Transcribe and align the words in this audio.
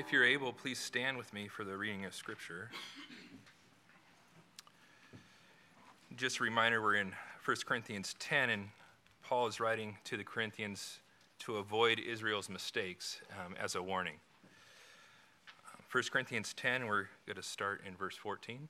If 0.00 0.14
you're 0.14 0.24
able, 0.24 0.54
please 0.54 0.78
stand 0.78 1.18
with 1.18 1.30
me 1.34 1.46
for 1.46 1.62
the 1.62 1.76
reading 1.76 2.06
of 2.06 2.14
Scripture. 2.14 2.70
Just 6.16 6.40
a 6.40 6.42
reminder, 6.42 6.80
we're 6.80 6.94
in 6.94 7.12
1 7.44 7.56
Corinthians 7.66 8.16
10, 8.18 8.48
and 8.48 8.68
Paul 9.22 9.46
is 9.46 9.60
writing 9.60 9.98
to 10.04 10.16
the 10.16 10.24
Corinthians 10.24 11.00
to 11.40 11.56
avoid 11.56 11.98
Israel's 11.98 12.48
mistakes 12.48 13.20
um, 13.44 13.54
as 13.62 13.74
a 13.74 13.82
warning. 13.82 14.14
1 15.92 16.04
Corinthians 16.10 16.54
10, 16.54 16.86
we're 16.86 17.08
going 17.26 17.36
to 17.36 17.42
start 17.42 17.82
in 17.86 17.94
verse 17.94 18.16
14. 18.16 18.68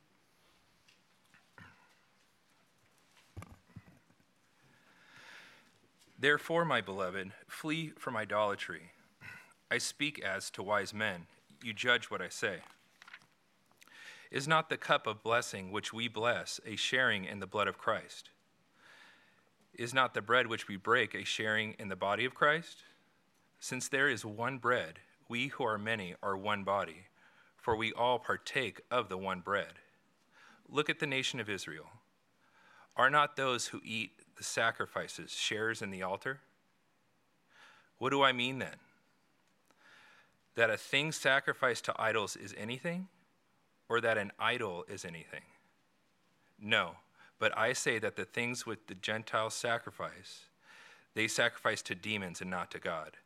Therefore, 6.19 6.65
my 6.65 6.81
beloved, 6.81 7.31
flee 7.47 7.93
from 7.97 8.17
idolatry. 8.17 8.91
I 9.71 9.79
speak 9.79 10.21
as 10.21 10.51
to 10.51 10.63
wise 10.63 10.93
men. 10.93 11.27
You 11.63 11.73
judge 11.73 12.11
what 12.11 12.21
I 12.21 12.29
say. 12.29 12.59
Is 14.31 14.49
not 14.49 14.69
the 14.69 14.77
cup 14.77 15.07
of 15.07 15.23
blessing 15.23 15.71
which 15.71 15.93
we 15.93 16.09
bless 16.09 16.61
a 16.67 16.77
sharing 16.77 17.25
in 17.25 17.41
the 17.41 17.47
blood 17.47 17.69
of 17.69 17.79
Christ? 17.79 18.31
Is 19.75 19.95
not 19.95 20.15
the 20.15 20.23
bread 20.23 20.47
which 20.47 20.69
we 20.69 20.77
break 20.77 21.15
a 21.15 21.25
sharing 21.25 21.75
in 21.79 21.89
the 21.89 21.97
body 21.97 22.25
of 22.25 22.35
Christ? 22.35 22.79
Since 23.61 23.89
there 23.89 24.09
is 24.09 24.25
one 24.25 24.59
bread, 24.59 24.99
we 25.29 25.49
who 25.49 25.65
are 25.65 25.79
many 25.79 26.15
are 26.23 26.37
one 26.37 26.65
body, 26.65 27.07
for 27.57 27.77
we 27.77 27.93
all 27.93 28.19
partake 28.19 28.81
of 28.91 29.09
the 29.09 29.19
one 29.19 29.41
bread. 29.41 29.75
Look 30.69 30.91
at 30.91 30.99
the 30.99 31.07
nation 31.07 31.41
of 31.41 31.51
Israel. 31.51 31.91
Are 32.97 33.11
not 33.11 33.37
those 33.37 33.69
who 33.69 33.81
eat 33.85 34.13
the 34.37 34.45
sacrifices 34.45 35.31
shares 35.31 35.83
in 35.83 35.91
the 35.91 36.03
altar? 36.03 36.41
What 37.99 38.11
do 38.11 38.23
I 38.23 38.33
mean 38.33 38.59
then? 38.59 38.77
That 40.61 40.69
a 40.69 40.77
thing 40.77 41.11
sacrificed 41.11 41.87
to 41.87 41.95
idols 41.99 42.37
is 42.37 42.55
anything, 42.59 43.09
or 43.89 43.99
that 43.99 44.19
an 44.19 44.31
idol 44.39 44.85
is 44.91 45.07
anything? 45.07 45.41
No, 46.61 46.97
but 47.39 47.57
I 47.57 47.73
say 47.73 47.99
that 47.99 48.15
the 48.15 48.27
things 48.27 48.67
which 48.67 48.81
the 48.87 48.95
Gentiles 48.95 49.55
sacrifice, 49.55 50.41
they 51.15 51.29
sacrifice 51.29 51.81
to 51.81 51.95
demons 51.95 52.43
and 52.43 52.51
not 52.51 52.71
to 52.73 52.79
God. 52.79 53.17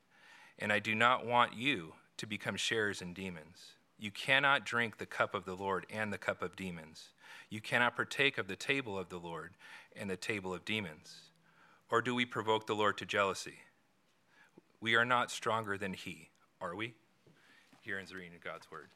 And 0.60 0.72
I 0.72 0.78
do 0.78 0.94
not 0.94 1.26
want 1.26 1.56
you 1.56 1.94
to 2.18 2.26
become 2.28 2.54
sharers 2.54 3.02
in 3.02 3.12
demons. 3.12 3.72
You 3.98 4.12
cannot 4.12 4.64
drink 4.64 4.98
the 4.98 5.04
cup 5.04 5.34
of 5.34 5.44
the 5.44 5.56
Lord 5.56 5.86
and 5.92 6.12
the 6.12 6.18
cup 6.18 6.40
of 6.40 6.54
demons. 6.54 7.08
You 7.50 7.60
cannot 7.60 7.96
partake 7.96 8.38
of 8.38 8.46
the 8.46 8.54
table 8.54 8.96
of 8.96 9.08
the 9.08 9.18
Lord 9.18 9.54
and 9.96 10.08
the 10.08 10.16
table 10.16 10.54
of 10.54 10.64
demons. 10.64 11.16
Or 11.90 12.00
do 12.00 12.14
we 12.14 12.26
provoke 12.26 12.68
the 12.68 12.76
Lord 12.76 12.96
to 12.98 13.04
jealousy? 13.04 13.58
We 14.80 14.94
are 14.94 15.04
not 15.04 15.32
stronger 15.32 15.76
than 15.76 15.94
he, 15.94 16.28
are 16.60 16.76
we? 16.76 16.94
Ends 17.86 18.10
the 18.10 18.16
reading 18.16 18.34
of 18.34 18.42
God's 18.42 18.70
word. 18.70 18.88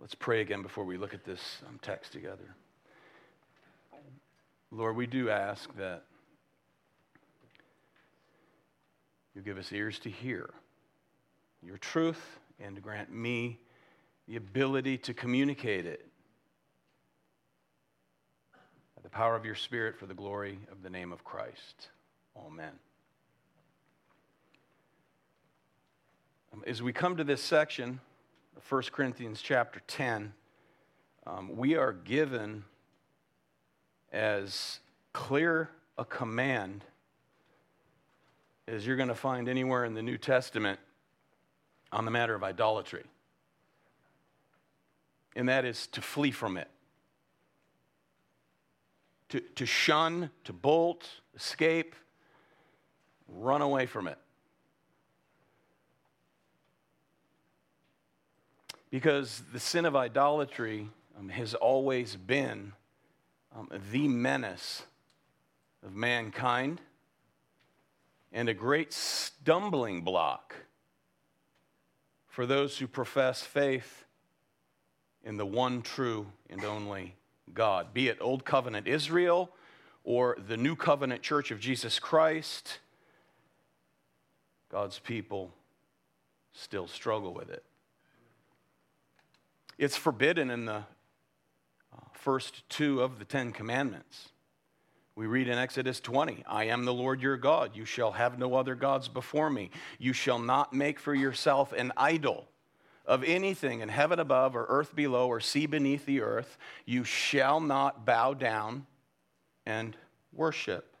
Let's 0.00 0.14
pray 0.14 0.40
again 0.40 0.62
before 0.62 0.84
we 0.84 0.96
look 0.96 1.12
at 1.12 1.24
this 1.24 1.58
um, 1.68 1.78
text 1.82 2.12
together. 2.12 2.56
Lord, 4.70 4.96
we 4.96 5.06
do 5.06 5.28
ask 5.28 5.74
that 5.76 6.04
you 9.34 9.42
give 9.42 9.58
us 9.58 9.70
ears 9.70 9.98
to 10.00 10.10
hear 10.10 10.48
your 11.62 11.76
truth 11.76 12.38
and 12.58 12.74
to 12.74 12.80
grant 12.80 13.12
me 13.12 13.58
the 14.26 14.36
ability 14.36 14.96
to 14.98 15.14
communicate 15.14 15.84
it 15.84 16.08
by 18.96 19.02
the 19.02 19.10
power 19.10 19.36
of 19.36 19.44
your 19.44 19.54
Spirit 19.54 19.98
for 19.98 20.06
the 20.06 20.14
glory 20.14 20.58
of 20.72 20.82
the 20.82 20.90
name 20.90 21.12
of 21.12 21.22
Christ. 21.22 21.88
Amen. 22.46 22.72
As 26.64 26.82
we 26.82 26.92
come 26.92 27.16
to 27.16 27.24
this 27.24 27.42
section 27.42 28.00
of 28.56 28.72
1 28.72 28.82
Corinthians 28.92 29.42
chapter 29.42 29.80
10, 29.86 30.32
um, 31.26 31.56
we 31.56 31.74
are 31.74 31.92
given 31.92 32.64
as 34.12 34.80
clear 35.12 35.70
a 35.98 36.04
command 36.04 36.84
as 38.66 38.86
you're 38.86 38.96
going 38.96 39.08
to 39.08 39.14
find 39.14 39.48
anywhere 39.48 39.84
in 39.84 39.94
the 39.94 40.02
New 40.02 40.16
Testament 40.16 40.80
on 41.92 42.04
the 42.04 42.10
matter 42.10 42.34
of 42.34 42.42
idolatry. 42.42 43.04
And 45.34 45.48
that 45.48 45.64
is 45.64 45.86
to 45.88 46.00
flee 46.00 46.30
from 46.30 46.56
it, 46.56 46.70
to, 49.28 49.40
to 49.40 49.66
shun, 49.66 50.30
to 50.44 50.52
bolt, 50.52 51.06
escape, 51.34 51.94
run 53.28 53.62
away 53.62 53.86
from 53.86 54.08
it. 54.08 54.18
Because 58.96 59.42
the 59.52 59.60
sin 59.60 59.84
of 59.84 59.94
idolatry 59.94 60.88
um, 61.18 61.28
has 61.28 61.52
always 61.52 62.16
been 62.16 62.72
um, 63.54 63.68
the 63.92 64.08
menace 64.08 64.84
of 65.84 65.94
mankind 65.94 66.80
and 68.32 68.48
a 68.48 68.54
great 68.54 68.94
stumbling 68.94 70.00
block 70.00 70.54
for 72.26 72.46
those 72.46 72.78
who 72.78 72.86
profess 72.86 73.42
faith 73.42 74.06
in 75.22 75.36
the 75.36 75.44
one 75.44 75.82
true 75.82 76.28
and 76.48 76.64
only 76.64 77.16
God, 77.52 77.92
be 77.92 78.08
it 78.08 78.16
Old 78.18 78.46
Covenant 78.46 78.88
Israel 78.88 79.50
or 80.04 80.38
the 80.48 80.56
New 80.56 80.74
Covenant 80.74 81.20
Church 81.20 81.50
of 81.50 81.60
Jesus 81.60 81.98
Christ. 81.98 82.78
God's 84.72 84.98
people 84.98 85.52
still 86.54 86.88
struggle 86.88 87.34
with 87.34 87.50
it. 87.50 87.62
It's 89.78 89.96
forbidden 89.96 90.50
in 90.50 90.64
the 90.64 90.76
uh, 91.92 92.00
first 92.12 92.68
two 92.70 93.02
of 93.02 93.18
the 93.18 93.24
Ten 93.26 93.52
Commandments. 93.52 94.30
We 95.14 95.26
read 95.26 95.48
in 95.48 95.58
Exodus 95.58 96.00
20, 96.00 96.44
I 96.46 96.64
am 96.64 96.84
the 96.84 96.94
Lord 96.94 97.22
your 97.22 97.36
God. 97.36 97.72
You 97.74 97.84
shall 97.84 98.12
have 98.12 98.38
no 98.38 98.54
other 98.54 98.74
gods 98.74 99.08
before 99.08 99.50
me. 99.50 99.70
You 99.98 100.12
shall 100.12 100.38
not 100.38 100.72
make 100.72 100.98
for 100.98 101.14
yourself 101.14 101.72
an 101.72 101.92
idol 101.96 102.48
of 103.06 103.22
anything 103.24 103.80
in 103.80 103.88
heaven 103.88 104.18
above 104.18 104.56
or 104.56 104.66
earth 104.68 104.94
below 104.94 105.28
or 105.28 105.40
sea 105.40 105.66
beneath 105.66 106.06
the 106.06 106.20
earth. 106.20 106.58
You 106.84 107.04
shall 107.04 107.60
not 107.60 108.04
bow 108.04 108.34
down 108.34 108.86
and 109.64 109.96
worship 110.32 110.96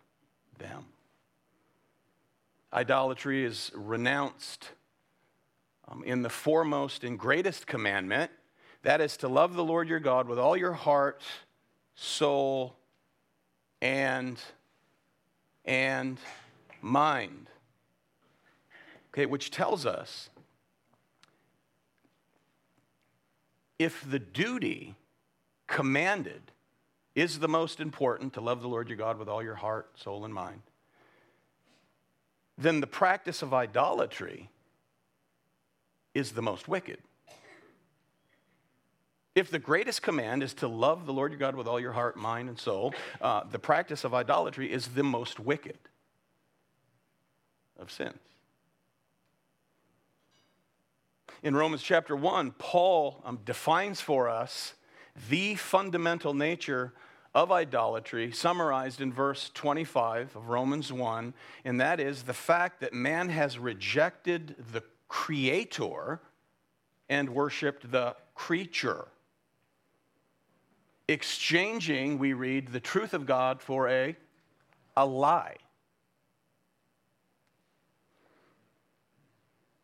them. 0.58 0.86
Idolatry 2.72 3.44
is 3.44 3.70
renounced 3.74 4.70
um, 5.88 6.02
in 6.04 6.22
the 6.22 6.30
foremost 6.30 7.04
and 7.04 7.18
greatest 7.18 7.66
commandment 7.66 8.30
that 8.86 9.00
is 9.00 9.16
to 9.16 9.26
love 9.26 9.54
the 9.54 9.64
Lord 9.64 9.88
your 9.88 9.98
God 9.98 10.28
with 10.28 10.38
all 10.38 10.56
your 10.56 10.72
heart, 10.72 11.20
soul, 11.96 12.76
and 13.82 14.38
and 15.64 16.18
mind. 16.80 17.48
Okay, 19.08 19.26
which 19.26 19.50
tells 19.50 19.86
us 19.86 20.30
if 23.76 24.08
the 24.08 24.20
duty 24.20 24.94
commanded 25.66 26.52
is 27.16 27.40
the 27.40 27.48
most 27.48 27.80
important 27.80 28.34
to 28.34 28.40
love 28.40 28.62
the 28.62 28.68
Lord 28.68 28.88
your 28.88 28.98
God 28.98 29.18
with 29.18 29.28
all 29.28 29.42
your 29.42 29.56
heart, 29.56 29.90
soul, 29.98 30.24
and 30.24 30.32
mind, 30.32 30.62
then 32.56 32.78
the 32.78 32.86
practice 32.86 33.42
of 33.42 33.52
idolatry 33.52 34.48
is 36.14 36.30
the 36.30 36.42
most 36.42 36.68
wicked. 36.68 36.98
If 39.36 39.50
the 39.50 39.58
greatest 39.58 40.00
command 40.00 40.42
is 40.42 40.54
to 40.54 40.66
love 40.66 41.04
the 41.04 41.12
Lord 41.12 41.30
your 41.30 41.38
God 41.38 41.56
with 41.56 41.68
all 41.68 41.78
your 41.78 41.92
heart, 41.92 42.16
mind, 42.16 42.48
and 42.48 42.58
soul, 42.58 42.94
uh, 43.20 43.42
the 43.44 43.58
practice 43.58 44.02
of 44.02 44.14
idolatry 44.14 44.72
is 44.72 44.88
the 44.88 45.02
most 45.02 45.38
wicked 45.38 45.76
of 47.78 47.92
sins. 47.92 48.16
In 51.42 51.54
Romans 51.54 51.82
chapter 51.82 52.16
1, 52.16 52.52
Paul 52.52 53.20
um, 53.26 53.38
defines 53.44 54.00
for 54.00 54.26
us 54.30 54.72
the 55.28 55.54
fundamental 55.56 56.32
nature 56.32 56.94
of 57.34 57.52
idolatry, 57.52 58.32
summarized 58.32 59.02
in 59.02 59.12
verse 59.12 59.50
25 59.52 60.34
of 60.34 60.48
Romans 60.48 60.90
1, 60.90 61.34
and 61.66 61.78
that 61.78 62.00
is 62.00 62.22
the 62.22 62.32
fact 62.32 62.80
that 62.80 62.94
man 62.94 63.28
has 63.28 63.58
rejected 63.58 64.56
the 64.72 64.82
Creator 65.08 66.22
and 67.10 67.28
worshiped 67.28 67.92
the 67.92 68.16
creature 68.34 69.08
exchanging, 71.08 72.18
we 72.18 72.32
read, 72.32 72.68
the 72.68 72.80
truth 72.80 73.14
of 73.14 73.26
God 73.26 73.62
for 73.62 73.88
a, 73.88 74.16
a 74.96 75.06
lie. 75.06 75.56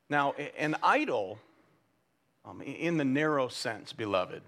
Now, 0.08 0.32
an 0.58 0.76
idol, 0.82 1.38
um, 2.44 2.60
in 2.60 2.96
the 2.96 3.04
narrow 3.04 3.48
sense, 3.48 3.92
beloved, 3.92 4.42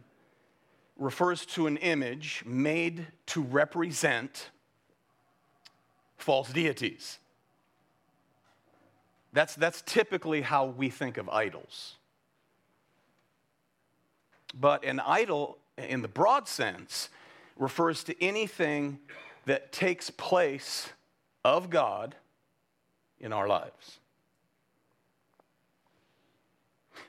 refers 0.98 1.46
to 1.46 1.66
an 1.66 1.76
image 1.78 2.42
made 2.46 3.06
to 3.26 3.42
represent 3.42 4.50
false 6.18 6.52
deities. 6.52 7.18
That's, 9.32 9.54
that's 9.54 9.82
typically 9.82 10.42
how 10.42 10.66
we 10.66 10.90
think 10.90 11.16
of 11.16 11.28
idols. 11.28 11.94
But 14.58 14.84
an 14.84 15.00
idol, 15.00 15.58
in 15.78 16.02
the 16.02 16.08
broad 16.08 16.48
sense, 16.48 17.08
refers 17.56 18.04
to 18.04 18.22
anything 18.22 18.98
that 19.46 19.72
takes 19.72 20.10
place 20.10 20.90
of 21.44 21.70
God 21.70 22.14
in 23.20 23.32
our 23.32 23.46
lives. 23.46 23.98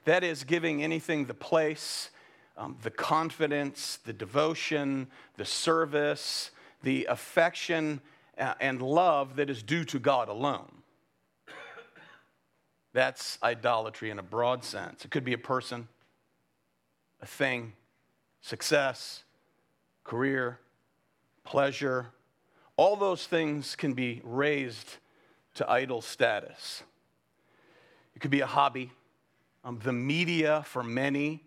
That 0.06 0.24
is, 0.24 0.44
giving 0.44 0.84
anything 0.84 1.26
the 1.26 1.34
place, 1.34 2.10
um, 2.58 2.78
the 2.84 2.92
confidence, 2.92 4.00
the 4.06 4.14
devotion, 4.14 5.08
the 5.38 5.46
service, 5.46 6.52
the 6.84 7.06
affection, 7.06 8.02
uh, 8.38 8.54
and 8.60 8.82
love 8.82 9.36
that 9.38 9.50
is 9.50 9.64
due 9.64 9.84
to 9.86 10.00
God 10.00 10.30
alone. 10.30 10.72
That's 12.94 13.38
idolatry 13.44 14.10
in 14.10 14.20
a 14.20 14.24
broad 14.24 14.64
sense. 14.64 15.04
It 15.04 15.12
could 15.12 15.26
be 15.26 15.34
a 15.34 15.38
person, 15.38 15.88
a 17.22 17.26
thing, 17.26 17.74
success, 18.46 19.24
career, 20.04 20.60
pleasure. 21.44 22.06
All 22.78 22.96
those 22.96 23.26
things 23.26 23.76
can 23.76 23.94
be 23.94 24.22
raised 24.24 24.98
to 25.56 25.68
idol 25.68 26.00
status. 26.00 26.84
It 28.16 28.20
could 28.20 28.30
be 28.30 28.42
a 28.42 28.46
hobby. 28.46 28.92
Um, 29.64 29.80
the 29.84 29.92
media, 29.92 30.64
for 30.68 30.84
many, 30.84 31.44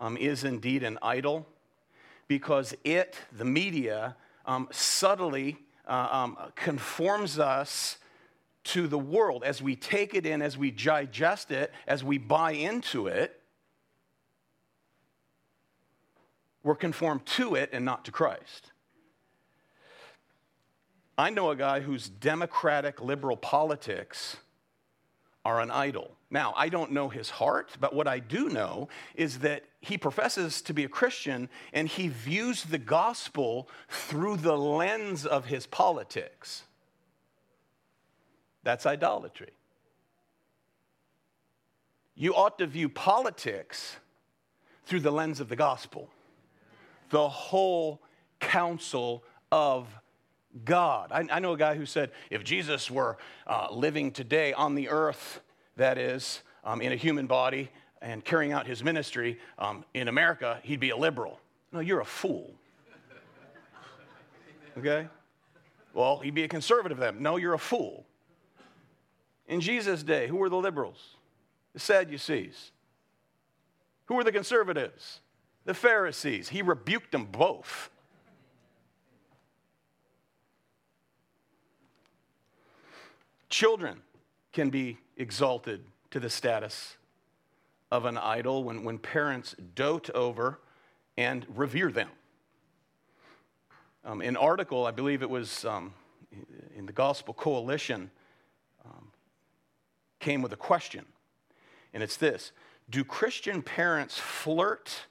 um, 0.00 0.16
is 0.16 0.42
indeed 0.42 0.82
an 0.82 0.98
idol 1.00 1.46
because 2.26 2.74
it, 2.82 3.16
the 3.30 3.44
media, 3.44 4.16
um, 4.46 4.66
subtly 4.72 5.58
uh, 5.86 6.08
um, 6.10 6.36
conforms 6.56 7.38
us 7.38 7.98
to 8.64 8.88
the 8.88 8.98
world. 8.98 9.44
As 9.44 9.62
we 9.62 9.76
take 9.76 10.12
it 10.12 10.26
in, 10.26 10.42
as 10.42 10.58
we 10.58 10.72
digest 10.72 11.52
it, 11.52 11.72
as 11.86 12.02
we 12.02 12.18
buy 12.18 12.50
into 12.50 13.06
it, 13.06 13.35
we're 16.66 16.74
conformed 16.74 17.24
to 17.24 17.54
it 17.54 17.70
and 17.72 17.84
not 17.84 18.04
to 18.04 18.10
Christ. 18.10 18.72
I 21.16 21.30
know 21.30 21.50
a 21.50 21.56
guy 21.56 21.78
whose 21.78 22.08
democratic 22.08 23.00
liberal 23.00 23.36
politics 23.36 24.36
are 25.44 25.60
an 25.60 25.70
idol. 25.70 26.16
Now, 26.28 26.52
I 26.56 26.68
don't 26.68 26.90
know 26.90 27.08
his 27.08 27.30
heart, 27.30 27.70
but 27.78 27.94
what 27.94 28.08
I 28.08 28.18
do 28.18 28.48
know 28.48 28.88
is 29.14 29.38
that 29.38 29.62
he 29.80 29.96
professes 29.96 30.60
to 30.62 30.74
be 30.74 30.82
a 30.82 30.88
Christian 30.88 31.48
and 31.72 31.86
he 31.86 32.08
views 32.08 32.64
the 32.64 32.78
gospel 32.78 33.68
through 33.88 34.38
the 34.38 34.58
lens 34.58 35.24
of 35.24 35.44
his 35.44 35.66
politics. 35.66 36.64
That's 38.64 38.86
idolatry. 38.86 39.52
You 42.16 42.34
ought 42.34 42.58
to 42.58 42.66
view 42.66 42.88
politics 42.88 43.98
through 44.84 45.00
the 45.00 45.12
lens 45.12 45.38
of 45.38 45.48
the 45.48 45.54
gospel, 45.54 46.10
the 47.10 47.28
whole 47.28 48.00
counsel 48.40 49.24
of 49.52 49.88
God. 50.64 51.12
I, 51.12 51.26
I 51.30 51.38
know 51.40 51.52
a 51.52 51.56
guy 51.56 51.74
who 51.74 51.86
said 51.86 52.10
if 52.30 52.44
Jesus 52.44 52.90
were 52.90 53.18
uh, 53.46 53.68
living 53.70 54.10
today 54.10 54.52
on 54.52 54.74
the 54.74 54.88
earth, 54.88 55.40
that 55.76 55.98
is, 55.98 56.42
um, 56.64 56.80
in 56.80 56.92
a 56.92 56.96
human 56.96 57.26
body 57.26 57.70
and 58.00 58.24
carrying 58.24 58.52
out 58.52 58.66
his 58.66 58.82
ministry 58.82 59.38
um, 59.58 59.84
in 59.94 60.08
America, 60.08 60.58
he'd 60.62 60.80
be 60.80 60.90
a 60.90 60.96
liberal. 60.96 61.38
No, 61.72 61.80
you're 61.80 62.00
a 62.00 62.04
fool. 62.04 62.54
Okay? 64.78 65.08
Well, 65.94 66.18
he'd 66.18 66.34
be 66.34 66.44
a 66.44 66.48
conservative 66.48 66.98
then. 66.98 67.22
No, 67.22 67.36
you're 67.36 67.54
a 67.54 67.58
fool. 67.58 68.04
In 69.48 69.60
Jesus' 69.60 70.02
day, 70.02 70.26
who 70.26 70.36
were 70.36 70.48
the 70.48 70.56
liberals? 70.56 71.16
The 71.72 71.80
Sadducees. 71.80 72.72
Who 74.06 74.14
were 74.14 74.24
the 74.24 74.32
conservatives? 74.32 75.20
The 75.66 75.74
Pharisees. 75.74 76.48
He 76.48 76.62
rebuked 76.62 77.10
them 77.12 77.26
both. 77.26 77.90
Children 83.48 84.00
can 84.52 84.70
be 84.70 84.98
exalted 85.16 85.84
to 86.12 86.20
the 86.20 86.30
status 86.30 86.96
of 87.90 88.04
an 88.04 88.16
idol 88.16 88.62
when, 88.62 88.84
when 88.84 88.98
parents 88.98 89.56
dote 89.74 90.08
over 90.10 90.60
and 91.16 91.44
revere 91.54 91.90
them. 91.90 92.10
Um, 94.04 94.20
an 94.20 94.36
article, 94.36 94.86
I 94.86 94.92
believe 94.92 95.22
it 95.22 95.30
was 95.30 95.64
um, 95.64 95.94
in 96.76 96.86
the 96.86 96.92
Gospel 96.92 97.34
Coalition, 97.34 98.10
um, 98.84 99.08
came 100.20 100.42
with 100.42 100.52
a 100.52 100.56
question. 100.56 101.04
And 101.92 102.04
it's 102.04 102.16
this 102.16 102.52
Do 102.88 103.02
Christian 103.02 103.62
parents 103.62 104.16
flirt 104.16 105.06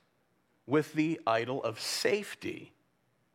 with 0.68 0.94
the 0.94 1.20
idol 1.28 1.64
of 1.64 1.80
safety? 1.80 2.72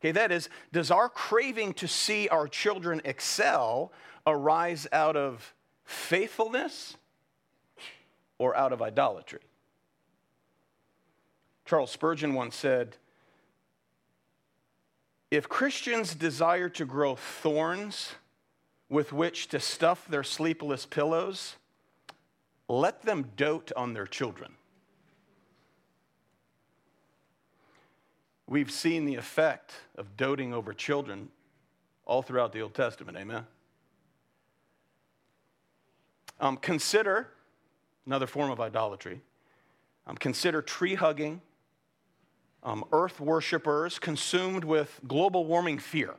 Okay, 0.01 0.13
that 0.13 0.33
is, 0.33 0.49
does 0.73 0.91
our 0.91 1.09
craving 1.09 1.75
to 1.75 1.87
see 1.87 2.29
our 2.29 2.49
children 2.49 3.03
excel 3.05 3.93
arise 4.27 4.87
out 4.93 5.17
of 5.17 5.55
faithfulness 5.85 6.97
or 8.39 8.57
out 8.57 8.73
of 8.73 8.81
idolatry? 8.81 9.41
Charles 11.67 11.91
Spurgeon 11.91 12.35
once 12.35 12.57
said, 12.57 12.97
if 15.31 15.49
Christians 15.49 16.15
desire 16.17 16.69
to 16.71 16.85
grow 16.85 17.15
thorns 17.15 18.13
with 18.89 19.13
which 19.13 19.47
to 19.49 19.61
stuff 19.61 20.09
their 20.09 20.25
sleepless 20.25 20.85
pillows, 20.87 21.55
let 22.69 23.03
them 23.03 23.31
dote 23.37 23.71
on 23.77 23.95
their 23.95 24.07
children. 24.07 24.53
We've 28.51 28.73
seen 28.73 29.05
the 29.05 29.15
effect 29.15 29.75
of 29.97 30.17
doting 30.17 30.53
over 30.53 30.73
children 30.73 31.29
all 32.05 32.21
throughout 32.21 32.53
the 32.53 32.63
Old 32.63 32.75
Testament, 32.75 33.17
amen? 33.17 33.47
Um, 36.41 36.57
consider 36.57 37.29
another 38.07 38.27
form 38.27 38.51
of 38.51 38.61
idolatry. 38.61 39.21
Um, 40.05 40.17
consider 40.17 40.63
tree 40.63 40.97
hugging, 40.97 41.41
um, 42.65 42.85
earth 42.91 43.21
worshippers 43.21 44.01
consumed 44.01 44.65
with 44.65 44.99
global 45.07 45.45
warming 45.45 45.79
fear. 45.79 46.17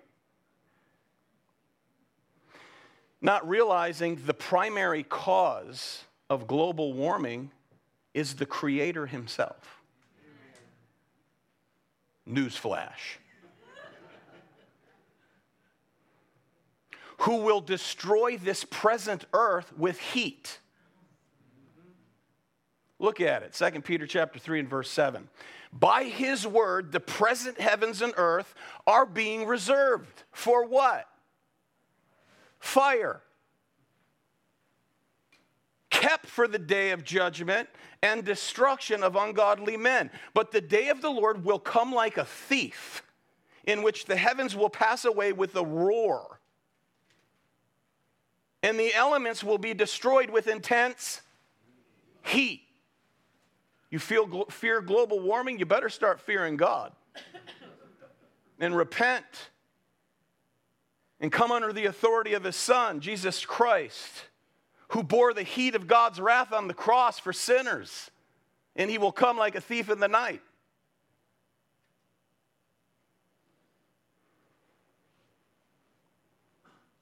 Not 3.20 3.46
realizing 3.46 4.22
the 4.26 4.34
primary 4.34 5.04
cause 5.04 6.06
of 6.30 6.48
global 6.48 6.94
warming 6.94 7.52
is 8.14 8.36
the 8.36 8.46
Creator 8.46 9.08
Himself. 9.08 9.81
Newsflash. 12.28 13.18
Who 17.20 17.38
will 17.38 17.62
destroy 17.62 18.38
this 18.38 18.64
present 18.64 19.26
earth 19.34 19.72
with 19.78 20.00
heat. 20.00 20.60
Look 22.98 23.22
at 23.22 23.44
it, 23.44 23.54
2 23.54 23.82
Peter 23.82 24.06
chapter 24.06 24.40
3 24.40 24.60
and 24.62 24.70
verse 24.70 24.90
7. 24.90 25.28
By 25.74 26.04
his 26.04 26.46
word, 26.46 26.92
the 26.92 27.00
present 27.00 27.60
heavens 27.60 28.02
and 28.02 28.14
earth 28.18 28.54
are 28.86 29.06
being 29.06 29.48
reserved 29.48 30.24
for 30.32 30.66
what? 30.66 31.08
Fire. 32.60 33.22
Kept 36.02 36.26
for 36.26 36.48
the 36.48 36.58
day 36.58 36.90
of 36.90 37.04
judgment 37.04 37.70
and 38.02 38.24
destruction 38.26 39.04
of 39.04 39.16
ungodly 39.16 39.78
men. 39.78 40.10
But 40.34 40.52
the 40.52 40.60
day 40.60 40.90
of 40.90 41.00
the 41.00 41.12
Lord 41.12 41.46
will 41.46 41.60
come 41.60 41.94
like 41.94 42.18
a 42.18 42.26
thief, 42.26 43.04
in 43.66 43.84
which 43.84 44.06
the 44.06 44.16
heavens 44.16 44.56
will 44.56 44.72
pass 44.72 45.06
away 45.06 45.32
with 45.32 45.56
a 45.56 45.64
roar, 45.64 46.40
and 48.64 48.80
the 48.80 48.92
elements 48.96 49.44
will 49.44 49.60
be 49.60 49.76
destroyed 49.76 50.32
with 50.32 50.48
intense 50.48 51.22
heat. 52.24 52.64
You 53.92 54.00
feel 54.00 54.46
fear 54.50 54.82
global 54.82 55.20
warming, 55.20 55.60
you 55.60 55.68
better 55.68 55.90
start 55.90 56.20
fearing 56.20 56.58
God 56.58 56.94
and 58.60 58.76
repent 58.76 59.52
and 61.20 61.32
come 61.32 61.52
under 61.52 61.72
the 61.72 61.86
authority 61.86 62.34
of 62.34 62.44
His 62.44 62.56
Son, 62.56 63.02
Jesus 63.02 63.46
Christ, 63.46 64.26
who 64.92 65.04
bore 65.04 65.34
the 65.34 65.44
heat 65.44 65.76
of 65.76 65.88
God's 65.88 66.20
wrath 66.20 66.54
on 66.54 66.68
the 66.68 66.74
cross 66.74 67.20
for 67.20 67.34
sinners, 67.34 68.12
and 68.76 68.90
He 68.90 68.98
will 68.98 69.12
come 69.12 69.38
like 69.38 69.56
a 69.56 69.62
thief 69.62 69.90
in 69.90 70.00
the 70.00 70.08
night. 70.08 70.42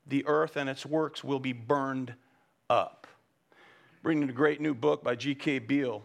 The 0.07 0.25
earth 0.25 0.55
and 0.55 0.67
its 0.67 0.85
works 0.85 1.23
will 1.23 1.39
be 1.39 1.53
burned 1.53 2.15
up. 2.69 3.05
Bringing 4.01 4.29
a 4.29 4.33
great 4.33 4.59
new 4.59 4.73
book 4.73 5.03
by 5.03 5.15
G.K. 5.15 5.59
Beale 5.59 6.03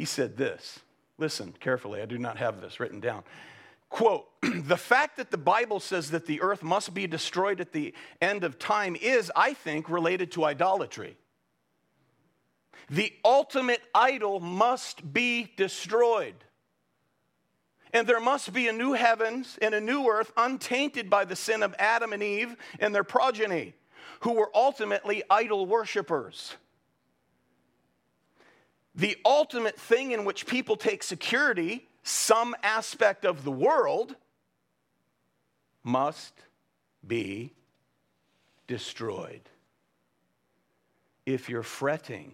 he 0.00 0.06
said 0.06 0.38
this. 0.38 0.80
Listen 1.18 1.52
carefully, 1.60 2.00
I 2.00 2.06
do 2.06 2.16
not 2.16 2.38
have 2.38 2.62
this 2.62 2.80
written 2.80 3.00
down. 3.00 3.22
Quote, 3.90 4.26
the 4.42 4.76
fact 4.76 5.18
that 5.18 5.30
the 5.30 5.36
Bible 5.36 5.80
says 5.80 6.12
that 6.12 6.24
the 6.24 6.40
earth 6.40 6.62
must 6.62 6.94
be 6.94 7.06
destroyed 7.06 7.60
at 7.60 7.72
the 7.72 7.92
end 8.22 8.44
of 8.44 8.58
time 8.58 8.96
is, 8.96 9.30
I 9.36 9.52
think, 9.52 9.90
related 9.90 10.32
to 10.32 10.44
idolatry. 10.44 11.16
The 12.88 13.12
ultimate 13.24 13.82
idol 13.94 14.40
must 14.40 15.12
be 15.12 15.52
destroyed. 15.56 16.34
And 17.92 18.06
there 18.06 18.20
must 18.20 18.52
be 18.52 18.68
a 18.68 18.72
new 18.72 18.92
heavens 18.92 19.58
and 19.60 19.74
a 19.74 19.80
new 19.80 20.08
earth 20.08 20.32
untainted 20.36 21.10
by 21.10 21.24
the 21.24 21.36
sin 21.36 21.62
of 21.62 21.74
Adam 21.78 22.12
and 22.12 22.22
Eve 22.22 22.56
and 22.78 22.94
their 22.94 23.04
progeny, 23.04 23.74
who 24.20 24.32
were 24.32 24.50
ultimately 24.54 25.24
idol 25.28 25.66
worshippers. 25.66 26.54
The 28.94 29.16
ultimate 29.24 29.78
thing 29.78 30.12
in 30.12 30.24
which 30.24 30.46
people 30.46 30.76
take 30.76 31.02
security, 31.02 31.88
some 32.10 32.56
aspect 32.62 33.24
of 33.24 33.44
the 33.44 33.50
world, 33.50 34.16
must 35.82 36.34
be 37.06 37.52
destroyed. 38.66 39.40
If 41.24 41.48
you're 41.48 41.62
fretting 41.62 42.32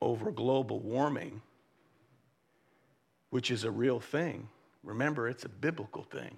over 0.00 0.30
global 0.30 0.78
warming, 0.80 1.40
which 3.30 3.50
is 3.50 3.64
a 3.64 3.70
real 3.70 3.98
thing, 3.98 4.48
remember 4.84 5.28
it's 5.28 5.44
a 5.44 5.48
biblical 5.48 6.02
thing. 6.04 6.36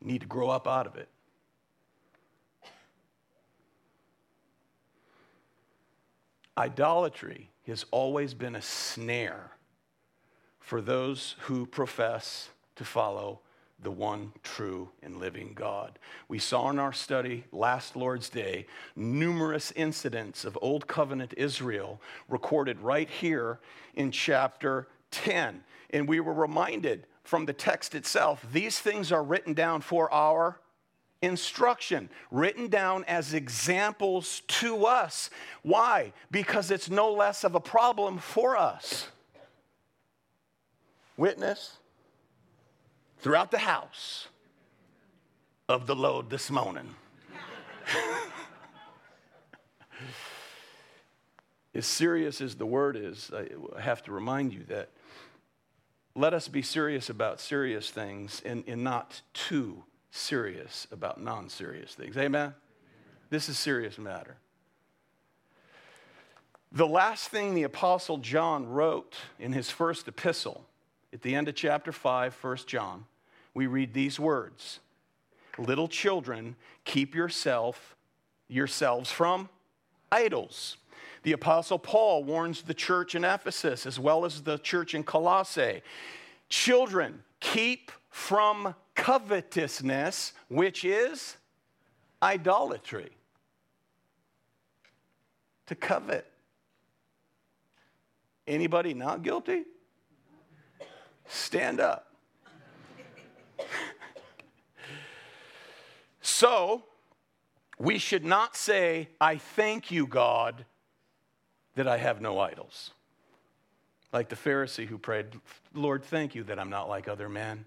You 0.00 0.06
need 0.06 0.22
to 0.22 0.26
grow 0.26 0.48
up 0.48 0.66
out 0.66 0.86
of 0.86 0.96
it. 0.96 1.08
Idolatry 6.56 7.50
has 7.70 7.84
always 7.90 8.34
been 8.34 8.54
a 8.54 8.62
snare 8.62 9.52
for 10.58 10.80
those 10.80 11.36
who 11.40 11.66
profess 11.66 12.50
to 12.76 12.84
follow 12.84 13.40
the 13.82 13.90
one 13.90 14.32
true 14.42 14.90
and 15.02 15.16
living 15.16 15.52
God. 15.54 15.98
We 16.28 16.38
saw 16.38 16.70
in 16.70 16.78
our 16.78 16.92
study 16.92 17.44
last 17.50 17.96
Lord's 17.96 18.28
Day 18.28 18.66
numerous 18.94 19.72
incidents 19.74 20.44
of 20.44 20.58
Old 20.60 20.86
Covenant 20.86 21.34
Israel 21.36 22.00
recorded 22.28 22.78
right 22.80 23.08
here 23.08 23.58
in 23.94 24.10
chapter 24.10 24.88
10. 25.10 25.64
And 25.90 26.06
we 26.06 26.20
were 26.20 26.34
reminded 26.34 27.06
from 27.24 27.46
the 27.46 27.52
text 27.52 27.94
itself 27.94 28.44
these 28.52 28.78
things 28.78 29.10
are 29.10 29.24
written 29.24 29.54
down 29.54 29.80
for 29.80 30.12
our 30.12 30.60
instruction, 31.22 32.08
written 32.30 32.68
down 32.68 33.04
as 33.04 33.34
examples 33.34 34.42
to 34.48 34.86
us. 34.86 35.30
Why? 35.62 36.12
Because 36.30 36.70
it's 36.70 36.88
no 36.88 37.12
less 37.12 37.44
of 37.44 37.54
a 37.54 37.60
problem 37.60 38.18
for 38.18 38.56
us. 38.56 39.08
Witness 41.16 41.76
throughout 43.18 43.50
the 43.50 43.58
house 43.58 44.28
of 45.68 45.86
the 45.86 45.94
Lord 45.94 46.30
this 46.30 46.50
morning. 46.50 46.94
as 51.74 51.84
serious 51.86 52.40
as 52.40 52.54
the 52.54 52.64
word 52.64 52.96
is, 52.96 53.30
I 53.34 53.48
have 53.80 54.02
to 54.04 54.12
remind 54.12 54.54
you 54.54 54.64
that 54.68 54.88
let 56.16 56.32
us 56.34 56.48
be 56.48 56.62
serious 56.62 57.10
about 57.10 57.40
serious 57.40 57.90
things 57.90 58.40
and, 58.44 58.64
and 58.66 58.82
not 58.82 59.20
too 59.32 59.84
serious 60.10 60.86
about 60.90 61.20
non 61.20 61.48
serious 61.48 61.94
things. 61.94 62.16
Amen? 62.16 62.54
This 63.30 63.48
is 63.48 63.58
serious 63.58 63.98
matter. 63.98 64.36
The 66.72 66.86
last 66.86 67.28
thing 67.28 67.54
the 67.54 67.64
Apostle 67.64 68.18
John 68.18 68.68
wrote 68.68 69.16
in 69.38 69.52
his 69.52 69.70
first 69.70 70.06
epistle, 70.06 70.64
at 71.12 71.22
the 71.22 71.34
end 71.34 71.48
of 71.48 71.56
chapter 71.56 71.90
5, 71.90 72.34
1 72.34 72.56
John, 72.66 73.06
we 73.54 73.66
read 73.66 73.92
these 73.92 74.20
words 74.20 74.80
Little 75.58 75.88
children, 75.88 76.56
keep 76.84 77.14
yourself, 77.14 77.96
yourselves 78.48 79.10
from 79.10 79.48
idols. 80.12 80.76
The 81.22 81.32
Apostle 81.32 81.78
Paul 81.78 82.24
warns 82.24 82.62
the 82.62 82.72
church 82.72 83.14
in 83.14 83.24
Ephesus 83.24 83.84
as 83.84 83.98
well 83.98 84.24
as 84.24 84.42
the 84.42 84.58
church 84.58 84.94
in 84.94 85.04
Colossae 85.04 85.82
Children, 86.50 87.22
keep 87.40 87.90
from 88.10 88.74
covetousness, 88.94 90.32
which 90.48 90.84
is 90.84 91.36
idolatry. 92.22 93.10
To 95.66 95.74
covet. 95.74 96.26
Anybody 98.46 98.94
not 98.94 99.22
guilty? 99.22 99.64
Stand 101.28 101.80
up. 101.80 102.12
so, 106.20 106.84
we 107.78 107.98
should 107.98 108.24
not 108.24 108.56
say, 108.56 109.08
I 109.20 109.36
thank 109.36 109.90
you, 109.90 110.06
God, 110.06 110.64
that 111.76 111.86
I 111.86 111.98
have 111.98 112.20
no 112.20 112.40
idols. 112.40 112.90
Like 114.12 114.28
the 114.28 114.36
Pharisee 114.36 114.86
who 114.86 114.98
prayed, 114.98 115.26
Lord, 115.72 116.04
thank 116.04 116.34
you 116.34 116.42
that 116.44 116.58
I'm 116.58 116.70
not 116.70 116.88
like 116.88 117.08
other 117.08 117.28
men, 117.28 117.64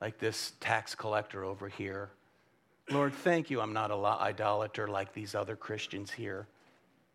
like 0.00 0.18
this 0.18 0.52
tax 0.60 0.94
collector 0.94 1.44
over 1.44 1.68
here. 1.68 2.10
Lord, 2.90 3.12
thank 3.12 3.50
you 3.50 3.60
I'm 3.60 3.72
not 3.72 3.90
an 3.90 4.04
idolater 4.04 4.86
like 4.86 5.12
these 5.12 5.34
other 5.34 5.56
Christians 5.56 6.10
here. 6.10 6.46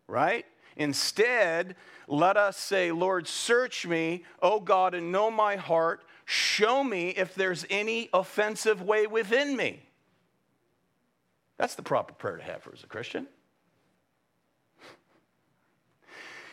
Right? 0.06 0.44
Instead, 0.76 1.76
let 2.08 2.36
us 2.36 2.56
say, 2.56 2.92
Lord, 2.92 3.26
search 3.26 3.86
me, 3.86 4.24
O 4.42 4.60
God, 4.60 4.94
and 4.94 5.12
know 5.12 5.30
my 5.30 5.56
heart. 5.56 6.02
Show 6.24 6.84
me 6.84 7.10
if 7.10 7.34
there's 7.34 7.64
any 7.70 8.08
offensive 8.12 8.82
way 8.82 9.06
within 9.06 9.56
me. 9.56 9.82
That's 11.58 11.74
the 11.74 11.82
proper 11.82 12.14
prayer 12.14 12.36
to 12.36 12.42
have 12.42 12.62
for 12.62 12.72
as 12.72 12.82
a 12.82 12.86
Christian. 12.86 13.26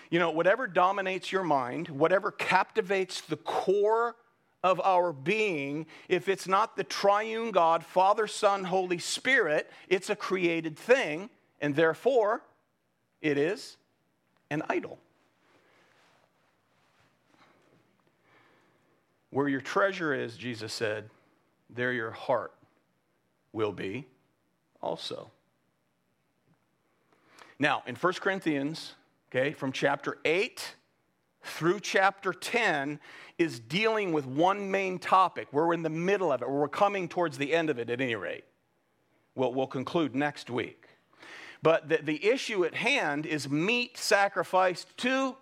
You 0.10 0.20
know, 0.20 0.32
whatever 0.32 0.68
dominates 0.68 1.32
your 1.32 1.44
mind, 1.44 1.90
whatever 1.90 2.32
captivates 2.32 3.22
the 3.22 3.38
core 3.38 4.16
of 4.64 4.82
our 4.82 5.14
being, 5.14 5.86
if 6.10 6.30
it's 6.30 6.48
not 6.48 6.76
the 6.76 6.84
triune 6.84 7.52
God, 7.52 7.86
Father, 7.86 8.28
Son, 8.28 8.64
Holy 8.64 8.98
Spirit, 8.98 9.70
it's 9.88 10.10
a 10.10 10.16
created 10.16 10.78
thing, 10.78 11.30
and 11.62 11.76
therefore 11.76 12.42
it 13.22 13.38
is 13.38 13.78
an 14.50 14.64
idol. 14.70 14.98
Where 19.30 19.48
your 19.48 19.62
treasure 19.62 20.14
is, 20.14 20.38
Jesus 20.38 20.74
said, 20.74 21.10
there 21.70 21.92
your 21.92 22.12
heart 22.12 22.54
will 23.52 23.74
be 23.74 24.08
also. 24.82 25.32
Now, 27.60 27.84
in 27.86 27.96
1 27.96 28.14
Corinthians 28.14 28.94
okay, 29.30 29.52
from 29.52 29.72
chapter 29.72 30.18
8 30.26 30.76
through 31.44 31.80
chapter 31.80 32.34
10 32.34 33.00
is 33.38 33.60
dealing 33.60 34.12
with 34.12 34.26
one 34.26 34.70
main 34.70 35.00
topic. 35.00 35.48
We're 35.52 35.74
in 35.74 35.84
the 35.84 35.90
middle 35.90 36.32
of 36.32 36.42
it, 36.42 36.50
we're 36.50 36.68
coming 36.68 37.08
towards 37.08 37.38
the 37.38 37.54
end 37.54 37.70
of 37.70 37.80
it 37.80 37.90
at 37.90 38.02
any 38.02 38.16
rate. 38.16 38.46
We'll, 39.36 39.54
we'll 39.54 39.68
conclude 39.68 40.16
next 40.16 40.50
week. 40.50 40.86
But 41.62 41.90
the, 41.90 41.98
the 41.98 42.26
issue 42.26 42.66
at 42.66 42.76
hand 42.76 43.26
is 43.26 43.50
meat 43.50 43.98
sacrificed 43.98 44.96
to 44.98 45.36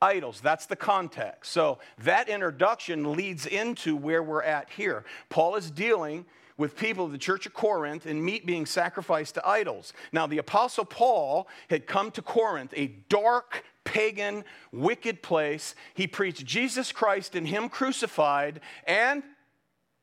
idols. 0.00 0.40
That's 0.40 0.66
the 0.66 0.76
context. 0.76 1.52
So 1.52 1.78
that 1.98 2.28
introduction 2.28 3.12
leads 3.12 3.46
into 3.46 3.96
where 3.96 4.22
we're 4.22 4.42
at 4.42 4.70
here. 4.70 5.04
Paul 5.28 5.54
is 5.56 5.70
dealing 5.70 6.26
with 6.62 6.76
people 6.76 7.04
of 7.04 7.10
the 7.10 7.18
church 7.18 7.44
of 7.44 7.52
Corinth 7.52 8.06
and 8.06 8.24
meat 8.24 8.46
being 8.46 8.66
sacrificed 8.66 9.34
to 9.34 9.44
idols. 9.44 9.92
Now, 10.12 10.28
the 10.28 10.38
Apostle 10.38 10.84
Paul 10.84 11.48
had 11.68 11.88
come 11.88 12.12
to 12.12 12.22
Corinth, 12.22 12.72
a 12.76 12.86
dark, 13.08 13.64
pagan, 13.82 14.44
wicked 14.70 15.22
place. 15.22 15.74
He 15.94 16.06
preached 16.06 16.46
Jesus 16.46 16.92
Christ 16.92 17.34
and 17.34 17.48
Him 17.48 17.68
crucified, 17.68 18.60
and 18.86 19.24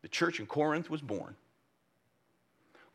the 0.01 0.09
church 0.09 0.41
in 0.41 0.47
Corinth 0.47 0.89
was 0.89 0.99
born. 0.99 1.37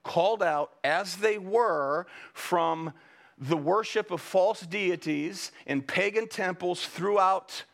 Called 0.02 0.42
out 0.42 0.74
as 0.84 1.16
they 1.16 1.38
were 1.38 2.06
from 2.34 2.92
the 3.38 3.56
worship 3.56 4.10
of 4.10 4.20
false 4.20 4.60
deities 4.60 5.52
in 5.64 5.80
pagan 5.80 6.28
temples 6.28 6.84
throughout 6.84 7.64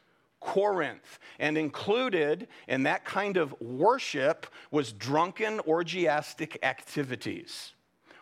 Corinth. 0.41 1.19
And 1.39 1.57
included 1.57 2.49
in 2.67 2.83
that 2.85 3.05
kind 3.05 3.37
of 3.37 3.59
worship 3.61 4.47
was 4.71 4.93
drunken, 4.93 5.61
orgiastic 5.61 6.59
activities. 6.63 7.73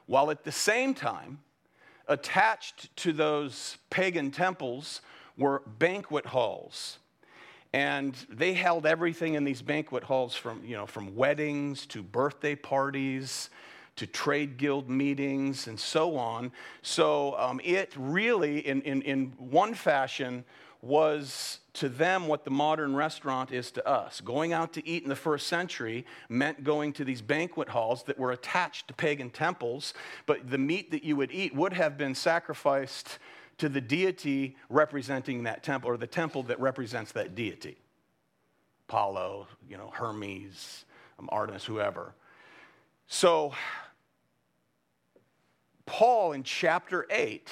While 0.06 0.30
at 0.30 0.44
the 0.44 0.52
same 0.52 0.94
time, 0.94 1.40
attached 2.08 2.94
to 2.96 3.12
those 3.12 3.78
pagan 3.90 4.30
temples 4.30 5.00
were 5.36 5.62
banquet 5.78 6.26
halls. 6.26 6.98
And 7.72 8.14
they 8.30 8.54
held 8.54 8.86
everything 8.86 9.34
in 9.34 9.44
these 9.44 9.60
banquet 9.60 10.02
halls 10.02 10.34
from, 10.34 10.64
you 10.64 10.74
know, 10.74 10.86
from 10.86 11.14
weddings 11.14 11.86
to 11.86 12.02
birthday 12.02 12.54
parties 12.54 13.50
to 13.96 14.06
trade 14.06 14.56
guild 14.56 14.88
meetings 14.88 15.66
and 15.66 15.78
so 15.78 16.16
on. 16.16 16.52
So 16.82 17.36
um, 17.36 17.60
it 17.62 17.92
really, 17.96 18.66
in, 18.66 18.80
in, 18.82 19.02
in 19.02 19.32
one 19.38 19.74
fashion, 19.74 20.44
was 20.80 21.58
to 21.78 21.88
them 21.88 22.26
what 22.26 22.44
the 22.44 22.50
modern 22.50 22.94
restaurant 22.94 23.52
is 23.52 23.70
to 23.72 23.86
us. 23.88 24.20
Going 24.20 24.52
out 24.52 24.72
to 24.72 24.86
eat 24.86 25.04
in 25.04 25.08
the 25.08 25.16
first 25.16 25.46
century 25.46 26.04
meant 26.28 26.64
going 26.64 26.92
to 26.94 27.04
these 27.04 27.22
banquet 27.22 27.68
halls 27.68 28.02
that 28.04 28.18
were 28.18 28.32
attached 28.32 28.88
to 28.88 28.94
pagan 28.94 29.30
temples, 29.30 29.94
but 30.26 30.50
the 30.50 30.58
meat 30.58 30.90
that 30.90 31.04
you 31.04 31.14
would 31.16 31.30
eat 31.30 31.54
would 31.54 31.72
have 31.72 31.96
been 31.96 32.14
sacrificed 32.14 33.18
to 33.58 33.68
the 33.68 33.80
deity 33.80 34.56
representing 34.68 35.44
that 35.44 35.62
temple, 35.62 35.90
or 35.90 35.96
the 35.96 36.06
temple 36.06 36.42
that 36.44 36.58
represents 36.60 37.12
that 37.12 37.34
deity. 37.34 37.76
Apollo, 38.88 39.46
you 39.68 39.76
know, 39.76 39.90
Hermes, 39.92 40.84
um, 41.18 41.28
Artemis, 41.30 41.64
whoever. 41.64 42.14
So, 43.06 43.52
Paul 45.86 46.32
in 46.32 46.42
chapter 46.42 47.06
8 47.10 47.50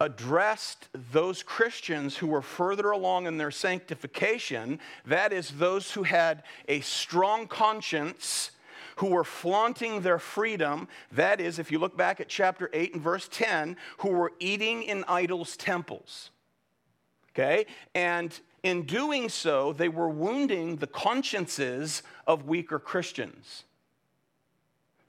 addressed 0.00 0.88
those 1.12 1.42
Christians 1.42 2.16
who 2.16 2.26
were 2.26 2.42
further 2.42 2.90
along 2.90 3.26
in 3.26 3.38
their 3.38 3.50
sanctification, 3.50 4.80
that 5.06 5.32
is, 5.32 5.50
those 5.50 5.92
who 5.92 6.02
had 6.02 6.42
a 6.68 6.80
strong 6.80 7.46
conscience, 7.46 8.50
who 8.96 9.06
were 9.06 9.24
flaunting 9.24 10.00
their 10.00 10.18
freedom, 10.18 10.88
that 11.12 11.40
is, 11.40 11.58
if 11.58 11.70
you 11.70 11.78
look 11.78 11.96
back 11.96 12.20
at 12.20 12.28
chapter 12.28 12.70
8 12.72 12.94
and 12.94 13.02
verse 13.02 13.28
10, 13.30 13.76
who 13.98 14.08
were 14.10 14.32
eating 14.40 14.82
in 14.82 15.04
idols' 15.08 15.56
temples. 15.56 16.30
Okay? 17.30 17.66
And 17.94 18.38
in 18.62 18.82
doing 18.82 19.28
so, 19.28 19.72
they 19.72 19.88
were 19.88 20.08
wounding 20.08 20.76
the 20.76 20.86
consciences 20.86 22.02
of 22.26 22.46
weaker 22.46 22.78
Christians 22.78 23.64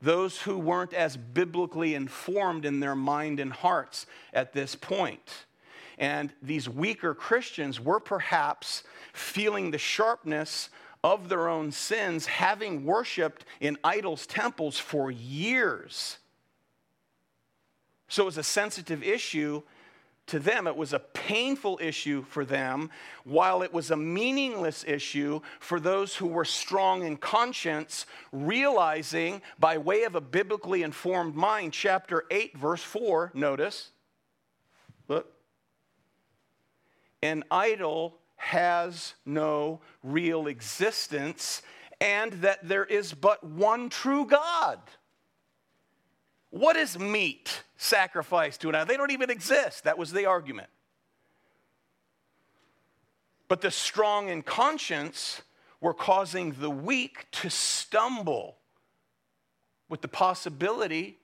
those 0.01 0.41
who 0.41 0.57
weren't 0.57 0.93
as 0.93 1.17
biblically 1.17 1.95
informed 1.95 2.65
in 2.65 2.79
their 2.79 2.95
mind 2.95 3.39
and 3.39 3.51
hearts 3.51 4.05
at 4.33 4.53
this 4.53 4.75
point. 4.75 5.45
And 5.97 6.33
these 6.41 6.67
weaker 6.67 7.13
Christians 7.13 7.79
were 7.79 7.99
perhaps 7.99 8.83
feeling 9.13 9.71
the 9.71 9.77
sharpness 9.77 10.69
of 11.03 11.29
their 11.29 11.47
own 11.47 11.71
sins, 11.71 12.25
having 12.25 12.83
worshiped 12.83 13.45
in 13.59 13.77
idols' 13.83 14.27
temples 14.27 14.77
for 14.79 15.11
years. 15.11 16.17
So 18.07 18.23
it 18.23 18.25
was 18.25 18.37
a 18.37 18.43
sensitive 18.43 19.03
issue 19.03 19.61
to 20.27 20.39
them, 20.39 20.65
it 20.65 20.75
was 20.75 20.91
a 20.91 21.00
painful 21.00 21.79
issue 21.82 22.24
for 22.24 22.46
them, 22.46 22.89
while 23.24 23.62
it 23.62 23.72
was 23.72 23.91
a 23.91 23.98
meaningless 23.98 24.84
issue 24.88 25.39
for 25.60 25.79
those 25.79 26.15
who 26.15 26.25
were 26.27 26.46
strong 26.46 27.03
in 27.03 27.17
conscience, 27.17 28.05
realizing 28.32 29.41
by 29.60 29.77
way 29.77 30.03
of 30.03 30.15
a 30.15 30.22
biblically 30.22 30.82
informed 30.82 31.36
mind, 31.36 31.74
chapter 31.74 32.25
8, 32.32 32.58
verse 32.58 32.82
4, 32.82 33.32
notice, 33.36 33.89
look, 35.08 35.32
an 37.22 37.44
idol 37.51 38.17
has 38.36 39.13
no 39.25 39.79
real 40.03 40.48
existence, 40.48 41.62
and 42.01 42.34
that 42.34 42.67
there 42.67 42.86
is 42.86 43.13
but 43.13 43.44
one 43.44 43.89
true 43.89 44.25
God. 44.25 44.79
What 46.50 46.75
is 46.75 46.98
meat 46.98 47.63
sacrificed 47.77 48.62
to 48.62 48.70
an 48.70 48.75
idol? 48.75 48.88
They 48.88 48.98
don't 48.98 49.12
even 49.12 49.29
exist. 49.29 49.84
That 49.84 49.98
was 49.98 50.12
the 50.12 50.25
argument. 50.25 50.70
But 53.48 53.62
the 53.62 53.72
strong 53.72 54.29
in 54.29 54.41
conscience 54.41 55.41
were 55.82 55.94
causing 55.94 56.53
the 56.53 56.70
weak 56.70 57.27
to 57.32 57.50
stumble 57.50 58.58
with 59.88 60.01
the 60.01 60.08
possibility 60.08 61.20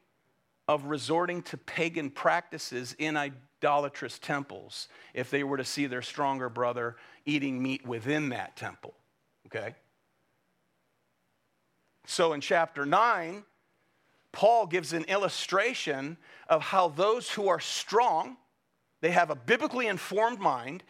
of 0.68 0.86
resorting 0.86 1.42
to 1.42 1.58
pagan 1.58 2.10
practices 2.10 2.96
in 3.00 3.18
idolatrous 3.18 4.20
temples 4.20 4.88
if 5.14 5.32
they 5.32 5.44
were 5.44 5.58
to 5.58 5.66
see 5.66 5.88
their 5.88 6.02
stronger 6.02 6.48
brother 6.48 6.96
eating 7.26 7.62
meat 7.62 7.86
within 7.86 8.30
that 8.30 8.56
temple. 8.56 8.94
Okay? 9.48 9.76
So 12.06 12.34
in 12.34 12.42
chapter 12.42 12.86
9, 12.86 13.44
Paul 14.32 14.66
gives 14.66 14.94
an 14.94 15.04
illustration 15.06 16.18
of 16.48 16.62
how 16.62 16.90
those 16.90 17.30
who 17.30 17.48
are 17.50 17.60
strong, 17.60 18.38
they 19.02 19.12
have 19.12 19.30
a 19.30 19.36
biblically 19.36 19.88
informed 19.88 20.40
mind, 20.40 20.84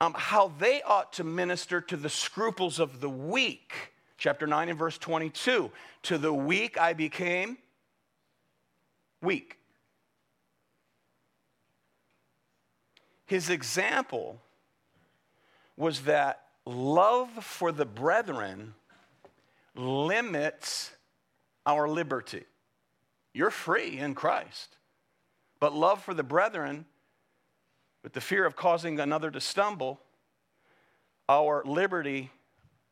um, 0.00 0.14
how 0.16 0.52
they 0.58 0.82
ought 0.82 1.12
to 1.14 1.24
minister 1.24 1.80
to 1.82 1.96
the 1.96 2.08
scruples 2.08 2.78
of 2.78 3.00
the 3.00 3.10
weak. 3.10 3.72
Chapter 4.16 4.46
9 4.46 4.70
and 4.70 4.78
verse 4.78 4.98
22. 4.98 5.70
To 6.04 6.18
the 6.18 6.32
weak 6.32 6.78
I 6.78 6.92
became 6.92 7.58
weak. 9.22 9.58
His 13.26 13.48
example 13.48 14.40
was 15.76 16.00
that 16.00 16.46
love 16.66 17.30
for 17.44 17.70
the 17.70 17.86
brethren 17.86 18.74
limits 19.76 20.90
our 21.64 21.88
liberty. 21.88 22.44
You're 23.32 23.50
free 23.50 23.98
in 23.98 24.14
Christ. 24.14 24.76
But 25.60 25.74
love 25.74 26.02
for 26.02 26.14
the 26.14 26.22
brethren, 26.22 26.86
with 28.02 28.14
the 28.14 28.20
fear 28.20 28.46
of 28.46 28.56
causing 28.56 28.98
another 28.98 29.30
to 29.30 29.40
stumble, 29.40 30.00
our 31.28 31.62
liberty 31.64 32.30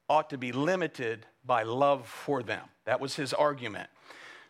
ought 0.09 0.31
to 0.31 0.39
be 0.39 0.53
limited 0.53 1.27
by 1.45 1.63
love 1.63 2.07
for 2.07 2.43
them. 2.43 2.67
That 2.85 3.01
was 3.01 3.17
his 3.17 3.33
argument. 3.33 3.89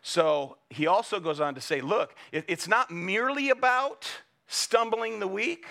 So 0.01 0.57
he 0.69 0.87
also 0.87 1.19
goes 1.19 1.39
on 1.39 1.55
to 1.55 1.61
say, 1.61 1.81
look, 1.81 2.15
it's 2.31 2.67
not 2.67 2.91
merely 2.91 3.49
about 3.49 4.09
stumbling 4.47 5.19
the 5.19 5.27
weak, 5.27 5.65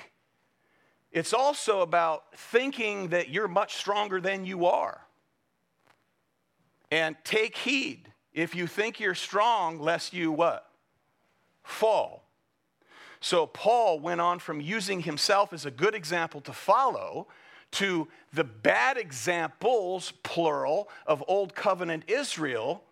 it's 1.11 1.33
also 1.33 1.81
about 1.81 2.25
thinking 2.37 3.09
that 3.09 3.31
you're 3.31 3.49
much 3.49 3.77
stronger 3.77 4.21
than 4.21 4.45
you 4.45 4.67
are. 4.67 5.01
And 6.91 7.17
take 7.25 7.57
heed 7.57 8.13
if 8.39 8.55
you 8.55 8.69
think 8.69 9.01
you're 9.01 9.17
strong, 9.17 9.81
lest 9.81 10.13
you 10.13 10.31
what? 10.31 10.71
Fall. 11.65 12.23
So 13.21 13.47
Paul 13.47 13.99
went 13.99 14.21
on 14.21 14.39
from 14.39 14.61
using 14.61 15.01
himself 15.01 15.53
as 15.53 15.67
a 15.67 15.73
good 15.73 15.93
example 15.93 16.41
to 16.43 16.53
follow 16.53 17.27
to 17.73 18.07
the 18.33 18.45
bad 18.45 18.97
examples, 18.97 20.13
plural, 20.23 20.89
of 21.05 21.25
Old 21.27 21.57
Covenant 21.57 22.05
Israel. 22.07 22.85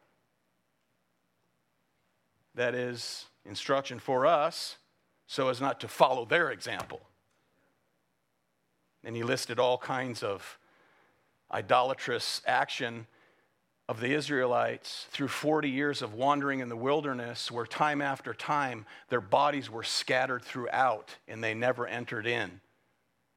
That 2.57 2.75
is 2.75 3.27
instruction 3.45 4.01
for 4.01 4.27
us 4.27 4.79
so 5.29 5.49
as 5.49 5.61
not 5.61 5.79
to 5.81 5.89
follow 5.89 6.25
their 6.25 6.51
example. 6.51 7.01
And 9.05 9.15
he 9.15 9.23
listed 9.23 9.61
all 9.61 9.79
kinds 9.79 10.25
of 10.25 10.59
idolatrous 11.53 12.43
action 12.47 13.07
of 13.89 14.01
the 14.01 14.13
Israelites 14.13 15.07
through 15.11 15.29
40 15.29 15.71
years 15.71 16.03
of 16.03 16.13
wandering 16.15 16.61
in 16.61 16.69
the 16.69 16.77
wilderness, 16.77 17.51
where 17.51 17.67
time 17.67 18.03
after 18.03 18.35
time 18.35 18.85
their 19.09 19.21
bodies 19.21 19.71
were 19.71 19.85
scattered 19.85 20.43
throughout 20.43 21.15
and 21.29 21.43
they 21.43 21.55
never 21.55 21.87
entered 21.87 22.27
in 22.27 22.61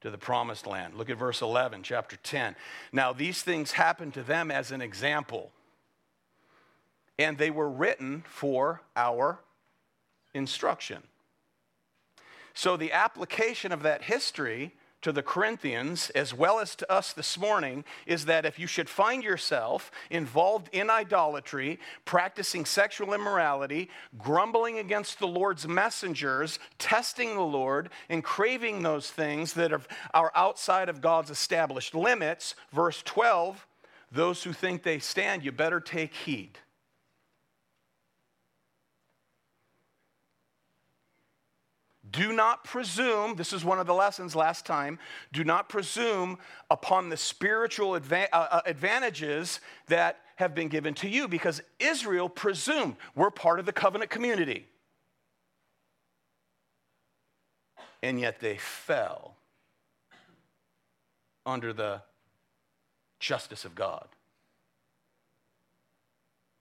to 0.02 0.10
the 0.10 0.18
promised 0.18 0.66
land. 0.66 0.96
Look 0.96 1.10
at 1.10 1.18
verse 1.18 1.42
11, 1.42 1.84
chapter 1.84 2.16
10. 2.18 2.56
Now, 2.92 3.14
these 3.14 3.42
things 3.44 3.74
happened 3.74 4.14
to 4.16 4.24
them 4.24 4.50
as 4.50 4.72
an 4.72 4.82
example, 4.82 5.52
and 7.20 7.38
they 7.38 7.52
were 7.52 7.70
written 7.70 8.24
for 8.26 8.82
our 8.96 9.40
instruction. 10.34 11.04
So, 12.56 12.76
the 12.76 12.92
application 12.92 13.72
of 13.72 13.84
that 13.84 14.04
history 14.04 14.74
to 15.02 15.12
the 15.12 15.24
Corinthians 15.24 16.10
as 16.12 16.34
well 16.34 16.60
as 16.60 16.76
to 16.76 16.92
us 16.92 17.14
this 17.14 17.38
morning 17.38 17.84
is 18.06 18.26
that 18.26 18.46
if 18.46 18.60
you 18.60 18.68
should 18.68 18.90
find 18.90 19.24
yourself 19.24 19.92
involved 20.10 20.70
in 20.72 20.90
idolatry, 20.90 21.80
practicing 22.06 22.66
sexual 22.66 23.14
immorality, 23.14 23.90
grumbling 24.18 24.80
against 24.80 25.20
the 25.20 25.28
Lord's 25.28 25.68
messengers, 25.68 26.60
testing 26.78 27.36
the 27.36 27.42
Lord, 27.42 27.90
and 28.10 28.24
craving 28.24 28.84
those 28.84 29.10
things 29.10 29.54
that 29.54 29.72
are 30.14 30.32
outside 30.36 30.90
of 30.90 31.02
God's 31.02 31.30
established 31.30 31.96
limits, 31.96 32.56
verse 32.74 33.02
12, 33.04 33.66
those 34.12 34.44
who 34.44 34.54
think 34.54 34.84
they 34.84 35.00
stand, 35.00 35.44
you 35.44 35.52
better 35.52 35.80
take 35.80 36.14
heed. 36.14 36.58
Do 42.12 42.32
not 42.34 42.64
presume, 42.64 43.36
this 43.36 43.54
is 43.54 43.64
one 43.66 43.80
of 43.80 43.88
the 43.88 43.94
lessons 43.94 44.36
last 44.36 44.66
time, 44.66 45.00
do 45.34 45.44
not 45.44 45.70
presume 45.70 46.38
upon 46.70 47.10
the 47.10 47.18
spiritual 47.18 48.00
adva- 48.00 48.30
uh, 48.32 48.48
uh, 48.52 48.62
advantages 48.66 49.60
that 49.88 50.20
have 50.38 50.56
been 50.56 50.70
given 50.70 50.94
to 50.96 51.10
you 51.10 51.28
because 51.28 51.62
Israel 51.80 52.30
presumed 52.30 52.96
we're 53.16 53.30
part 53.30 53.60
of 53.60 53.66
the 53.66 53.74
covenant 53.74 54.10
community. 54.10 54.68
And 58.02 58.20
yet 58.20 58.40
they 58.40 58.58
fell 58.58 59.36
under 61.46 61.74
the 61.74 62.02
justice 63.20 63.66
of 63.66 63.76
God 63.76 64.08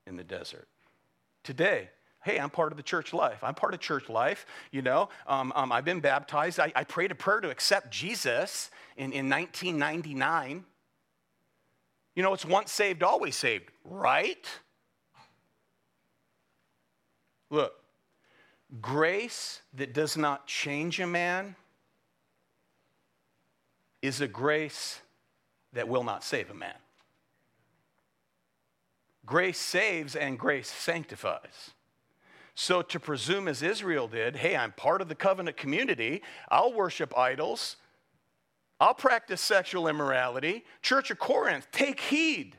in 0.06 0.16
the 0.16 0.24
desert. 0.24 0.66
Today, 1.44 1.90
Hey, 2.24 2.38
I'm 2.38 2.50
part 2.50 2.72
of 2.72 2.76
the 2.76 2.82
church 2.82 3.12
life. 3.12 3.42
I'm 3.42 3.54
part 3.54 3.74
of 3.74 3.80
church 3.80 4.08
life. 4.08 4.44
You 4.72 4.82
know, 4.82 5.08
um, 5.26 5.52
um, 5.54 5.70
I've 5.70 5.84
been 5.84 6.00
baptized. 6.00 6.58
I, 6.58 6.72
I, 6.74 6.84
prayed 6.84 7.12
a 7.12 7.14
prayer 7.14 7.40
to 7.40 7.50
accept 7.50 7.90
Jesus 7.90 8.70
in, 8.96 9.12
in 9.12 9.30
1999. 9.30 10.64
You 12.16 12.22
know, 12.22 12.34
it's 12.34 12.44
once 12.44 12.72
saved, 12.72 13.02
always 13.04 13.36
saved, 13.36 13.70
right? 13.84 14.44
Look, 17.50 17.74
grace 18.80 19.62
that 19.74 19.94
does 19.94 20.16
not 20.16 20.46
change 20.46 20.98
a 21.00 21.06
man 21.06 21.54
is 24.02 24.20
a 24.20 24.28
grace 24.28 25.00
that 25.72 25.88
will 25.88 26.04
not 26.04 26.24
save 26.24 26.50
a 26.50 26.54
man. 26.54 26.74
Grace 29.24 29.58
saves 29.58 30.16
and 30.16 30.38
grace 30.38 30.70
sanctifies. 30.70 31.70
So 32.60 32.82
to 32.82 32.98
presume, 32.98 33.46
as 33.46 33.62
Israel 33.62 34.08
did, 34.08 34.34
hey, 34.34 34.56
I'm 34.56 34.72
part 34.72 35.00
of 35.00 35.08
the 35.08 35.14
covenant 35.14 35.56
community, 35.56 36.22
I'll 36.48 36.72
worship 36.72 37.16
idols, 37.16 37.76
I'll 38.80 38.94
practice 38.94 39.40
sexual 39.40 39.86
immorality. 39.86 40.64
Church 40.82 41.12
of 41.12 41.20
Corinth, 41.20 41.68
take 41.70 42.00
heed 42.00 42.56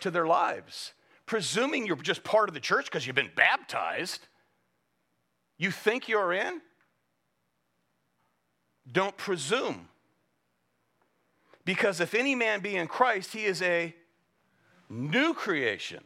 to 0.00 0.10
their 0.10 0.26
lives. 0.26 0.92
Presuming 1.24 1.86
you're 1.86 1.94
just 1.94 2.24
part 2.24 2.48
of 2.48 2.54
the 2.54 2.60
church 2.60 2.86
because 2.86 3.06
you've 3.06 3.14
been 3.14 3.30
baptized, 3.36 4.26
you 5.56 5.70
think 5.70 6.08
you're 6.08 6.32
in? 6.32 6.60
Don't 8.90 9.16
presume. 9.16 9.86
Because 11.64 12.00
if 12.00 12.12
any 12.14 12.34
man 12.34 12.58
be 12.58 12.74
in 12.74 12.88
Christ, 12.88 13.32
he 13.32 13.44
is 13.44 13.62
a 13.62 13.94
new 14.88 15.32
creation. 15.32 16.02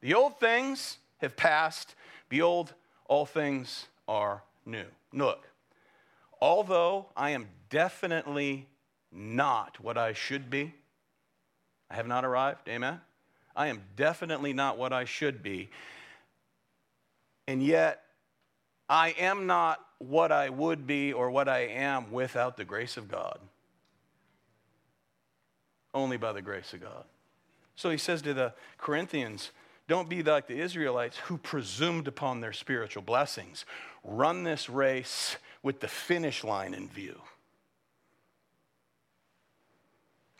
The 0.00 0.14
old 0.14 0.38
things 0.38 0.98
have 1.18 1.36
passed. 1.36 1.94
Behold, 2.28 2.74
all 3.06 3.26
things 3.26 3.86
are 4.08 4.42
new. 4.64 4.84
Look, 5.12 5.48
although 6.40 7.06
I 7.16 7.30
am 7.30 7.48
definitely 7.70 8.66
not 9.12 9.80
what 9.80 9.96
I 9.96 10.12
should 10.12 10.50
be, 10.50 10.74
I 11.90 11.94
have 11.94 12.06
not 12.06 12.24
arrived, 12.24 12.68
amen? 12.68 13.00
I 13.54 13.68
am 13.68 13.82
definitely 13.96 14.52
not 14.52 14.76
what 14.76 14.92
I 14.92 15.04
should 15.04 15.42
be. 15.42 15.70
And 17.46 17.62
yet, 17.62 18.02
I 18.88 19.10
am 19.18 19.46
not 19.46 19.80
what 19.98 20.30
I 20.30 20.50
would 20.50 20.86
be 20.86 21.12
or 21.12 21.30
what 21.30 21.48
I 21.48 21.60
am 21.60 22.12
without 22.12 22.56
the 22.56 22.64
grace 22.64 22.96
of 22.96 23.08
God. 23.08 23.38
Only 25.94 26.16
by 26.16 26.32
the 26.32 26.42
grace 26.42 26.74
of 26.74 26.82
God. 26.82 27.04
So 27.76 27.90
he 27.90 27.98
says 27.98 28.20
to 28.22 28.34
the 28.34 28.52
Corinthians, 28.78 29.52
don't 29.88 30.08
be 30.08 30.22
like 30.22 30.46
the 30.46 30.58
Israelites 30.60 31.16
who 31.18 31.38
presumed 31.38 32.08
upon 32.08 32.40
their 32.40 32.52
spiritual 32.52 33.02
blessings. 33.02 33.64
Run 34.02 34.44
this 34.44 34.68
race 34.68 35.36
with 35.62 35.80
the 35.80 35.88
finish 35.88 36.42
line 36.42 36.74
in 36.74 36.88
view. 36.88 37.20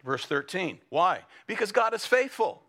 Verse 0.04 0.24
13. 0.24 0.78
Why? 0.88 1.20
Because 1.46 1.72
God 1.72 1.94
is 1.94 2.06
faithful. 2.06 2.62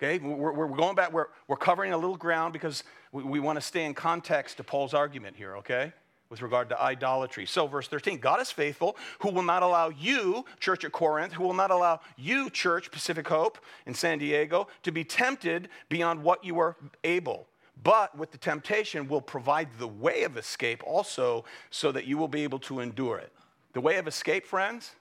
Okay, 0.00 0.18
we're, 0.18 0.52
we're 0.52 0.76
going 0.76 0.94
back, 0.94 1.12
we're, 1.12 1.26
we're 1.48 1.56
covering 1.56 1.92
a 1.92 1.96
little 1.96 2.16
ground 2.16 2.52
because 2.52 2.84
we, 3.10 3.24
we 3.24 3.40
want 3.40 3.56
to 3.56 3.60
stay 3.60 3.84
in 3.84 3.94
context 3.94 4.58
to 4.58 4.64
Paul's 4.64 4.94
argument 4.94 5.36
here, 5.36 5.56
okay? 5.56 5.92
With 6.30 6.42
regard 6.42 6.68
to 6.68 6.80
idolatry. 6.80 7.46
So, 7.46 7.66
verse 7.66 7.88
13 7.88 8.18
God 8.18 8.40
is 8.40 8.50
faithful, 8.50 8.96
who 9.20 9.30
will 9.30 9.42
not 9.42 9.62
allow 9.62 9.88
you, 9.88 10.44
church 10.60 10.84
at 10.84 10.92
Corinth, 10.92 11.32
who 11.32 11.42
will 11.42 11.54
not 11.54 11.70
allow 11.70 12.00
you, 12.16 12.50
church 12.50 12.90
Pacific 12.90 13.26
Hope 13.28 13.58
in 13.86 13.94
San 13.94 14.18
Diego, 14.18 14.68
to 14.82 14.92
be 14.92 15.04
tempted 15.04 15.68
beyond 15.88 16.22
what 16.22 16.44
you 16.44 16.58
are 16.58 16.76
able. 17.04 17.46
But 17.82 18.16
with 18.18 18.32
the 18.32 18.38
temptation, 18.38 19.08
will 19.08 19.20
provide 19.20 19.68
the 19.78 19.88
way 19.88 20.24
of 20.24 20.36
escape 20.36 20.82
also 20.84 21.44
so 21.70 21.92
that 21.92 22.06
you 22.06 22.18
will 22.18 22.28
be 22.28 22.42
able 22.42 22.58
to 22.60 22.80
endure 22.80 23.18
it. 23.18 23.32
The 23.72 23.80
way 23.80 23.96
of 23.96 24.08
escape, 24.08 24.44
friends, 24.44 24.96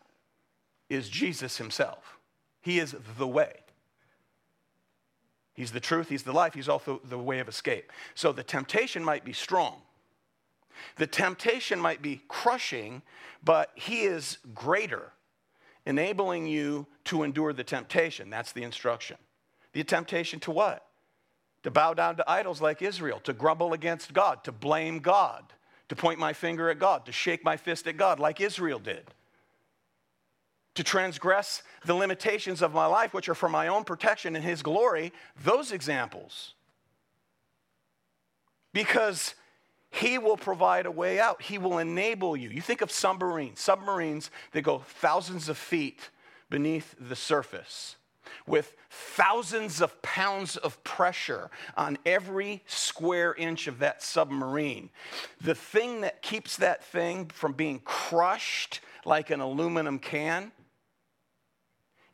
is 0.90 1.10
Jesus 1.10 1.58
himself. 1.58 2.20
He 2.62 2.80
is 2.80 2.96
the 3.18 3.28
way. 3.28 3.54
He's 5.54 5.72
the 5.72 5.80
truth, 5.80 6.08
He's 6.08 6.24
the 6.24 6.34
life, 6.34 6.54
He's 6.54 6.70
also 6.70 7.02
the 7.04 7.18
way 7.18 7.40
of 7.40 7.48
escape. 7.50 7.92
So 8.14 8.32
the 8.32 8.44
temptation 8.44 9.04
might 9.04 9.26
be 9.26 9.34
strong. 9.34 9.82
The 10.98 11.08
temptation 11.08 11.80
might 11.80 12.02
be 12.02 12.22
crushing, 12.28 13.02
but 13.44 13.72
He 13.76 14.02
is 14.02 14.38
greater, 14.54 15.14
enabling 15.86 16.48
you 16.48 16.88
to 17.06 17.24
endure 17.24 17.54
the 17.54 17.64
temptation. 17.64 18.30
That's 18.30 18.52
the 18.52 18.64
instruction. 18.64 19.18
The 19.74 19.84
temptation 19.84 20.40
to 20.42 20.52
what? 20.52 20.86
To 21.64 21.72
bow 21.72 21.94
down 21.94 22.16
to 22.18 22.30
idols 22.30 22.62
like 22.62 22.82
Israel, 22.82 23.20
to 23.22 23.34
grumble 23.34 23.74
against 23.74 24.14
God, 24.14 24.44
to 24.46 24.52
blame 24.52 25.00
God, 25.00 25.44
to 25.90 25.96
point 25.96 26.20
my 26.20 26.34
finger 26.34 26.70
at 26.70 26.80
God, 26.80 27.06
to 27.06 27.12
shake 27.12 27.44
my 27.44 27.58
fist 27.58 27.88
at 27.88 27.98
God 27.98 28.20
like 28.20 28.42
Israel 28.42 28.80
did. 28.80 29.06
To 30.76 30.84
transgress 30.84 31.64
the 31.86 31.96
limitations 31.96 32.62
of 32.62 32.74
my 32.74 32.86
life, 32.86 33.14
which 33.14 33.30
are 33.30 33.36
for 33.36 33.50
my 33.50 33.68
own 33.68 33.84
protection 33.84 34.36
and 34.36 34.46
His 34.46 34.62
glory, 34.62 35.12
those 35.44 35.72
examples. 35.72 36.54
Because 38.74 39.34
he 39.92 40.18
will 40.18 40.38
provide 40.38 40.86
a 40.86 40.92
way 40.92 41.20
out. 41.20 41.42
He 41.42 41.58
will 41.58 41.78
enable 41.78 42.36
you. 42.36 42.50
You 42.50 42.62
think 42.62 42.82
of 42.82 42.92
submarines, 42.92 43.60
submarines 43.60 44.30
that 44.52 44.62
go 44.62 44.80
thousands 44.80 45.50
of 45.50 45.58
feet 45.58 46.10
beneath 46.50 46.96
the 47.00 47.16
surface 47.16 47.96
with 48.46 48.74
thousands 48.90 49.82
of 49.82 50.02
pounds 50.02 50.58
of 50.58 50.82
pressure 50.84 51.50
on 51.76 51.98
every 52.06 52.64
square 52.66 53.34
inch 53.34 53.68
of 53.68 53.80
that 53.80 54.02
submarine. 54.02 54.90
The 55.42 55.56
thing 55.56 56.02
that 56.02 56.22
keeps 56.22 56.58
that 56.58 56.84
thing 56.84 57.28
from 57.28 57.54
being 57.54 57.80
crushed 57.80 58.80
like 59.06 59.30
an 59.30 59.40
aluminum 59.40 60.00
can 60.00 60.52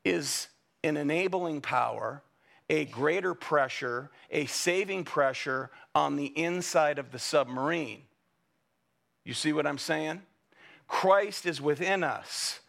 is 0.03 0.47
an 0.83 0.97
enabling 0.97 1.61
power 1.61 2.22
a 2.69 2.85
greater 2.85 3.33
pressure, 3.33 4.09
a 4.29 4.45
saving 4.45 5.03
pressure 5.03 5.69
on 5.93 6.15
the 6.15 6.27
inside 6.37 6.99
of 6.99 7.11
the 7.11 7.19
submarine. 7.19 8.03
You 9.25 9.33
see 9.33 9.53
what 9.53 9.67
I'm 9.67 9.77
saying? 9.77 10.21
Christ 10.87 11.45
is 11.45 11.61
within 11.61 12.03
us. 12.03 12.59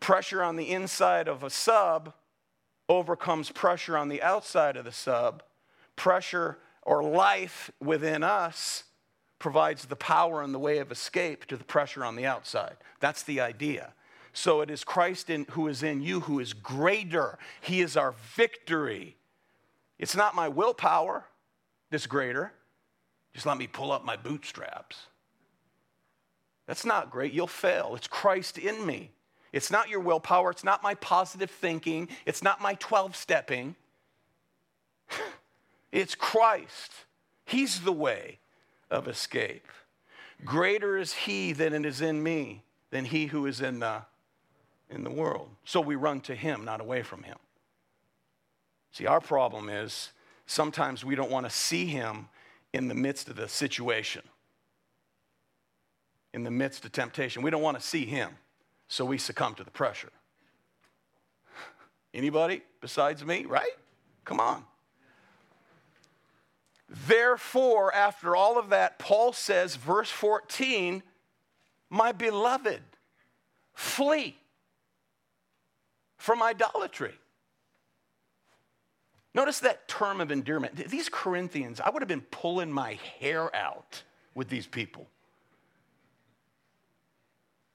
Pressure 0.00 0.42
on 0.42 0.56
the 0.56 0.70
inside 0.70 1.28
of 1.28 1.42
a 1.42 1.50
sub 1.50 2.12
overcomes 2.88 3.50
pressure 3.50 3.96
on 3.96 4.08
the 4.08 4.22
outside 4.22 4.76
of 4.76 4.84
the 4.84 4.92
sub. 4.92 5.42
Pressure 5.96 6.58
or 6.82 7.02
life 7.02 7.70
within 7.80 8.22
us 8.22 8.84
provides 9.38 9.86
the 9.86 9.96
power 9.96 10.42
and 10.42 10.54
the 10.54 10.58
way 10.58 10.78
of 10.78 10.92
escape 10.92 11.46
to 11.46 11.56
the 11.56 11.64
pressure 11.64 12.04
on 12.04 12.16
the 12.16 12.26
outside. 12.26 12.76
That's 13.00 13.22
the 13.22 13.40
idea. 13.40 13.94
So 14.34 14.60
it 14.60 14.70
is 14.70 14.82
Christ 14.82 15.30
in, 15.30 15.46
who 15.52 15.68
is 15.68 15.82
in 15.84 16.02
you 16.02 16.20
who 16.20 16.40
is 16.40 16.52
greater. 16.52 17.38
He 17.60 17.80
is 17.80 17.96
our 17.96 18.14
victory. 18.34 19.16
It's 19.98 20.16
not 20.16 20.34
my 20.34 20.48
willpower 20.48 21.24
that's 21.90 22.08
greater. 22.08 22.52
Just 23.32 23.46
let 23.46 23.56
me 23.56 23.68
pull 23.68 23.92
up 23.92 24.04
my 24.04 24.16
bootstraps. 24.16 25.06
That's 26.66 26.84
not 26.84 27.10
great. 27.10 27.32
You'll 27.32 27.46
fail. 27.46 27.94
It's 27.94 28.08
Christ 28.08 28.58
in 28.58 28.84
me. 28.84 29.12
It's 29.52 29.70
not 29.70 29.88
your 29.88 30.00
willpower. 30.00 30.50
It's 30.50 30.64
not 30.64 30.82
my 30.82 30.94
positive 30.94 31.50
thinking. 31.50 32.08
It's 32.26 32.42
not 32.42 32.60
my 32.60 32.74
12 32.74 33.14
stepping. 33.14 33.76
it's 35.92 36.16
Christ. 36.16 36.90
He's 37.44 37.82
the 37.82 37.92
way 37.92 38.40
of 38.90 39.06
escape. 39.06 39.68
Greater 40.44 40.98
is 40.98 41.12
He 41.12 41.52
that 41.52 41.72
is 41.72 42.00
in 42.00 42.20
me 42.20 42.64
than 42.90 43.04
He 43.04 43.26
who 43.26 43.46
is 43.46 43.60
in 43.60 43.78
the 43.78 44.02
in 44.94 45.04
the 45.04 45.10
world. 45.10 45.48
So 45.64 45.80
we 45.80 45.96
run 45.96 46.20
to 46.22 46.34
Him, 46.34 46.64
not 46.64 46.80
away 46.80 47.02
from 47.02 47.22
Him. 47.22 47.36
See, 48.92 49.06
our 49.06 49.20
problem 49.20 49.68
is 49.68 50.12
sometimes 50.46 51.04
we 51.04 51.16
don't 51.16 51.30
want 51.30 51.46
to 51.46 51.50
see 51.50 51.86
Him 51.86 52.28
in 52.72 52.88
the 52.88 52.94
midst 52.94 53.28
of 53.28 53.36
the 53.36 53.48
situation, 53.48 54.22
in 56.32 56.44
the 56.44 56.50
midst 56.50 56.84
of 56.84 56.92
temptation. 56.92 57.42
We 57.42 57.50
don't 57.50 57.62
want 57.62 57.78
to 57.78 57.82
see 57.82 58.04
Him, 58.04 58.30
so 58.88 59.04
we 59.04 59.18
succumb 59.18 59.54
to 59.56 59.64
the 59.64 59.70
pressure. 59.70 60.12
Anybody 62.14 62.62
besides 62.80 63.24
me, 63.24 63.44
right? 63.44 63.72
Come 64.24 64.40
on. 64.40 64.64
Therefore, 67.08 67.92
after 67.92 68.36
all 68.36 68.58
of 68.58 68.68
that, 68.70 68.98
Paul 69.00 69.32
says, 69.32 69.74
verse 69.74 70.10
14, 70.10 71.02
my 71.90 72.12
beloved, 72.12 72.82
flee 73.72 74.36
from 76.24 76.42
idolatry. 76.42 77.12
Notice 79.34 79.58
that 79.58 79.86
term 79.88 80.22
of 80.22 80.32
endearment. 80.32 80.74
These 80.88 81.10
Corinthians, 81.10 81.82
I 81.82 81.90
would 81.90 82.00
have 82.00 82.08
been 82.08 82.22
pulling 82.22 82.72
my 82.72 82.98
hair 83.20 83.54
out 83.54 84.02
with 84.34 84.48
these 84.48 84.66
people. 84.66 85.06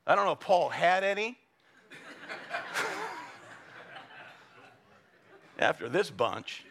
I 0.08 0.16
don't 0.16 0.26
know 0.26 0.32
if 0.32 0.40
Paul 0.40 0.70
had 0.70 1.04
any. 1.04 1.38
After 5.60 5.88
this 5.88 6.10
bunch. 6.10 6.66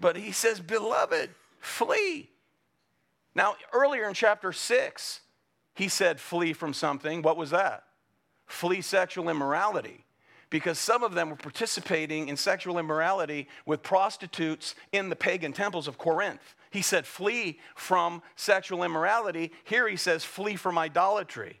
But 0.00 0.16
he 0.16 0.32
says, 0.32 0.60
Beloved, 0.60 1.28
flee. 1.60 2.30
Now, 3.34 3.56
earlier 3.70 4.08
in 4.08 4.14
chapter 4.14 4.50
6, 4.50 5.20
he 5.74 5.88
said, 5.88 6.20
Flee 6.20 6.54
from 6.54 6.72
something. 6.72 7.20
What 7.20 7.36
was 7.36 7.50
that? 7.50 7.84
Flee 8.46 8.80
sexual 8.80 9.28
immorality. 9.28 10.05
Because 10.48 10.78
some 10.78 11.02
of 11.02 11.14
them 11.14 11.30
were 11.30 11.36
participating 11.36 12.28
in 12.28 12.36
sexual 12.36 12.78
immorality 12.78 13.48
with 13.64 13.82
prostitutes 13.82 14.74
in 14.92 15.08
the 15.08 15.16
pagan 15.16 15.52
temples 15.52 15.88
of 15.88 15.98
Corinth. 15.98 16.54
He 16.70 16.82
said, 16.82 17.06
Flee 17.06 17.58
from 17.74 18.22
sexual 18.36 18.84
immorality. 18.84 19.52
Here 19.64 19.88
he 19.88 19.96
says, 19.96 20.24
Flee 20.24 20.56
from 20.56 20.78
idolatry. 20.78 21.60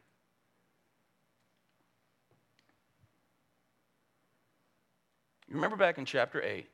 You 5.48 5.54
remember 5.54 5.76
back 5.76 5.98
in 5.98 6.04
chapter 6.04 6.42
8, 6.42 6.66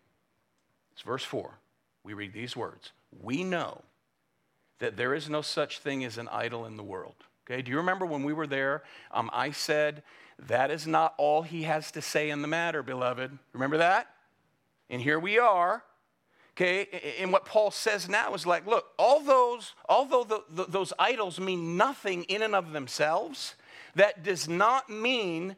it's 0.92 1.02
verse 1.02 1.24
4, 1.24 1.58
we 2.04 2.14
read 2.14 2.32
these 2.32 2.56
words 2.56 2.92
We 3.20 3.44
know 3.44 3.82
that 4.78 4.96
there 4.96 5.14
is 5.14 5.28
no 5.28 5.42
such 5.42 5.78
thing 5.78 6.04
as 6.04 6.18
an 6.18 6.28
idol 6.28 6.64
in 6.64 6.76
the 6.76 6.82
world. 6.82 7.14
Okay, 7.46 7.62
do 7.62 7.70
you 7.70 7.76
remember 7.76 8.06
when 8.06 8.22
we 8.22 8.32
were 8.32 8.46
there? 8.46 8.82
Um, 9.10 9.30
I 9.32 9.50
said, 9.50 10.02
That 10.38 10.70
is 10.70 10.86
not 10.86 11.14
all 11.18 11.42
he 11.42 11.62
has 11.62 11.90
to 11.92 12.02
say 12.02 12.30
in 12.30 12.42
the 12.42 12.48
matter, 12.48 12.82
beloved. 12.82 13.38
Remember 13.52 13.78
that? 13.78 14.08
And 14.90 15.00
here 15.00 15.18
we 15.18 15.38
are. 15.38 15.82
Okay, 16.54 17.16
and 17.18 17.32
what 17.32 17.46
Paul 17.46 17.70
says 17.70 18.10
now 18.10 18.34
is 18.34 18.44
like, 18.44 18.66
look, 18.66 18.84
all 18.98 19.20
those, 19.20 19.72
although 19.88 20.22
the, 20.22 20.42
the, 20.50 20.64
those 20.70 20.92
idols 20.98 21.40
mean 21.40 21.78
nothing 21.78 22.24
in 22.24 22.42
and 22.42 22.54
of 22.54 22.72
themselves, 22.72 23.54
that 23.94 24.22
does 24.22 24.48
not 24.48 24.90
mean 24.90 25.56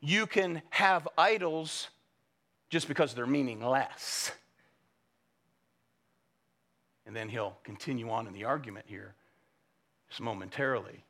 you 0.00 0.26
can 0.26 0.62
have 0.70 1.06
idols 1.18 1.88
just 2.70 2.88
because 2.88 3.12
they're 3.12 3.26
meaningless. 3.26 4.32
And 7.04 7.14
then 7.14 7.28
he'll 7.28 7.58
continue 7.62 8.08
on 8.08 8.26
in 8.26 8.32
the 8.32 8.44
argument 8.44 8.86
here 8.88 9.14
just 10.08 10.22
momentarily. 10.22 11.04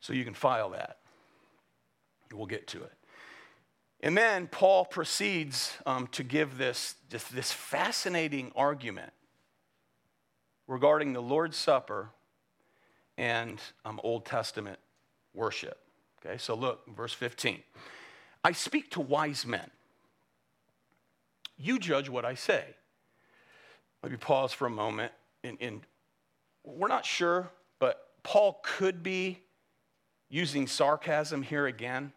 So 0.00 0.14
you 0.14 0.24
can 0.24 0.34
file 0.34 0.70
that. 0.70 0.98
We'll 2.34 2.46
get 2.46 2.66
to 2.68 2.82
it. 2.82 2.92
And 4.00 4.16
then 4.16 4.48
Paul 4.48 4.84
proceeds 4.84 5.72
um, 5.86 6.08
to 6.08 6.22
give 6.22 6.58
this, 6.58 6.96
this, 7.08 7.24
this 7.24 7.52
fascinating 7.52 8.52
argument 8.54 9.12
regarding 10.66 11.12
the 11.12 11.22
Lord's 11.22 11.56
Supper 11.56 12.10
and 13.16 13.60
um, 13.84 14.00
Old 14.02 14.26
Testament 14.26 14.78
worship. 15.32 15.78
Okay, 16.24 16.36
so 16.36 16.54
look, 16.54 16.82
verse 16.94 17.12
15. 17.12 17.62
I 18.42 18.52
speak 18.52 18.90
to 18.92 19.00
wise 19.00 19.46
men 19.46 19.70
you 21.56 21.78
judge 21.78 22.08
what 22.08 22.24
I 22.24 22.34
say. 22.34 22.64
Let 24.02 24.12
me 24.12 24.18
pause 24.18 24.52
for 24.52 24.66
a 24.66 24.70
moment. 24.70 25.12
And, 25.42 25.56
and 25.60 25.80
we're 26.64 26.88
not 26.88 27.06
sure, 27.06 27.50
but 27.78 28.08
Paul 28.22 28.60
could 28.62 29.02
be 29.02 29.40
using 30.28 30.66
sarcasm 30.66 31.42
here 31.42 31.66
again. 31.66 32.12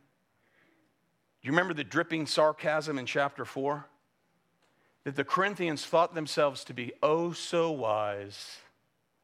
You 1.47 1.53
remember 1.53 1.73
the 1.73 1.85
dripping 1.85 2.25
sarcasm 2.25 2.99
in 2.99 3.05
chapter 3.05 3.45
4? 3.45 3.85
That 5.05 5.15
the 5.15 5.23
Corinthians 5.23 5.85
thought 5.85 6.13
themselves 6.13 6.65
to 6.65 6.73
be 6.73 6.91
oh 7.01 7.31
so 7.31 7.71
wise. 7.71 8.57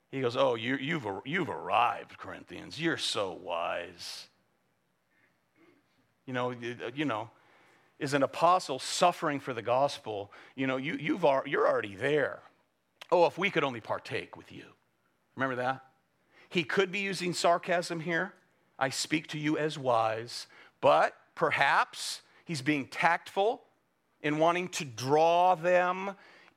He 0.09 0.21
goes, 0.21 0.37
Oh, 0.37 0.55
you, 0.55 0.77
you've, 0.77 1.05
you've 1.25 1.49
arrived, 1.49 2.17
Corinthians. 2.17 2.79
You're 2.79 2.95
so 2.95 3.37
wise. 3.43 4.27
You 6.25 6.31
know, 6.31 6.53
you 6.95 7.03
know, 7.03 7.29
is 7.99 8.13
an 8.13 8.23
apostle 8.23 8.79
suffering 8.79 9.41
for 9.41 9.53
the 9.53 9.61
gospel, 9.61 10.31
you 10.55 10.65
know, 10.65 10.77
you, 10.77 10.93
you've, 10.93 11.25
you're 11.45 11.67
already 11.67 11.97
there. 11.97 12.39
Oh, 13.11 13.25
if 13.25 13.37
we 13.37 13.49
could 13.49 13.65
only 13.65 13.81
partake 13.81 14.37
with 14.37 14.49
you. 14.49 14.63
Remember 15.35 15.57
that? 15.57 15.83
He 16.47 16.63
could 16.63 16.89
be 16.89 16.99
using 16.99 17.33
sarcasm 17.33 17.99
here. 17.99 18.33
I 18.79 18.91
speak 18.91 19.27
to 19.27 19.37
you 19.37 19.57
as 19.57 19.77
wise, 19.77 20.47
but 20.79 21.17
perhaps 21.35 22.21
he's 22.45 22.61
being 22.61 22.87
tactful 22.87 23.61
in 24.21 24.37
wanting 24.37 24.69
to 24.69 24.85
draw 24.85 25.55
them 25.55 26.11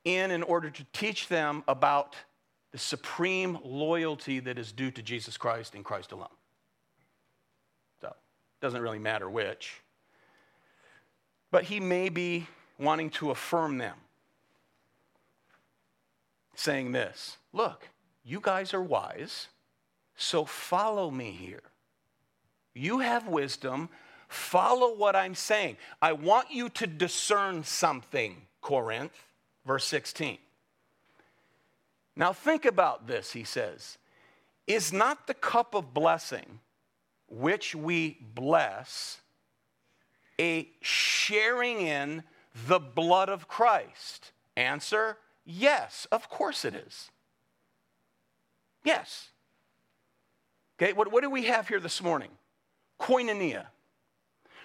in 0.05 0.31
in 0.31 0.43
order 0.43 0.69
to 0.69 0.85
teach 0.93 1.27
them 1.27 1.63
about 1.67 2.15
the 2.71 2.77
supreme 2.77 3.57
loyalty 3.63 4.39
that 4.39 4.57
is 4.57 4.71
due 4.71 4.91
to 4.91 5.01
Jesus 5.01 5.37
Christ 5.37 5.75
and 5.75 5.83
Christ 5.83 6.11
alone. 6.11 6.27
So, 8.01 8.13
doesn't 8.61 8.81
really 8.81 8.99
matter 8.99 9.29
which 9.29 9.81
but 11.51 11.65
he 11.65 11.79
may 11.79 12.09
be 12.09 12.47
wanting 12.77 13.09
to 13.09 13.31
affirm 13.31 13.77
them, 13.77 13.95
saying 16.55 16.91
this 16.91 17.37
Look, 17.53 17.89
you 18.23 18.39
guys 18.41 18.73
are 18.73 18.81
wise, 18.81 19.47
so 20.15 20.45
follow 20.45 21.09
me 21.09 21.31
here. 21.31 21.63
You 22.73 22.99
have 22.99 23.27
wisdom, 23.27 23.89
follow 24.27 24.95
what 24.95 25.15
I'm 25.15 25.35
saying. 25.35 25.77
I 26.01 26.13
want 26.13 26.51
you 26.51 26.69
to 26.69 26.87
discern 26.87 27.63
something, 27.63 28.41
Corinth, 28.61 29.13
verse 29.65 29.85
16. 29.85 30.37
Now 32.15 32.33
think 32.33 32.65
about 32.65 33.07
this, 33.07 33.31
he 33.31 33.43
says. 33.43 33.97
Is 34.65 34.91
not 34.91 35.27
the 35.27 35.33
cup 35.33 35.75
of 35.75 35.93
blessing 35.93 36.59
which 37.29 37.75
we 37.75 38.17
bless 38.33 39.21
a 40.39 40.67
sharing 40.81 41.81
in 41.81 42.23
the 42.67 42.79
blood 42.79 43.29
of 43.29 43.47
Christ? 43.47 44.31
Answer 44.55 45.17
yes, 45.45 46.07
of 46.11 46.29
course 46.29 46.65
it 46.65 46.75
is. 46.75 47.09
Yes. 48.83 49.29
Okay, 50.79 50.93
what, 50.93 51.11
what 51.11 51.23
do 51.23 51.29
we 51.29 51.43
have 51.45 51.67
here 51.67 51.79
this 51.79 52.01
morning? 52.01 52.29
Koinonia. 52.99 53.65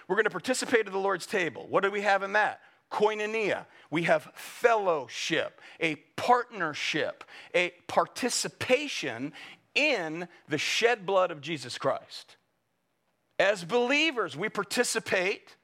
We're 0.07 0.15
going 0.15 0.25
to 0.25 0.29
participate 0.29 0.85
at 0.85 0.91
the 0.91 0.99
Lord's 0.99 1.25
table. 1.25 1.65
What 1.69 1.83
do 1.83 1.91
we 1.91 2.01
have 2.01 2.23
in 2.23 2.33
that? 2.33 2.61
Koinonia. 2.91 3.65
We 3.89 4.03
have 4.03 4.31
fellowship, 4.35 5.59
a 5.79 5.95
partnership, 6.15 7.23
a 7.55 7.71
participation 7.87 9.33
in 9.73 10.27
the 10.47 10.57
shed 10.57 11.05
blood 11.05 11.31
of 11.31 11.41
Jesus 11.41 11.77
Christ. 11.77 12.37
As 13.39 13.63
believers, 13.63 14.37
we 14.37 14.49
participate 14.49 15.55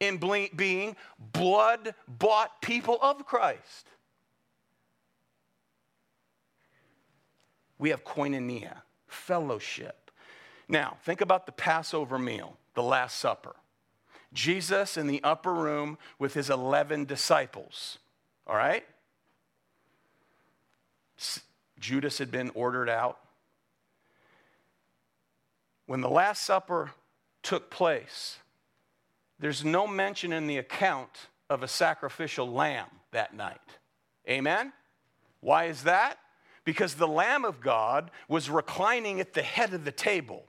in 0.00 0.20
being 0.54 0.96
blood 1.18 1.94
bought 2.06 2.60
people 2.60 2.98
of 3.00 3.24
Christ. 3.24 3.88
We 7.78 7.90
have 7.90 8.04
koinonia, 8.04 8.82
fellowship. 9.06 10.10
Now, 10.68 10.98
think 11.04 11.20
about 11.20 11.46
the 11.46 11.52
Passover 11.52 12.18
meal, 12.18 12.56
the 12.74 12.82
Last 12.82 13.18
Supper. 13.18 13.54
Jesus 14.32 14.96
in 14.96 15.06
the 15.06 15.22
upper 15.22 15.52
room 15.52 15.98
with 16.18 16.34
his 16.34 16.50
11 16.50 17.04
disciples, 17.04 17.98
all 18.46 18.56
right? 18.56 18.84
Judas 21.78 22.18
had 22.18 22.30
been 22.30 22.50
ordered 22.54 22.88
out. 22.88 23.18
When 25.86 26.00
the 26.00 26.10
Last 26.10 26.42
Supper 26.42 26.90
took 27.42 27.70
place, 27.70 28.38
there's 29.38 29.64
no 29.64 29.86
mention 29.86 30.32
in 30.32 30.46
the 30.46 30.58
account 30.58 31.28
of 31.48 31.62
a 31.62 31.68
sacrificial 31.68 32.50
lamb 32.50 32.88
that 33.12 33.34
night. 33.34 33.60
Amen? 34.28 34.72
Why 35.40 35.66
is 35.66 35.84
that? 35.84 36.18
Because 36.64 36.94
the 36.94 37.06
Lamb 37.06 37.44
of 37.44 37.60
God 37.60 38.10
was 38.28 38.50
reclining 38.50 39.20
at 39.20 39.34
the 39.34 39.42
head 39.42 39.72
of 39.72 39.84
the 39.84 39.92
table. 39.92 40.44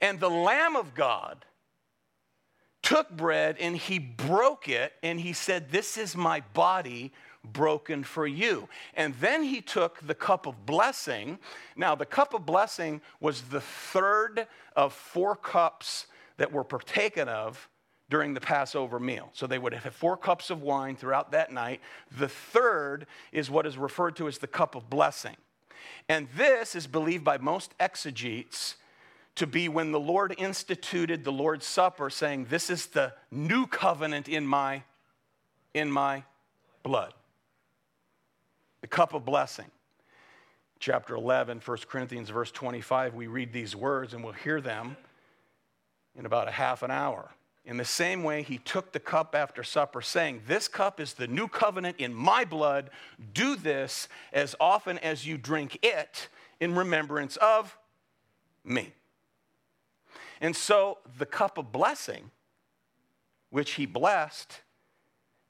And 0.00 0.20
the 0.20 0.30
Lamb 0.30 0.76
of 0.76 0.94
God 0.94 1.44
took 2.98 3.16
bread 3.16 3.56
and 3.60 3.76
he 3.76 3.98
broke 3.98 4.68
it 4.68 4.92
and 5.02 5.20
he 5.20 5.32
said, 5.32 5.70
This 5.70 5.96
is 5.96 6.16
my 6.16 6.42
body 6.52 7.12
broken 7.44 8.02
for 8.02 8.26
you. 8.26 8.68
And 8.94 9.14
then 9.20 9.44
he 9.44 9.60
took 9.60 10.04
the 10.04 10.14
cup 10.14 10.46
of 10.46 10.66
blessing. 10.66 11.38
Now, 11.76 11.94
the 11.94 12.06
cup 12.06 12.34
of 12.34 12.44
blessing 12.44 13.00
was 13.20 13.42
the 13.42 13.60
third 13.60 14.48
of 14.74 14.92
four 14.92 15.36
cups 15.36 16.06
that 16.38 16.52
were 16.52 16.64
partaken 16.64 17.28
of 17.28 17.68
during 18.10 18.34
the 18.34 18.40
Passover 18.40 18.98
meal. 18.98 19.30
So 19.32 19.46
they 19.46 19.58
would 19.58 19.74
have 19.74 19.94
four 19.94 20.16
cups 20.16 20.50
of 20.50 20.62
wine 20.62 20.96
throughout 20.96 21.30
that 21.32 21.52
night. 21.52 21.80
The 22.18 22.28
third 22.28 23.06
is 23.30 23.48
what 23.48 23.66
is 23.66 23.78
referred 23.78 24.16
to 24.16 24.26
as 24.26 24.38
the 24.38 24.46
cup 24.48 24.74
of 24.74 24.90
blessing. 24.90 25.36
And 26.08 26.26
this 26.36 26.74
is 26.74 26.88
believed 26.88 27.22
by 27.22 27.38
most 27.38 27.74
exegetes 27.78 28.74
to 29.38 29.46
be 29.46 29.68
when 29.68 29.92
the 29.92 30.00
Lord 30.00 30.34
instituted 30.38 31.24
the 31.24 31.32
Lord's 31.32 31.66
Supper, 31.66 32.10
saying, 32.10 32.46
This 32.50 32.70
is 32.70 32.86
the 32.86 33.12
new 33.30 33.66
covenant 33.66 34.28
in 34.28 34.46
my, 34.46 34.82
in 35.74 35.90
my 35.90 36.24
blood. 36.82 37.14
The 38.80 38.86
cup 38.86 39.14
of 39.14 39.24
blessing. 39.24 39.66
Chapter 40.80 41.16
11, 41.16 41.60
1 41.64 41.78
Corinthians, 41.88 42.30
verse 42.30 42.52
25, 42.52 43.14
we 43.14 43.26
read 43.26 43.52
these 43.52 43.74
words 43.74 44.14
and 44.14 44.22
we'll 44.22 44.32
hear 44.32 44.60
them 44.60 44.96
in 46.16 46.24
about 46.24 46.46
a 46.46 46.52
half 46.52 46.84
an 46.84 46.90
hour 46.92 47.30
in 47.68 47.76
the 47.76 47.84
same 47.84 48.22
way 48.22 48.42
he 48.42 48.56
took 48.56 48.92
the 48.92 48.98
cup 48.98 49.34
after 49.34 49.62
supper, 49.62 50.00
saying, 50.00 50.40
This 50.46 50.68
cup 50.68 51.00
is 51.00 51.12
the 51.12 51.26
new 51.26 51.48
covenant 51.48 51.96
in 51.98 52.14
my 52.14 52.46
blood. 52.46 52.88
Do 53.34 53.56
this 53.56 54.08
as 54.32 54.56
often 54.58 54.98
as 54.98 55.26
you 55.26 55.36
drink 55.36 55.78
it 55.82 56.28
in 56.60 56.74
remembrance 56.74 57.36
of 57.36 57.76
me. 58.64 58.94
And 60.40 60.54
so 60.54 60.98
the 61.18 61.26
cup 61.26 61.58
of 61.58 61.72
blessing, 61.72 62.30
which 63.50 63.72
he 63.72 63.86
blessed, 63.86 64.60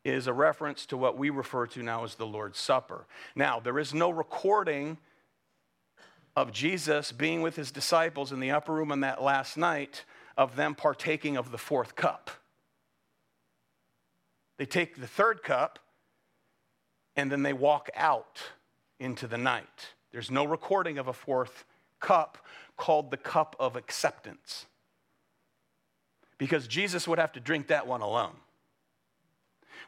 is 0.05 0.27
a 0.27 0.33
reference 0.33 0.87
to 0.87 0.97
what 0.97 1.19
we 1.19 1.31
refer 1.31 1.67
to 1.67 1.83
now 1.83 2.05
as 2.05 2.15
the 2.15 2.27
Lord's 2.27 2.59
Supper. 2.59 3.07
Now, 3.35 3.61
there 3.61 3.79
is 3.79 3.93
no 3.93 4.11
recording 4.11 4.99
of 6.35 6.53
Jesus 6.53 7.13
being 7.13 7.43
with 7.43 7.57
his 7.57 7.71
disciples 7.71 8.33
in 8.33 8.41
the 8.41 8.51
upper 8.51 8.73
room 8.73 8.93
on 8.93 9.01
that 9.01 9.23
last 9.23 9.57
night 9.57 10.05
of 10.37 10.57
them 10.57 10.75
partaking 10.75 11.37
of 11.37 11.51
the 11.51 11.59
fourth 11.59 11.97
cup. 11.97 12.31
They 14.57 14.67
take 14.67 15.01
the 15.01 15.07
third 15.07 15.43
cup 15.43 15.79
and 17.17 17.31
then 17.31 17.43
they 17.43 17.53
walk 17.53 17.91
out 17.97 18.41
into 19.01 19.27
the 19.27 19.39
night. 19.39 19.95
There's 20.13 20.31
no 20.31 20.45
recording 20.45 20.99
of 20.99 21.09
a 21.09 21.13
fourth 21.13 21.65
cup 22.01 22.39
called 22.77 23.11
the 23.11 23.17
cup 23.17 23.57
of 23.59 23.75
acceptance 23.75 24.67
because 26.39 26.67
Jesus 26.67 27.07
would 27.07 27.19
have 27.19 27.33
to 27.33 27.41
drink 27.41 27.67
that 27.69 27.87
one 27.87 28.01
alone. 28.01 28.35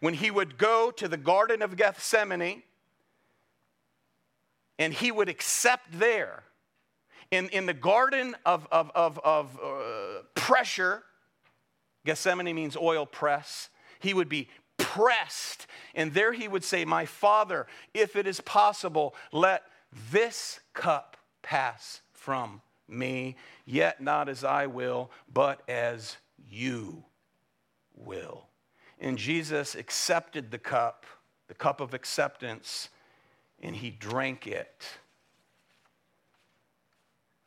When 0.01 0.15
he 0.15 0.31
would 0.31 0.59
go 0.59 0.91
to 0.93 1.09
the 1.09 1.17
Garden 1.17 1.63
of 1.63 1.77
Gethsemane 1.77 2.63
and 4.79 4.93
he 4.93 5.13
would 5.13 5.29
accept 5.29 5.99
there 5.99 6.45
in, 7.31 7.49
in 7.51 7.67
the 7.67 7.75
garden 7.75 8.35
of, 8.45 8.67
of, 8.73 8.91
of, 8.95 9.19
of 9.23 9.59
uh, 9.63 10.23
pressure, 10.35 11.03
Gethsemane 12.05 12.55
means 12.55 12.77
oil 12.77 13.07
press, 13.07 13.69
he 14.01 14.15
would 14.15 14.29
be 14.29 14.49
pressed. 14.79 15.67
And 15.95 16.13
there 16.13 16.33
he 16.33 16.49
would 16.49 16.65
say, 16.65 16.85
My 16.85 17.05
Father, 17.05 17.67
if 17.95 18.17
it 18.17 18.27
is 18.27 18.41
possible, 18.41 19.15
let 19.33 19.65
this 20.11 20.61
cup 20.75 21.17
pass 21.43 22.01
from 22.13 22.63
me, 22.89 23.37
yet 23.65 24.01
not 24.01 24.29
as 24.29 24.43
I 24.43 24.67
will, 24.67 25.11
but 25.33 25.63
as 25.69 26.17
you 26.49 27.05
will. 27.95 28.47
And 28.99 29.17
Jesus 29.17 29.75
accepted 29.75 30.51
the 30.51 30.59
cup, 30.59 31.07
the 31.49 31.55
cup 31.55 31.81
of 31.81 31.95
acceptance, 31.95 32.89
and 33.63 33.77
he 33.77 33.91
drank 33.91 34.47
it 34.47 34.85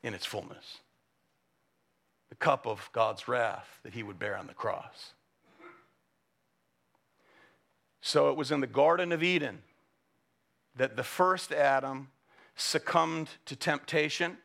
in 0.02 0.14
its 0.14 0.26
fullness. 0.26 0.80
The 2.30 2.36
cup 2.36 2.66
of 2.66 2.90
God's 2.92 3.28
wrath 3.28 3.80
that 3.84 3.94
he 3.94 4.04
would 4.04 4.20
bear 4.20 4.38
on 4.38 4.48
the 4.48 4.54
cross. 4.54 5.14
So 8.02 8.30
it 8.30 8.36
was 8.36 8.52
in 8.52 8.60
the 8.60 8.68
Garden 8.68 9.12
of 9.12 9.24
Eden 9.24 9.60
that 10.76 10.98
the 10.98 11.04
first 11.04 11.54
Adam 11.54 12.10
succumbed 12.56 13.30
to 13.46 13.56
temptation. 13.56 14.38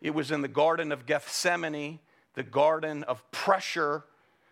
It 0.00 0.14
was 0.14 0.30
in 0.30 0.42
the 0.42 0.48
Garden 0.48 0.92
of 0.92 1.06
Gethsemane, 1.06 1.98
the 2.34 2.42
garden 2.42 3.02
of 3.04 3.30
pressure, 3.30 4.04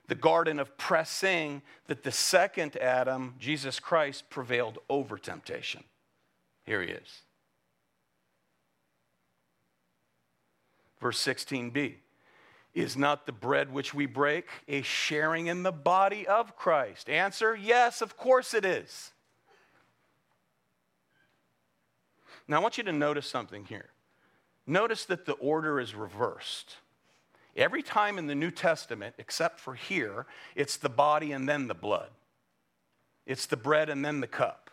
the 0.08 0.14
garden 0.14 0.58
of 0.58 0.76
pressing, 0.76 1.62
that 1.86 2.02
the 2.02 2.12
second 2.12 2.76
Adam, 2.76 3.34
Jesus 3.38 3.80
Christ, 3.80 4.30
prevailed 4.30 4.78
over 4.88 5.18
temptation. 5.18 5.84
Here 6.64 6.82
he 6.82 6.88
is. 6.88 7.22
Verse 11.00 11.18
16b 11.24 11.96
Is 12.74 12.96
not 12.96 13.26
the 13.26 13.32
bread 13.32 13.72
which 13.72 13.92
we 13.92 14.06
break 14.06 14.46
a 14.68 14.82
sharing 14.82 15.48
in 15.48 15.64
the 15.64 15.72
body 15.72 16.26
of 16.26 16.56
Christ? 16.56 17.10
Answer 17.10 17.56
yes, 17.56 18.00
of 18.00 18.16
course 18.16 18.54
it 18.54 18.64
is. 18.64 19.10
Now, 22.48 22.58
I 22.58 22.60
want 22.60 22.78
you 22.78 22.84
to 22.84 22.92
notice 22.92 23.26
something 23.26 23.64
here. 23.64 23.90
Notice 24.66 25.04
that 25.06 25.26
the 25.26 25.32
order 25.34 25.80
is 25.80 25.94
reversed. 25.94 26.76
Every 27.56 27.82
time 27.82 28.18
in 28.18 28.26
the 28.26 28.34
New 28.34 28.50
Testament, 28.50 29.14
except 29.18 29.60
for 29.60 29.74
here, 29.74 30.26
it's 30.54 30.76
the 30.76 30.88
body 30.88 31.32
and 31.32 31.48
then 31.48 31.68
the 31.68 31.74
blood. 31.74 32.10
It's 33.26 33.46
the 33.46 33.56
bread 33.56 33.88
and 33.88 34.04
then 34.04 34.20
the 34.20 34.26
cup. 34.26 34.70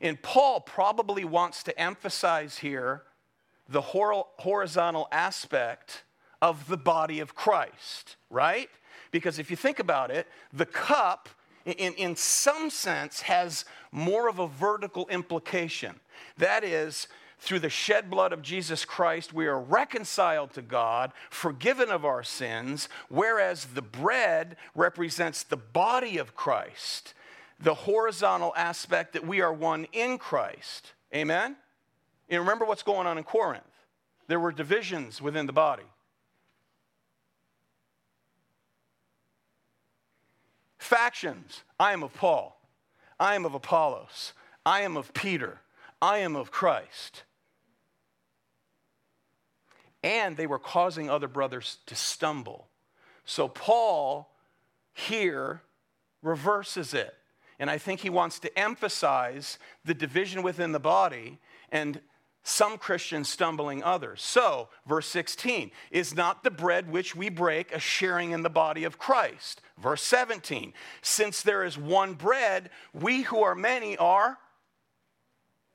And 0.00 0.20
Paul 0.20 0.60
probably 0.60 1.24
wants 1.24 1.62
to 1.64 1.78
emphasize 1.78 2.58
here 2.58 3.02
the 3.68 3.80
horizontal 3.80 5.08
aspect 5.12 6.02
of 6.40 6.68
the 6.68 6.76
body 6.76 7.20
of 7.20 7.34
Christ, 7.34 8.16
right? 8.30 8.68
Because 9.10 9.38
if 9.38 9.50
you 9.50 9.56
think 9.56 9.78
about 9.78 10.10
it, 10.10 10.26
the 10.52 10.66
cup, 10.66 11.28
in, 11.64 11.94
in 11.94 12.16
some 12.16 12.68
sense, 12.70 13.22
has 13.22 13.64
more 13.92 14.28
of 14.28 14.38
a 14.38 14.48
vertical 14.48 15.06
implication. 15.08 16.00
That 16.36 16.64
is, 16.64 17.06
through 17.42 17.58
the 17.58 17.68
shed 17.68 18.08
blood 18.08 18.32
of 18.32 18.40
Jesus 18.40 18.84
Christ, 18.84 19.34
we 19.34 19.48
are 19.48 19.58
reconciled 19.58 20.52
to 20.52 20.62
God, 20.62 21.10
forgiven 21.28 21.90
of 21.90 22.04
our 22.04 22.22
sins, 22.22 22.88
whereas 23.08 23.64
the 23.64 23.82
bread 23.82 24.54
represents 24.76 25.42
the 25.42 25.56
body 25.56 26.18
of 26.18 26.36
Christ, 26.36 27.14
the 27.58 27.74
horizontal 27.74 28.54
aspect 28.56 29.12
that 29.14 29.26
we 29.26 29.40
are 29.40 29.52
one 29.52 29.88
in 29.92 30.18
Christ. 30.18 30.92
Amen? 31.12 31.56
And 32.28 32.38
remember 32.38 32.64
what's 32.64 32.84
going 32.84 33.08
on 33.08 33.18
in 33.18 33.24
Corinth. 33.24 33.64
There 34.28 34.38
were 34.38 34.52
divisions 34.52 35.20
within 35.20 35.46
the 35.46 35.52
body. 35.52 35.82
Factions. 40.78 41.64
I 41.80 41.92
am 41.92 42.04
of 42.04 42.14
Paul. 42.14 42.56
I 43.18 43.34
am 43.34 43.44
of 43.44 43.54
Apollos. 43.54 44.32
I 44.64 44.82
am 44.82 44.96
of 44.96 45.12
Peter. 45.12 45.58
I 46.00 46.18
am 46.18 46.36
of 46.36 46.52
Christ. 46.52 47.24
And 50.02 50.36
they 50.36 50.46
were 50.46 50.58
causing 50.58 51.08
other 51.08 51.28
brothers 51.28 51.78
to 51.86 51.94
stumble. 51.94 52.68
So 53.24 53.48
Paul 53.48 54.32
here 54.92 55.62
reverses 56.22 56.94
it. 56.94 57.14
And 57.58 57.70
I 57.70 57.78
think 57.78 58.00
he 58.00 58.10
wants 58.10 58.38
to 58.40 58.58
emphasize 58.58 59.58
the 59.84 59.94
division 59.94 60.42
within 60.42 60.72
the 60.72 60.80
body 60.80 61.38
and 61.70 62.00
some 62.42 62.76
Christians 62.76 63.28
stumbling 63.28 63.84
others. 63.84 64.20
So, 64.20 64.68
verse 64.86 65.06
16, 65.06 65.70
is 65.92 66.14
not 66.14 66.42
the 66.42 66.50
bread 66.50 66.90
which 66.90 67.14
we 67.14 67.28
break 67.28 67.72
a 67.72 67.78
sharing 67.78 68.32
in 68.32 68.42
the 68.42 68.50
body 68.50 68.82
of 68.82 68.98
Christ? 68.98 69.60
Verse 69.78 70.02
17, 70.02 70.72
since 71.02 71.42
there 71.42 71.62
is 71.62 71.78
one 71.78 72.14
bread, 72.14 72.70
we 72.92 73.22
who 73.22 73.42
are 73.42 73.54
many 73.54 73.96
are, 73.96 74.38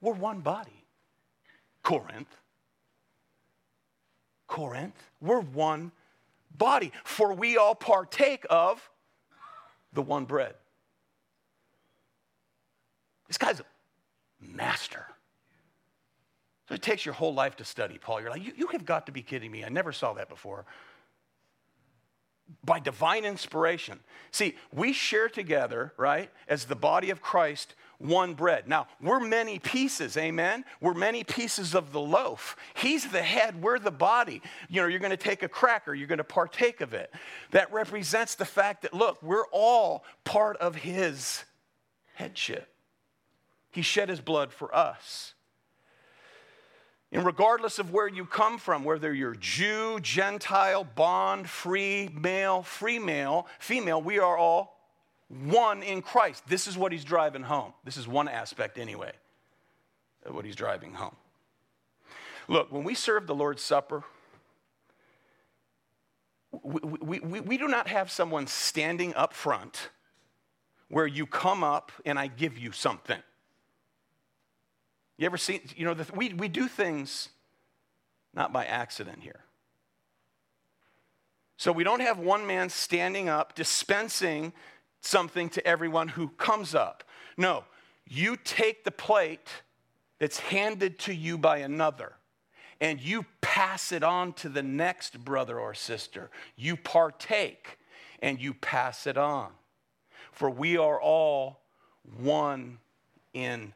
we're 0.02 0.14
one 0.14 0.42
body. 0.42 0.86
Corinth. 1.84 2.36
Corinth, 4.48 4.96
we're 5.22 5.42
one 5.42 5.92
body, 6.58 6.92
for 7.04 7.34
we 7.34 7.58
all 7.58 7.76
partake 7.76 8.46
of 8.50 8.90
the 9.94 10.02
one 10.02 10.26
bread. 10.26 10.56
This 13.28 13.38
guy's 13.38 13.60
a 13.60 13.66
master. 14.40 15.06
So 16.68 16.76
it 16.76 16.82
takes 16.82 17.06
your 17.06 17.14
whole 17.14 17.34
life 17.34 17.56
to 17.58 17.66
study, 17.66 17.98
Paul. 17.98 18.22
You're 18.22 18.30
like, 18.30 18.44
you, 18.44 18.54
you 18.56 18.68
have 18.68 18.86
got 18.86 19.06
to 19.06 19.12
be 19.12 19.22
kidding 19.22 19.52
me. 19.52 19.64
I 19.64 19.70
never 19.70 19.92
saw 19.92 20.14
that 20.14 20.30
before. 20.30 20.66
By 22.64 22.80
divine 22.80 23.26
inspiration. 23.26 24.00
See, 24.32 24.56
we 24.74 24.94
share 24.94 25.30
together, 25.30 25.94
right, 25.98 26.30
as 26.48 26.66
the 26.66 26.76
body 26.76 27.10
of 27.10 27.22
Christ, 27.22 27.76
one 28.00 28.36
bread. 28.36 28.68
Now, 28.68 28.88
we're 29.02 29.20
many 29.20 29.60
pieces, 29.60 30.18
amen? 30.18 30.66
We're 30.80 30.94
many 30.94 31.24
pieces 31.24 31.74
of 31.74 31.92
the 31.92 32.00
loaf. 32.00 32.56
He's 32.76 33.08
the 33.08 33.22
head, 33.22 33.62
we're 33.62 33.80
the 33.80 33.92
body. 33.92 34.42
You 34.70 34.82
know, 34.82 34.88
you're 34.88 35.00
going 35.00 35.12
to 35.12 35.18
take 35.18 35.44
a 35.44 35.50
cracker, 35.50 35.94
you're 35.94 36.08
going 36.08 36.18
to 36.20 36.24
partake 36.24 36.82
of 36.82 36.94
it. 36.94 37.12
That 37.52 37.72
represents 37.74 38.36
the 38.36 38.46
fact 38.46 38.84
that, 38.84 38.94
look, 38.94 39.22
we're 39.24 39.48
all 39.52 40.04
part 40.24 40.58
of 40.58 40.76
His 40.76 41.44
headship. 42.14 42.70
He 43.72 43.82
shed 43.82 44.10
His 44.10 44.22
blood 44.22 44.54
for 44.54 44.74
us. 44.76 45.34
And 47.12 47.26
regardless 47.26 47.80
of 47.80 47.94
where 47.94 48.08
you 48.08 48.26
come 48.26 48.58
from, 48.58 48.84
whether 48.84 49.14
you're 49.14 49.36
Jew, 49.36 50.00
Gentile, 50.02 50.84
bond, 50.84 51.50
free, 51.50 52.10
male, 52.14 52.64
free 52.64 53.00
male, 53.00 53.48
female, 53.60 54.02
we 54.02 54.20
are 54.20 54.38
all 54.38 54.77
one 55.30 55.84
in 55.84 56.02
Christ. 56.02 56.48
This 56.48 56.68
is 56.68 56.78
what 56.78 56.92
he's 56.92 57.04
driving 57.04 57.44
home. 57.44 57.74
This 57.84 57.98
is 57.98 58.08
one 58.08 58.28
aspect, 58.28 58.78
anyway, 58.78 59.12
of 60.26 60.36
what 60.36 60.46
he's 60.46 60.56
driving 60.56 60.94
home. 60.94 61.16
Look, 62.48 62.72
when 62.72 62.84
we 62.84 62.96
serve 62.96 63.28
the 63.28 63.36
Lord's 63.36 63.62
Supper, 63.62 64.04
we, 66.64 66.80
we, 66.82 67.20
we, 67.20 67.40
we 67.42 67.58
do 67.58 67.68
not 67.68 67.88
have 67.88 68.10
someone 68.10 68.48
standing 68.48 69.14
up 69.16 69.34
front 69.34 69.90
where 70.88 71.06
you 71.06 71.26
come 71.26 71.64
up 71.64 71.92
and 72.06 72.18
I 72.18 72.28
give 72.28 72.58
you 72.58 72.72
something. 72.72 73.20
You 75.18 75.26
ever 75.26 75.38
seen, 75.38 75.62
you 75.76 75.86
know, 75.86 75.94
the, 75.94 76.06
we, 76.14 76.34
we 76.34 76.48
do 76.48 76.68
things 76.68 77.30
not 78.34 78.54
by 78.54 78.66
accident 78.66 79.20
here. 79.22 79.42
So 81.58 81.72
we 81.72 81.84
don't 81.84 82.02
have 82.02 82.20
one 82.20 82.46
man 82.46 82.70
standing 82.70 83.28
up 83.28 83.56
dispensing 83.56 84.54
something 85.02 85.50
to 85.50 85.66
everyone 85.66 86.10
who 86.10 86.30
comes 86.30 86.76
up. 86.76 87.04
No, 87.38 87.64
you 88.08 88.36
take 88.36 88.84
the 88.84 88.92
plate 88.92 89.50
that's 90.20 90.40
handed 90.40 91.00
to 91.00 91.14
you 91.14 91.38
by 91.38 91.58
another 91.58 92.14
and 92.80 93.02
you 93.02 93.26
pass 93.42 93.92
it 93.92 94.04
on 94.04 94.34
to 94.34 94.50
the 94.50 94.62
next 94.62 95.24
brother 95.24 95.60
or 95.60 95.74
sister. 95.74 96.30
You 96.56 96.76
partake 96.78 97.80
and 98.22 98.40
you 98.40 98.54
pass 98.54 99.08
it 99.08 99.18
on. 99.18 99.50
For 100.32 100.50
we 100.50 100.78
are 100.78 101.02
all 101.02 101.62
one 102.20 102.78
in 103.34 103.74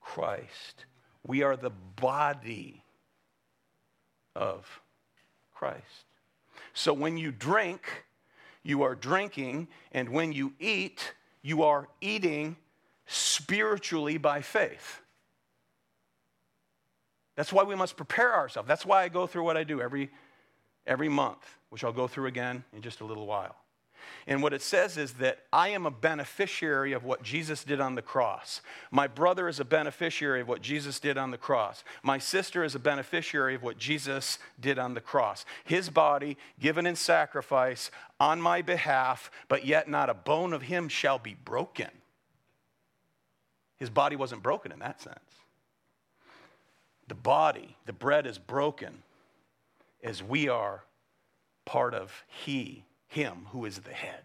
Christ. 0.00 0.84
We 1.24 1.42
are 1.42 1.56
the 1.56 1.70
body 1.70 2.82
of 4.34 4.80
Christ. 5.54 6.06
So 6.72 6.92
when 6.92 7.16
you 7.16 7.30
drink, 7.30 8.04
you 8.62 8.82
are 8.82 8.94
drinking, 8.94 9.68
and 9.92 10.08
when 10.08 10.32
you 10.32 10.52
eat, 10.58 11.14
you 11.42 11.62
are 11.62 11.88
eating 12.00 12.56
spiritually 13.06 14.18
by 14.18 14.42
faith. 14.42 15.00
That's 17.36 17.52
why 17.52 17.64
we 17.64 17.74
must 17.74 17.96
prepare 17.96 18.34
ourselves. 18.34 18.68
That's 18.68 18.84
why 18.84 19.02
I 19.02 19.08
go 19.08 19.26
through 19.26 19.44
what 19.44 19.56
I 19.56 19.64
do 19.64 19.80
every, 19.80 20.10
every 20.86 21.08
month, 21.08 21.42
which 21.70 21.84
I'll 21.84 21.92
go 21.92 22.06
through 22.06 22.26
again 22.26 22.64
in 22.74 22.82
just 22.82 23.00
a 23.00 23.04
little 23.04 23.26
while. 23.26 23.56
And 24.26 24.42
what 24.42 24.52
it 24.52 24.62
says 24.62 24.96
is 24.96 25.14
that 25.14 25.40
I 25.52 25.68
am 25.68 25.86
a 25.86 25.90
beneficiary 25.90 26.92
of 26.92 27.04
what 27.04 27.22
Jesus 27.22 27.64
did 27.64 27.80
on 27.80 27.94
the 27.94 28.02
cross. 28.02 28.60
My 28.90 29.06
brother 29.06 29.48
is 29.48 29.60
a 29.60 29.64
beneficiary 29.64 30.40
of 30.40 30.48
what 30.48 30.62
Jesus 30.62 31.00
did 31.00 31.18
on 31.18 31.30
the 31.30 31.38
cross. 31.38 31.84
My 32.02 32.18
sister 32.18 32.64
is 32.64 32.74
a 32.74 32.78
beneficiary 32.78 33.54
of 33.54 33.62
what 33.62 33.78
Jesus 33.78 34.38
did 34.60 34.78
on 34.78 34.94
the 34.94 35.00
cross. 35.00 35.44
His 35.64 35.88
body 35.90 36.36
given 36.58 36.86
in 36.86 36.96
sacrifice 36.96 37.90
on 38.18 38.40
my 38.40 38.62
behalf, 38.62 39.30
but 39.48 39.64
yet 39.64 39.88
not 39.88 40.10
a 40.10 40.14
bone 40.14 40.52
of 40.52 40.62
him 40.62 40.88
shall 40.88 41.18
be 41.18 41.34
broken. 41.34 41.90
His 43.78 43.90
body 43.90 44.16
wasn't 44.16 44.42
broken 44.42 44.72
in 44.72 44.78
that 44.80 45.00
sense 45.00 45.18
the 47.10 47.14
body, 47.16 47.76
the 47.86 47.92
bread 47.92 48.24
is 48.24 48.38
broken 48.38 49.02
as 50.02 50.22
we 50.22 50.48
are 50.48 50.84
part 51.66 51.92
of 51.92 52.24
He, 52.28 52.84
Him 53.10 53.48
who 53.50 53.64
is 53.64 53.80
the 53.80 53.92
head. 53.92 54.22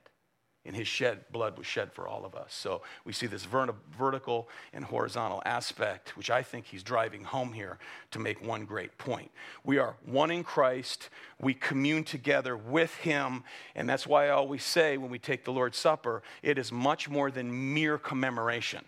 And 0.63 0.75
his 0.75 0.87
shed 0.87 1.25
blood 1.31 1.57
was 1.57 1.67
shed 1.67 1.91
for 1.93 2.07
all 2.07 2.25
of 2.25 2.33
us. 2.33 2.51
So 2.53 2.81
we 3.03 3.13
see 3.13 3.27
this 3.27 3.45
vertical 3.45 4.49
and 4.73 4.83
horizontal 4.83 5.43
aspect, 5.45 6.17
which 6.17 6.31
I 6.31 6.41
think 6.41 6.65
he's 6.65 6.81
driving 6.81 7.23
home 7.23 7.53
here 7.53 7.77
to 8.11 8.19
make 8.19 8.43
one 8.43 8.65
great 8.65 8.97
point. 8.97 9.29
We 9.63 9.77
are 9.77 9.95
one 10.03 10.31
in 10.31 10.43
Christ. 10.43 11.09
We 11.39 11.53
commune 11.53 12.03
together 12.03 12.57
with 12.57 12.95
him. 12.95 13.43
And 13.75 13.87
that's 13.87 14.07
why 14.07 14.27
I 14.27 14.29
always 14.29 14.63
say 14.63 14.97
when 14.97 15.11
we 15.11 15.19
take 15.19 15.45
the 15.45 15.51
Lord's 15.51 15.77
Supper, 15.77 16.23
it 16.41 16.57
is 16.57 16.71
much 16.71 17.09
more 17.09 17.29
than 17.29 17.73
mere 17.73 17.99
commemoration. 17.99 18.85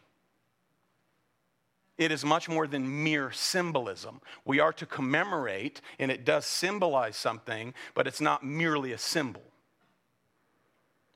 It 1.99 2.11
is 2.11 2.23
much 2.23 2.47
more 2.47 2.67
than 2.67 3.03
mere 3.03 3.31
symbolism. 3.31 4.21
We 4.45 4.59
are 4.59 4.73
to 4.73 4.85
commemorate, 4.85 5.81
and 5.97 6.11
it 6.11 6.25
does 6.25 6.45
symbolize 6.45 7.17
something, 7.17 7.73
but 7.95 8.05
it's 8.05 8.21
not 8.21 8.43
merely 8.43 8.91
a 8.93 8.99
symbol. 8.99 9.41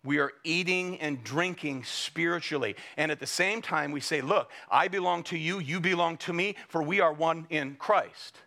We 0.03 0.17
are 0.19 0.31
eating 0.43 0.99
and 0.99 1.23
drinking 1.23 1.83
spiritually. 1.83 2.75
And 2.97 3.11
at 3.11 3.19
the 3.19 3.27
same 3.27 3.61
time, 3.61 3.91
we 3.91 3.99
say, 3.99 4.21
Look, 4.21 4.49
I 4.69 4.87
belong 4.87 5.23
to 5.25 5.37
you, 5.37 5.59
you 5.59 5.79
belong 5.79 6.17
to 6.17 6.33
me, 6.33 6.55
for 6.69 6.81
we 6.81 6.99
are 6.99 7.13
one 7.13 7.45
in 7.49 7.75
Christ. 7.75 8.37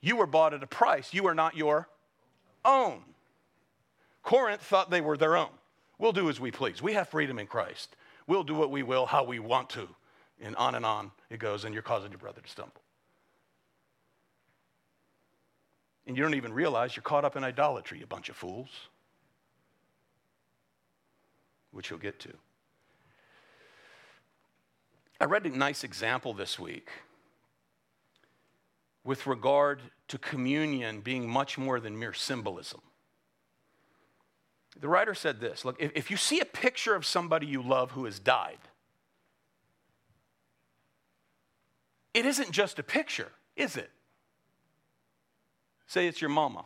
You 0.00 0.16
were 0.16 0.26
bought 0.26 0.54
at 0.54 0.62
a 0.62 0.66
price, 0.66 1.12
you 1.12 1.26
are 1.26 1.34
not 1.34 1.56
your 1.56 1.88
own. 2.64 3.02
Corinth 4.22 4.62
thought 4.62 4.90
they 4.90 5.00
were 5.00 5.16
their 5.16 5.36
own. 5.36 5.50
We'll 5.98 6.12
do 6.12 6.28
as 6.28 6.40
we 6.40 6.50
please. 6.50 6.82
We 6.82 6.94
have 6.94 7.08
freedom 7.08 7.38
in 7.38 7.46
Christ. 7.46 7.94
We'll 8.26 8.44
do 8.44 8.54
what 8.54 8.70
we 8.70 8.82
will, 8.82 9.06
how 9.06 9.24
we 9.24 9.38
want 9.38 9.70
to. 9.70 9.88
And 10.42 10.56
on 10.56 10.74
and 10.74 10.86
on 10.86 11.10
it 11.28 11.38
goes, 11.38 11.64
and 11.64 11.74
you're 11.74 11.82
causing 11.82 12.10
your 12.10 12.18
brother 12.18 12.40
to 12.40 12.48
stumble. 12.48 12.82
And 16.06 16.16
you 16.16 16.22
don't 16.22 16.34
even 16.34 16.52
realize 16.52 16.96
you're 16.96 17.02
caught 17.02 17.24
up 17.24 17.36
in 17.36 17.44
idolatry, 17.44 17.98
you 17.98 18.06
bunch 18.06 18.30
of 18.30 18.36
fools, 18.36 18.68
which 21.72 21.90
you'll 21.90 21.98
get 21.98 22.18
to. 22.20 22.32
I 25.20 25.24
read 25.24 25.44
a 25.44 25.50
nice 25.50 25.84
example 25.84 26.32
this 26.32 26.58
week 26.58 26.88
with 29.04 29.26
regard 29.26 29.80
to 30.08 30.18
communion 30.18 31.00
being 31.00 31.28
much 31.28 31.58
more 31.58 31.78
than 31.80 31.98
mere 31.98 32.12
symbolism. 32.12 32.80
The 34.78 34.88
writer 34.88 35.14
said 35.14 35.40
this 35.40 35.64
Look, 35.64 35.76
if, 35.78 36.10
you 36.10 36.16
see 36.16 36.40
a 36.40 36.44
picture 36.44 36.94
of 36.94 37.04
somebody 37.04 37.46
you 37.46 37.62
love 37.62 37.92
who 37.92 38.06
has 38.06 38.18
died, 38.18 38.58
It 42.12 42.26
isn't 42.26 42.50
just 42.50 42.78
a 42.78 42.82
picture, 42.82 43.30
is 43.56 43.76
it? 43.76 43.90
Say 45.86 46.06
it's 46.06 46.20
your 46.20 46.30
mama. 46.30 46.64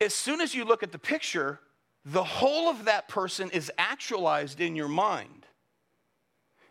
As 0.00 0.14
soon 0.14 0.40
as 0.40 0.54
you 0.54 0.64
look 0.64 0.82
at 0.82 0.92
the 0.92 0.98
picture, 0.98 1.60
the 2.04 2.24
whole 2.24 2.68
of 2.68 2.84
that 2.84 3.08
person 3.08 3.50
is 3.50 3.70
actualized 3.78 4.60
in 4.60 4.76
your 4.76 4.88
mind. 4.88 5.46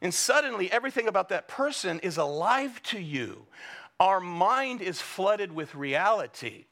And 0.02 0.14
suddenly, 0.14 0.72
everything 0.72 1.08
about 1.08 1.30
that 1.30 1.48
person 1.48 2.00
is 2.00 2.18
alive 2.18 2.82
to 2.84 3.00
you. 3.00 3.48
Our 4.00 4.20
mind 4.20 4.82
is 4.82 5.02
flooded 5.02 5.52
with 5.52 5.74
reality. 5.74 6.66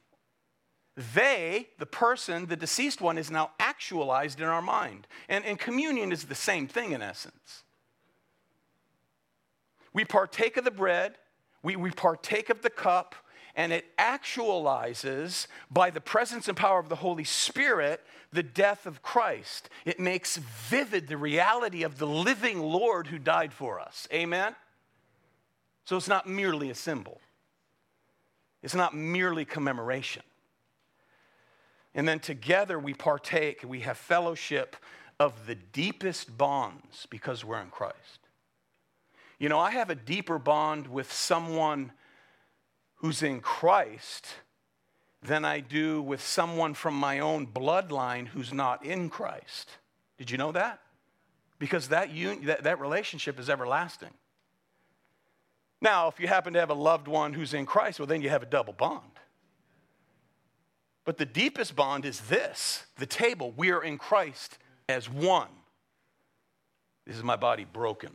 They, 1.15 1.69
the 1.79 1.85
person, 1.85 2.45
the 2.45 2.55
deceased 2.55 3.01
one, 3.01 3.17
is 3.17 3.31
now 3.31 3.51
actualized 3.59 4.39
in 4.39 4.45
our 4.45 4.61
mind. 4.61 5.07
And, 5.27 5.43
and 5.45 5.57
communion 5.57 6.11
is 6.11 6.25
the 6.25 6.35
same 6.35 6.67
thing 6.67 6.91
in 6.91 7.01
essence. 7.01 7.63
We 9.93 10.05
partake 10.05 10.57
of 10.57 10.65
the 10.65 10.71
bread, 10.71 11.15
we, 11.63 11.75
we 11.75 11.91
partake 11.91 12.49
of 12.49 12.61
the 12.61 12.69
cup, 12.69 13.15
and 13.55 13.71
it 13.71 13.85
actualizes 13.97 15.47
by 15.69 15.89
the 15.89 16.01
presence 16.01 16.47
and 16.47 16.57
power 16.57 16.79
of 16.79 16.89
the 16.89 16.95
Holy 16.95 17.23
Spirit 17.23 18.03
the 18.31 18.43
death 18.43 18.85
of 18.85 19.03
Christ. 19.03 19.69
It 19.85 19.99
makes 19.99 20.37
vivid 20.37 21.07
the 21.07 21.17
reality 21.17 21.83
of 21.83 21.99
the 21.99 22.07
living 22.07 22.59
Lord 22.59 23.07
who 23.07 23.19
died 23.19 23.53
for 23.53 23.79
us. 23.79 24.07
Amen? 24.11 24.55
So 25.85 25.97
it's 25.97 26.07
not 26.07 26.27
merely 26.27 26.69
a 26.69 26.75
symbol, 26.75 27.19
it's 28.61 28.75
not 28.75 28.95
merely 28.95 29.45
commemoration. 29.45 30.23
And 31.95 32.07
then 32.07 32.19
together 32.19 32.79
we 32.79 32.95
partake, 32.95 33.63
we 33.63 33.81
have 33.81 33.99
fellowship 33.99 34.75
of 35.19 35.45
the 35.45 35.53
deepest 35.53 36.35
bonds 36.35 37.05
because 37.11 37.45
we're 37.45 37.61
in 37.61 37.69
Christ. 37.69 38.19
You 39.37 39.47
know, 39.47 39.59
I 39.59 39.71
have 39.71 39.91
a 39.91 39.95
deeper 39.95 40.39
bond 40.39 40.87
with 40.87 41.11
someone 41.11 41.91
who's 43.03 43.21
in 43.21 43.41
Christ 43.41 44.27
than 45.21 45.43
I 45.43 45.59
do 45.59 46.01
with 46.01 46.21
someone 46.21 46.73
from 46.73 46.93
my 46.93 47.19
own 47.19 47.45
bloodline 47.45 48.27
who's 48.27 48.53
not 48.53 48.85
in 48.85 49.09
Christ. 49.09 49.71
Did 50.17 50.31
you 50.31 50.37
know 50.37 50.53
that? 50.53 50.79
Because 51.59 51.89
that, 51.89 52.11
un- 52.11 52.45
that, 52.45 52.63
that 52.63 52.79
relationship 52.79 53.41
is 53.41 53.49
everlasting. 53.49 54.11
Now, 55.81 56.07
if 56.07 56.17
you 56.17 56.29
happen 56.29 56.53
to 56.53 56.61
have 56.61 56.69
a 56.69 56.75
loved 56.75 57.09
one 57.09 57.33
who's 57.33 57.53
in 57.53 57.65
Christ, 57.65 57.99
well, 57.99 58.07
then 58.07 58.21
you 58.21 58.29
have 58.29 58.41
a 58.41 58.45
double 58.45 58.71
bond. 58.71 59.11
But 61.03 61.17
the 61.17 61.25
deepest 61.25 61.75
bond 61.75 62.05
is 62.05 62.21
this 62.21 62.85
the 62.97 63.05
table. 63.05 63.53
We 63.57 63.71
are 63.71 63.83
in 63.83 63.97
Christ 63.97 64.57
as 64.87 65.09
one. 65.09 65.49
This 67.05 67.17
is 67.17 67.23
my 67.23 67.35
body 67.35 67.65
broken 67.65 68.11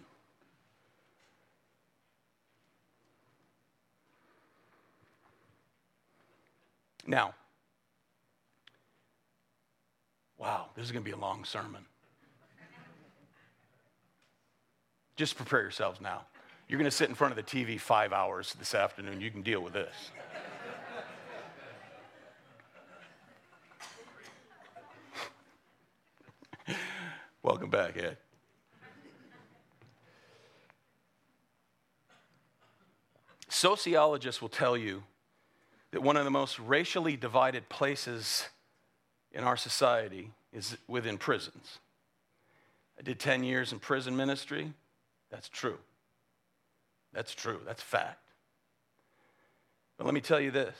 Now, 7.08 7.34
wow, 10.36 10.66
this 10.76 10.84
is 10.84 10.92
going 10.92 11.02
to 11.02 11.10
be 11.10 11.14
a 11.16 11.18
long 11.18 11.42
sermon. 11.46 11.86
Just 15.16 15.34
prepare 15.34 15.62
yourselves 15.62 16.02
now. 16.02 16.26
You're 16.68 16.78
going 16.78 16.90
to 16.90 16.94
sit 16.94 17.08
in 17.08 17.14
front 17.14 17.36
of 17.36 17.36
the 17.36 17.42
TV 17.42 17.80
five 17.80 18.12
hours 18.12 18.54
this 18.58 18.74
afternoon. 18.74 19.22
You 19.22 19.30
can 19.30 19.40
deal 19.40 19.62
with 19.62 19.72
this. 19.72 20.10
Welcome 27.42 27.70
back, 27.70 27.96
Ed. 27.96 28.18
Sociologists 33.48 34.42
will 34.42 34.50
tell 34.50 34.76
you 34.76 35.04
that 35.90 36.02
one 36.02 36.16
of 36.16 36.24
the 36.24 36.30
most 36.30 36.58
racially 36.58 37.16
divided 37.16 37.68
places 37.68 38.48
in 39.32 39.44
our 39.44 39.56
society 39.56 40.30
is 40.52 40.76
within 40.86 41.18
prisons. 41.18 41.78
I 42.98 43.02
did 43.02 43.18
10 43.18 43.44
years 43.44 43.72
in 43.72 43.78
prison 43.78 44.16
ministry. 44.16 44.72
That's 45.30 45.48
true. 45.48 45.78
That's 47.12 47.34
true. 47.34 47.60
That's 47.64 47.82
fact. 47.82 48.30
But 49.96 50.04
let 50.04 50.14
me 50.14 50.20
tell 50.20 50.40
you 50.40 50.50
this 50.50 50.76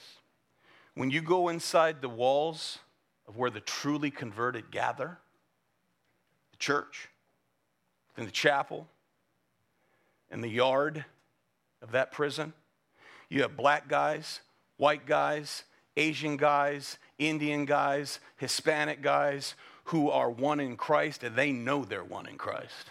when 0.95 1.11
you 1.11 1.21
go 1.21 1.49
inside 1.49 2.01
the 2.01 2.09
walls 2.09 2.79
of 3.27 3.37
where 3.37 3.51
the 3.51 3.61
truly 3.61 4.11
converted 4.11 4.71
gather, 4.71 5.19
the 6.51 6.57
church, 6.57 7.09
in 8.17 8.25
the 8.25 8.33
chapel, 8.33 8.89
in 10.31 10.41
the 10.41 10.49
yard 10.49 11.05
of 11.81 11.93
that 11.93 12.11
prison, 12.11 12.53
you 13.29 13.43
have 13.43 13.57
black 13.57 13.89
guys, 13.89 14.41
white 14.79 15.05
guys, 15.07 15.65
Asian 15.97 16.39
guys, 16.39 16.99
Indian 17.19 17.67
guys, 17.67 18.19
Hispanic 18.37 19.03
guys 19.03 19.55
who 19.85 20.11
are 20.11 20.31
one 20.31 20.61
in 20.61 20.77
Christ 20.77 21.23
and 21.23 21.37
they 21.37 21.53
know 21.53 21.85
they're 21.85 22.03
one 22.03 22.27
in 22.27 22.39
Christ 22.39 22.91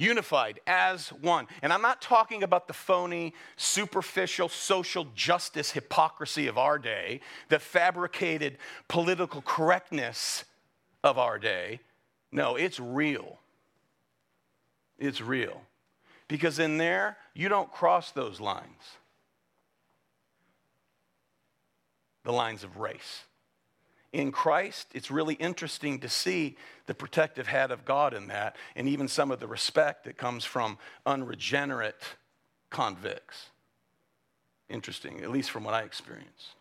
unified 0.00 0.60
as 0.66 1.10
one. 1.10 1.46
And 1.62 1.72
I'm 1.72 1.82
not 1.82 2.00
talking 2.00 2.42
about 2.42 2.66
the 2.66 2.72
phony, 2.72 3.34
superficial 3.56 4.48
social 4.48 5.06
justice 5.14 5.72
hypocrisy 5.72 6.46
of 6.46 6.56
our 6.56 6.78
day, 6.78 7.20
the 7.50 7.58
fabricated 7.58 8.56
political 8.88 9.42
correctness 9.42 10.44
of 11.04 11.18
our 11.18 11.38
day. 11.38 11.80
No, 12.32 12.56
it's 12.56 12.80
real. 12.80 13.38
It's 14.98 15.20
real. 15.20 15.60
Because 16.28 16.58
in 16.58 16.78
there, 16.78 17.18
you 17.34 17.48
don't 17.48 17.70
cross 17.70 18.10
those 18.12 18.40
lines 18.40 18.96
the 22.24 22.32
lines 22.32 22.64
of 22.64 22.76
race 22.78 23.24
in 24.12 24.32
Christ, 24.32 24.88
it's 24.92 25.10
really 25.10 25.34
interesting 25.34 26.00
to 26.00 26.08
see 26.08 26.56
the 26.86 26.94
protective 26.94 27.46
hat 27.46 27.70
of 27.70 27.84
God 27.84 28.12
in 28.12 28.26
that, 28.26 28.56
and 28.74 28.88
even 28.88 29.06
some 29.06 29.30
of 29.30 29.38
the 29.38 29.46
respect 29.46 30.04
that 30.04 30.16
comes 30.16 30.44
from 30.44 30.78
unregenerate 31.06 32.02
convicts. 32.70 33.50
Interesting, 34.68 35.20
at 35.20 35.30
least 35.30 35.50
from 35.50 35.64
what 35.64 35.74
I 35.74 35.82
experienced. 35.82 36.54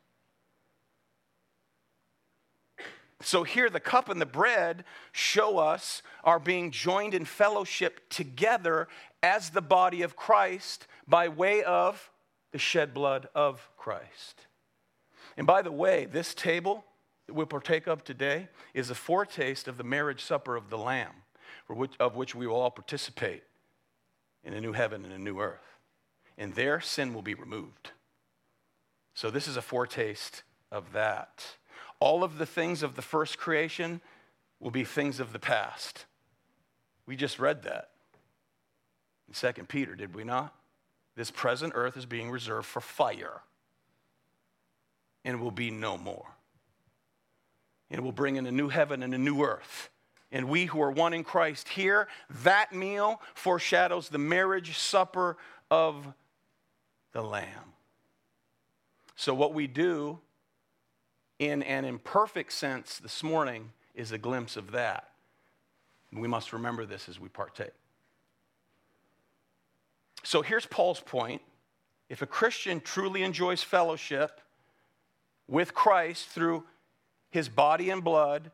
So 3.22 3.44
here, 3.44 3.70
the 3.70 3.82
cup 3.82 4.10
and 4.10 4.22
the 4.22 4.26
bread 4.26 4.86
show 5.12 5.58
us 5.58 6.02
are 6.24 6.40
being 6.40 6.72
joined 6.72 7.14
in 7.14 7.26
fellowship 7.26 8.08
together 8.10 8.88
as 9.22 9.50
the 9.50 9.62
body 9.62 10.04
of 10.04 10.16
Christ 10.16 10.88
by 11.08 11.28
way 11.28 11.64
of 11.64 12.12
the 12.52 12.60
shed 12.60 12.94
blood 12.94 13.28
of 13.36 13.68
Christ. 13.76 14.46
And 15.40 15.48
by 15.48 15.62
the 15.62 15.72
way, 15.72 16.04
this 16.04 16.34
table 16.34 16.84
that 17.26 17.34
we'll 17.34 17.46
partake 17.46 17.88
of 17.88 18.04
today 18.04 18.50
is 18.74 18.90
a 18.90 18.96
foretaste 18.96 19.70
of 19.70 19.78
the 19.78 19.86
marriage 19.86 20.22
supper 20.22 20.58
of 20.58 20.70
the 20.70 20.78
Lamb, 20.78 21.14
which, 21.70 21.94
of 21.98 22.18
which 22.18 22.36
we 22.36 22.46
will 22.46 22.58
all 22.58 22.70
participate 22.70 23.44
in 24.44 24.54
a 24.54 24.60
new 24.60 24.74
heaven 24.74 25.06
and 25.06 25.14
a 25.14 25.18
new 25.18 25.40
earth. 25.40 25.78
And 26.38 26.56
there, 26.56 26.82
sin 26.82 27.14
will 27.14 27.22
be 27.22 27.36
removed. 27.36 27.92
So, 29.14 29.32
this 29.32 29.48
is 29.48 29.56
a 29.56 29.62
foretaste 29.62 30.44
of 30.74 30.92
that. 30.92 31.46
All 32.02 32.22
of 32.26 32.38
the 32.38 32.46
things 32.46 32.84
of 32.84 32.98
the 32.98 33.02
first 33.02 33.38
creation 33.38 34.02
will 34.60 34.72
be 34.72 34.84
things 34.84 35.22
of 35.22 35.32
the 35.32 35.40
past. 35.40 36.06
We 37.06 37.16
just 37.16 37.40
read 37.40 37.64
that 37.64 37.92
in 39.30 39.34
2 39.34 39.64
Peter, 39.70 39.96
did 39.96 40.14
we 40.14 40.26
not? 40.26 40.54
This 41.16 41.32
present 41.32 41.72
earth 41.78 41.96
is 41.96 42.06
being 42.06 42.30
reserved 42.30 42.68
for 42.68 42.82
fire 42.82 43.44
and 45.30 45.40
will 45.40 45.52
be 45.52 45.70
no 45.70 45.96
more 45.96 46.26
and 47.92 48.04
will 48.04 48.12
bring 48.12 48.36
in 48.36 48.48
a 48.48 48.52
new 48.52 48.68
heaven 48.70 49.04
and 49.04 49.14
a 49.14 49.18
new 49.18 49.44
earth. 49.44 49.90
And 50.32 50.50
we 50.50 50.66
who 50.66 50.82
are 50.82 50.92
one 50.92 51.14
in 51.14 51.24
Christ 51.24 51.70
here, 51.70 52.08
that 52.44 52.74
meal 52.74 53.22
foreshadows 53.36 54.10
the 54.10 54.18
marriage 54.18 54.78
supper 54.78 55.38
of 55.70 56.14
the 57.14 57.22
Lamb. 57.22 57.74
So, 59.16 59.34
what 59.34 59.54
we 59.54 59.68
do 59.68 60.20
in 61.38 61.62
an 61.64 61.86
imperfect 61.86 62.52
sense 62.52 62.98
this 62.98 63.24
morning 63.24 63.72
is 63.94 64.12
a 64.12 64.18
glimpse 64.18 64.58
of 64.58 64.72
that. 64.72 65.12
We 66.12 66.28
must 66.28 66.54
remember 66.54 66.86
this 66.86 67.08
as 67.08 67.20
we 67.20 67.30
partake. 67.30 67.74
So, 70.24 70.42
here's 70.42 70.66
Paul's 70.66 71.02
point. 71.02 71.42
If 72.08 72.24
a 72.24 72.28
Christian 72.28 72.82
truly 72.82 73.22
enjoys 73.22 73.62
fellowship 73.62 74.42
with 75.50 75.74
Christ 75.74 76.28
through 76.28 76.64
his 77.32 77.50
body 77.50 77.90
and 77.90 78.04
blood, 78.04 78.52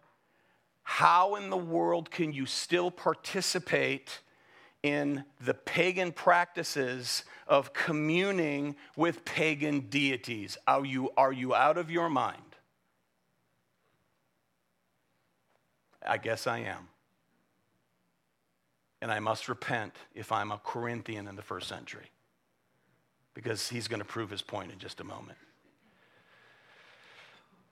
how 0.84 1.36
in 1.36 1.50
the 1.50 1.58
world 1.58 2.10
can 2.10 2.34
you 2.34 2.46
still 2.46 2.90
participate 2.90 4.22
in 4.82 5.24
the 5.42 5.54
pagan 5.54 6.12
practices 6.12 7.24
of 7.48 7.74
communing 7.74 8.76
with 8.96 9.26
pagan 9.26 9.82
deities? 9.82 10.58
Are 10.68 10.86
you, 10.86 11.12
are 11.18 11.34
you 11.34 11.54
out 11.56 11.78
of 11.78 11.90
your 11.90 12.10
mind? 12.10 12.42
I 16.08 16.18
guess 16.18 16.46
I 16.46 16.60
am. 16.60 16.90
And 19.02 19.12
I 19.12 19.20
must 19.20 19.50
repent 19.50 19.96
if 20.14 20.32
I'm 20.32 20.52
a 20.52 20.62
Corinthian 20.64 21.28
in 21.28 21.36
the 21.36 21.42
first 21.42 21.68
century, 21.68 22.12
because 23.34 23.70
he's 23.70 23.88
going 23.88 24.00
to 24.00 24.06
prove 24.06 24.30
his 24.30 24.42
point 24.42 24.72
in 24.72 24.78
just 24.78 25.02
a 25.02 25.04
moment. 25.04 25.38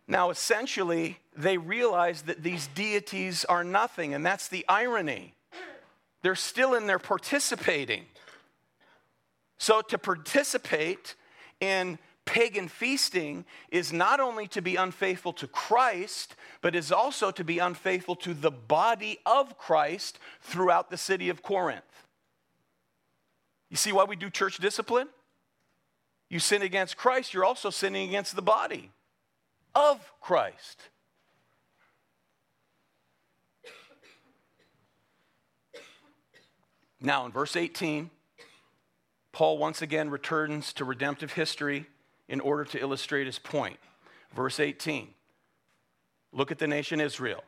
Now, 0.07 0.29
essentially, 0.29 1.19
they 1.35 1.57
realize 1.57 2.23
that 2.23 2.43
these 2.43 2.67
deities 2.67 3.45
are 3.45 3.63
nothing, 3.63 4.13
and 4.13 4.25
that's 4.25 4.47
the 4.47 4.65
irony. 4.67 5.33
They're 6.21 6.35
still 6.35 6.73
in 6.73 6.87
there 6.87 6.99
participating. 6.99 8.05
So, 9.57 9.81
to 9.81 9.97
participate 9.97 11.15
in 11.61 11.99
pagan 12.25 12.67
feasting 12.67 13.45
is 13.69 13.93
not 13.93 14.19
only 14.19 14.47
to 14.47 14.61
be 14.61 14.75
unfaithful 14.75 15.33
to 15.33 15.47
Christ, 15.47 16.35
but 16.61 16.75
is 16.75 16.91
also 16.91 17.31
to 17.31 17.43
be 17.43 17.59
unfaithful 17.59 18.15
to 18.17 18.33
the 18.33 18.51
body 18.51 19.19
of 19.25 19.57
Christ 19.57 20.19
throughout 20.41 20.89
the 20.89 20.97
city 20.97 21.29
of 21.29 21.41
Corinth. 21.41 21.83
You 23.69 23.77
see 23.77 23.91
why 23.91 24.03
we 24.03 24.15
do 24.15 24.29
church 24.29 24.57
discipline? 24.57 25.07
You 26.29 26.39
sin 26.39 26.61
against 26.61 26.97
Christ, 26.97 27.33
you're 27.33 27.45
also 27.45 27.69
sinning 27.69 28.07
against 28.07 28.35
the 28.35 28.41
body 28.41 28.91
of 29.76 30.11
Christ. 30.21 30.89
Now, 37.01 37.26
in 37.26 37.32
verse 37.32 37.55
18, 37.55 38.09
Paul 39.34 39.57
once 39.57 39.82
again 39.82 40.09
returns 40.09 40.71
to 40.74 40.86
redemptive 40.86 41.34
history 41.34 41.88
in 42.30 42.39
order 42.39 42.63
to 42.65 42.80
illustrate 42.80 43.26
his 43.26 43.39
point. 43.39 43.78
Verse 44.34 44.59
18 44.59 45.09
Look 46.32 46.51
at 46.51 46.59
the 46.59 46.67
nation 46.67 47.01
Israel. 47.01 47.43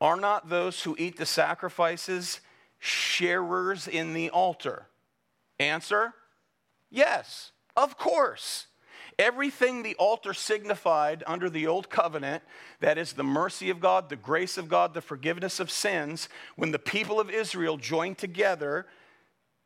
Are 0.00 0.16
not 0.16 0.48
those 0.48 0.82
who 0.82 0.96
eat 0.98 1.16
the 1.16 1.26
sacrifices 1.26 2.40
sharers 2.78 3.88
in 3.88 4.14
the 4.14 4.30
altar? 4.30 4.86
Answer 5.58 6.14
Yes, 6.90 7.50
of 7.76 7.98
course. 7.98 8.66
Everything 9.18 9.82
the 9.82 9.94
altar 9.96 10.34
signified 10.34 11.22
under 11.26 11.48
the 11.48 11.66
old 11.66 11.88
covenant, 11.90 12.42
that 12.80 12.98
is 12.98 13.12
the 13.12 13.24
mercy 13.24 13.70
of 13.70 13.80
God, 13.80 14.08
the 14.08 14.16
grace 14.16 14.58
of 14.58 14.68
God, 14.68 14.94
the 14.94 15.00
forgiveness 15.00 15.60
of 15.60 15.70
sins, 15.70 16.28
when 16.56 16.72
the 16.72 16.78
people 16.78 17.20
of 17.20 17.30
Israel 17.30 17.76
joined 17.76 18.18
together, 18.18 18.86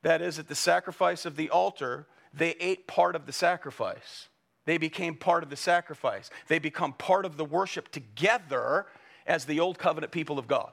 that 0.02 0.22
is 0.22 0.38
at 0.38 0.48
the 0.48 0.54
sacrifice 0.54 1.24
of 1.24 1.36
the 1.36 1.50
altar, 1.50 2.06
they 2.32 2.50
ate 2.60 2.86
part 2.86 3.16
of 3.16 3.26
the 3.26 3.32
sacrifice. 3.32 4.28
They 4.64 4.78
became 4.78 5.14
part 5.14 5.42
of 5.42 5.50
the 5.50 5.56
sacrifice. 5.56 6.28
They 6.46 6.58
become 6.58 6.92
part 6.92 7.24
of 7.24 7.36
the 7.36 7.44
worship 7.44 7.90
together 7.90 8.86
as 9.26 9.46
the 9.46 9.60
old 9.60 9.78
covenant 9.78 10.12
people 10.12 10.38
of 10.38 10.46
God. 10.46 10.72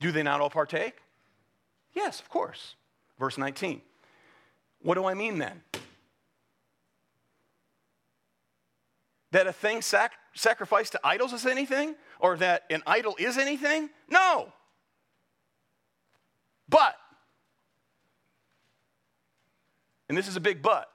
Do 0.00 0.10
they 0.10 0.22
not 0.22 0.40
all 0.40 0.50
partake? 0.50 0.96
Yes, 1.94 2.18
of 2.20 2.28
course. 2.28 2.74
Verse 3.18 3.38
19. 3.38 3.80
What 4.82 4.96
do 4.96 5.06
I 5.06 5.14
mean 5.14 5.38
then? 5.38 5.62
That 9.34 9.48
a 9.48 9.52
thing 9.52 9.82
sac- 9.82 10.12
sacrificed 10.32 10.92
to 10.92 11.00
idols 11.02 11.32
is 11.32 11.44
anything 11.44 11.96
or 12.20 12.36
that 12.36 12.62
an 12.70 12.84
idol 12.86 13.16
is 13.18 13.36
anything? 13.36 13.90
No. 14.08 14.52
But, 16.68 16.94
and 20.08 20.16
this 20.16 20.28
is 20.28 20.36
a 20.36 20.40
big 20.40 20.62
but, 20.62 20.88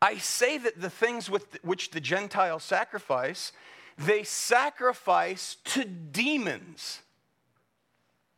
I 0.00 0.18
say 0.18 0.56
that 0.58 0.80
the 0.80 0.88
things 0.88 1.28
with 1.28 1.58
which 1.64 1.90
the 1.90 2.00
Gentiles 2.00 2.62
sacrifice, 2.62 3.50
they 3.98 4.22
sacrifice 4.22 5.56
to 5.64 5.84
demons 5.84 7.00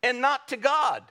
and 0.02 0.22
not 0.22 0.48
to 0.48 0.56
God. 0.56 1.02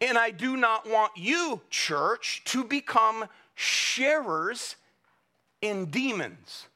And 0.00 0.18
I 0.18 0.32
do 0.32 0.56
not 0.56 0.90
want 0.90 1.12
you, 1.16 1.60
church, 1.70 2.42
to 2.46 2.64
become 2.64 3.26
sharers 3.54 4.74
in 5.60 5.86
demons. 5.86 6.66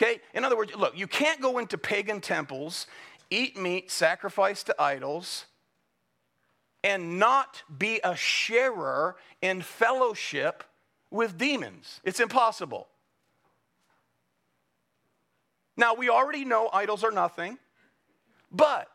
Okay? 0.00 0.20
In 0.34 0.44
other 0.44 0.56
words, 0.56 0.74
look, 0.74 0.96
you 0.96 1.06
can't 1.06 1.40
go 1.40 1.58
into 1.58 1.78
pagan 1.78 2.20
temples, 2.20 2.86
eat 3.30 3.56
meat 3.56 3.90
sacrifice 3.90 4.62
to 4.64 4.80
idols, 4.80 5.46
and 6.84 7.18
not 7.18 7.62
be 7.78 8.00
a 8.04 8.14
sharer 8.14 9.16
in 9.42 9.62
fellowship 9.62 10.64
with 11.10 11.38
demons. 11.38 12.00
It's 12.04 12.20
impossible. 12.20 12.86
Now, 15.76 15.94
we 15.94 16.08
already 16.08 16.44
know 16.44 16.70
idols 16.72 17.04
are 17.04 17.10
nothing, 17.10 17.58
but 18.50 18.88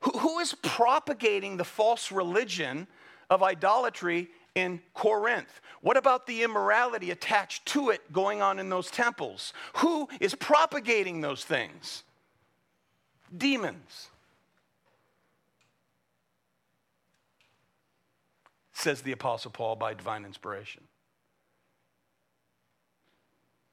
who 0.00 0.38
is 0.38 0.54
propagating 0.62 1.56
the 1.56 1.64
false 1.64 2.12
religion 2.12 2.86
of 3.30 3.42
idolatry 3.42 4.28
in 4.58 4.80
Corinth? 4.94 5.60
What 5.80 5.96
about 5.96 6.26
the 6.26 6.42
immorality 6.42 7.10
attached 7.10 7.64
to 7.66 7.90
it 7.90 8.12
going 8.12 8.42
on 8.42 8.58
in 8.58 8.68
those 8.68 8.90
temples? 8.90 9.52
Who 9.76 10.08
is 10.20 10.34
propagating 10.34 11.20
those 11.20 11.44
things? 11.44 12.02
Demons. 13.36 14.08
Says 18.72 19.02
the 19.02 19.12
Apostle 19.12 19.50
Paul 19.50 19.76
by 19.76 19.94
divine 19.94 20.24
inspiration. 20.24 20.82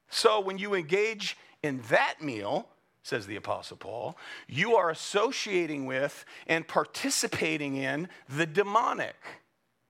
So 0.09 0.39
when 0.39 0.57
you 0.57 0.75
engage 0.75 1.37
in 1.63 1.81
that 1.89 2.21
meal, 2.21 2.69
says 3.03 3.27
the 3.27 3.35
Apostle 3.35 3.77
Paul, 3.77 4.17
you 4.47 4.75
are 4.75 4.89
associating 4.89 5.85
with 5.85 6.25
and 6.47 6.67
participating 6.67 7.75
in 7.75 8.07
the 8.29 8.45
demonic. 8.45 9.15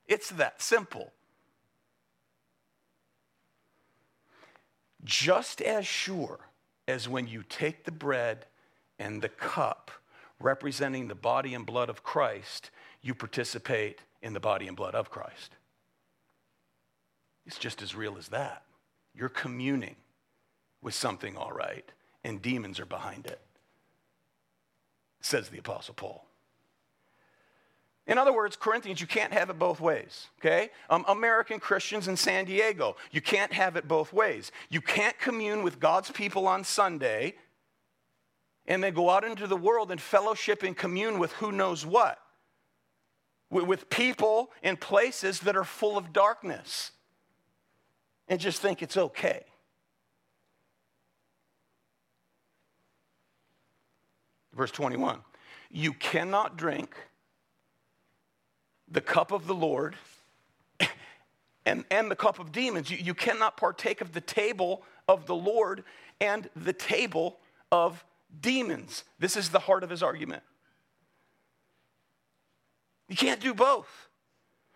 It's 0.08 0.30
that 0.32 0.62
simple. 0.62 1.12
Just 5.04 5.62
as 5.62 5.86
sure 5.86 6.40
as 6.88 7.08
when 7.08 7.28
you 7.28 7.44
take 7.48 7.84
the 7.84 7.92
bread 7.92 8.46
and 9.00 9.22
the 9.22 9.30
cup 9.30 9.92
representing 10.40 11.08
the 11.08 11.16
body 11.16 11.54
and 11.54 11.66
blood 11.66 11.90
of 11.90 12.04
Christ, 12.04 12.72
you 13.02 13.14
participate 13.14 14.02
in 14.22 14.34
the 14.34 14.40
body 14.40 14.68
and 14.68 14.76
blood 14.76 14.96
of 14.96 15.10
Christ. 15.10 15.56
It's 17.46 17.60
just 17.60 17.82
as 17.82 17.96
real 17.96 18.18
as 18.18 18.30
that. 18.30 18.64
You're 19.14 19.30
communing 19.30 19.96
with 20.82 20.94
something 20.94 21.38
all 21.38 21.52
right, 21.52 21.90
and 22.24 22.42
demons 22.42 22.80
are 22.80 22.86
behind 22.86 23.26
it, 23.28 23.40
says 25.22 25.50
the 25.50 25.60
Apostle 25.60 25.94
Paul. 25.94 26.26
In 28.08 28.20
other 28.20 28.32
words, 28.32 28.56
Corinthians, 28.56 29.02
you 29.02 29.08
can't 29.08 29.34
have 29.34 29.50
it 29.50 29.58
both 29.58 29.82
ways, 29.82 30.28
okay? 30.40 30.70
Um, 30.90 31.06
American 31.08 31.60
Christians 31.60 32.08
in 32.08 32.16
San 32.16 32.46
Diego, 32.46 32.96
you 33.12 33.20
can't 33.20 33.52
have 33.52 33.76
it 33.76 33.88
both 33.88 34.14
ways. 34.14 34.52
You 34.70 34.80
can't 34.80 35.18
commune 35.18 35.64
with 35.64 35.80
God's 35.80 36.12
people 36.12 36.48
on 36.48 36.64
Sunday 36.64 37.34
and 38.68 38.84
then 38.84 38.94
go 38.94 39.10
out 39.10 39.24
into 39.24 39.48
the 39.48 39.58
world 39.58 39.92
and 39.92 40.00
fellowship 40.00 40.62
and 40.62 40.78
commune 40.78 41.18
with 41.18 41.32
who 41.34 41.52
knows 41.52 41.86
what. 41.86 42.20
With 43.50 43.90
people 43.90 44.52
in 44.62 44.78
places 44.78 45.40
that 45.42 45.56
are 45.56 45.64
full 45.64 45.98
of 45.98 46.14
darkness 46.14 46.92
and 48.28 48.40
just 48.40 48.62
think 48.62 48.82
it's 48.82 48.98
okay. 48.98 49.46
Verse 54.54 54.72
21 54.72 55.20
You 55.70 55.94
cannot 55.94 56.58
drink 56.58 56.96
the 58.90 59.02
cup 59.02 59.32
of 59.32 59.48
the 59.48 59.56
Lord 59.56 59.96
and, 61.66 61.86
and 61.90 62.10
the 62.10 62.16
cup 62.16 62.40
of 62.40 62.52
demons. 62.52 62.90
You, 62.90 62.98
you 62.98 63.14
cannot 63.14 63.58
partake 63.58 64.02
of 64.02 64.14
the 64.14 64.22
table 64.22 64.84
of 65.08 65.26
the 65.26 65.36
Lord 65.36 65.84
and 66.22 66.50
the 66.56 66.74
table 66.74 67.38
of 67.72 68.04
demons. 68.42 69.04
This 69.20 69.36
is 69.36 69.50
the 69.50 69.60
heart 69.60 69.84
of 69.84 69.90
his 69.90 70.04
argument. 70.04 70.44
You 73.08 73.16
can't 73.16 73.40
do 73.40 73.54
both 73.54 74.10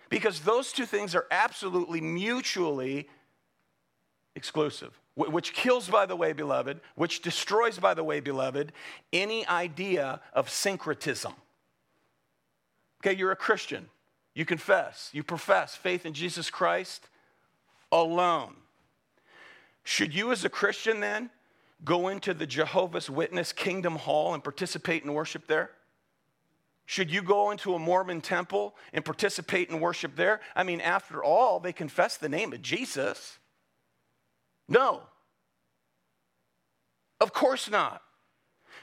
because 0.09 0.41
those 0.41 0.71
two 0.71 0.85
things 0.85 1.15
are 1.15 1.25
absolutely 1.31 2.01
mutually 2.01 3.09
exclusive 4.35 4.99
which 5.27 5.53
kills, 5.53 5.89
by 5.89 6.05
the 6.05 6.15
way, 6.15 6.33
beloved, 6.33 6.79
which 6.95 7.21
destroys, 7.21 7.77
by 7.77 7.93
the 7.93 8.03
way, 8.03 8.19
beloved, 8.19 8.71
any 9.11 9.45
idea 9.47 10.21
of 10.33 10.49
syncretism. 10.49 11.33
Okay, 13.01 13.17
you're 13.17 13.31
a 13.31 13.35
Christian. 13.35 13.89
You 14.33 14.45
confess, 14.45 15.09
you 15.11 15.23
profess 15.23 15.75
faith 15.75 16.05
in 16.05 16.13
Jesus 16.13 16.49
Christ 16.49 17.07
alone. 17.91 18.55
Should 19.83 20.13
you, 20.13 20.31
as 20.31 20.45
a 20.45 20.49
Christian, 20.49 20.99
then 20.99 21.29
go 21.83 22.09
into 22.09 22.33
the 22.33 22.45
Jehovah's 22.45 23.09
Witness 23.09 23.51
Kingdom 23.51 23.95
Hall 23.95 24.33
and 24.33 24.43
participate 24.43 25.03
in 25.03 25.13
worship 25.13 25.47
there? 25.47 25.71
Should 26.85 27.11
you 27.11 27.21
go 27.21 27.51
into 27.51 27.75
a 27.75 27.79
Mormon 27.79 28.19
temple 28.19 28.75
and 28.93 29.05
participate 29.05 29.69
in 29.69 29.79
worship 29.79 30.15
there? 30.15 30.41
I 30.55 30.63
mean, 30.63 30.81
after 30.81 31.23
all, 31.23 31.59
they 31.59 31.71
confess 31.71 32.17
the 32.17 32.29
name 32.29 32.51
of 32.51 32.61
Jesus. 32.63 33.37
No. 34.67 35.03
Of 37.21 37.31
course 37.31 37.69
not. 37.69 38.01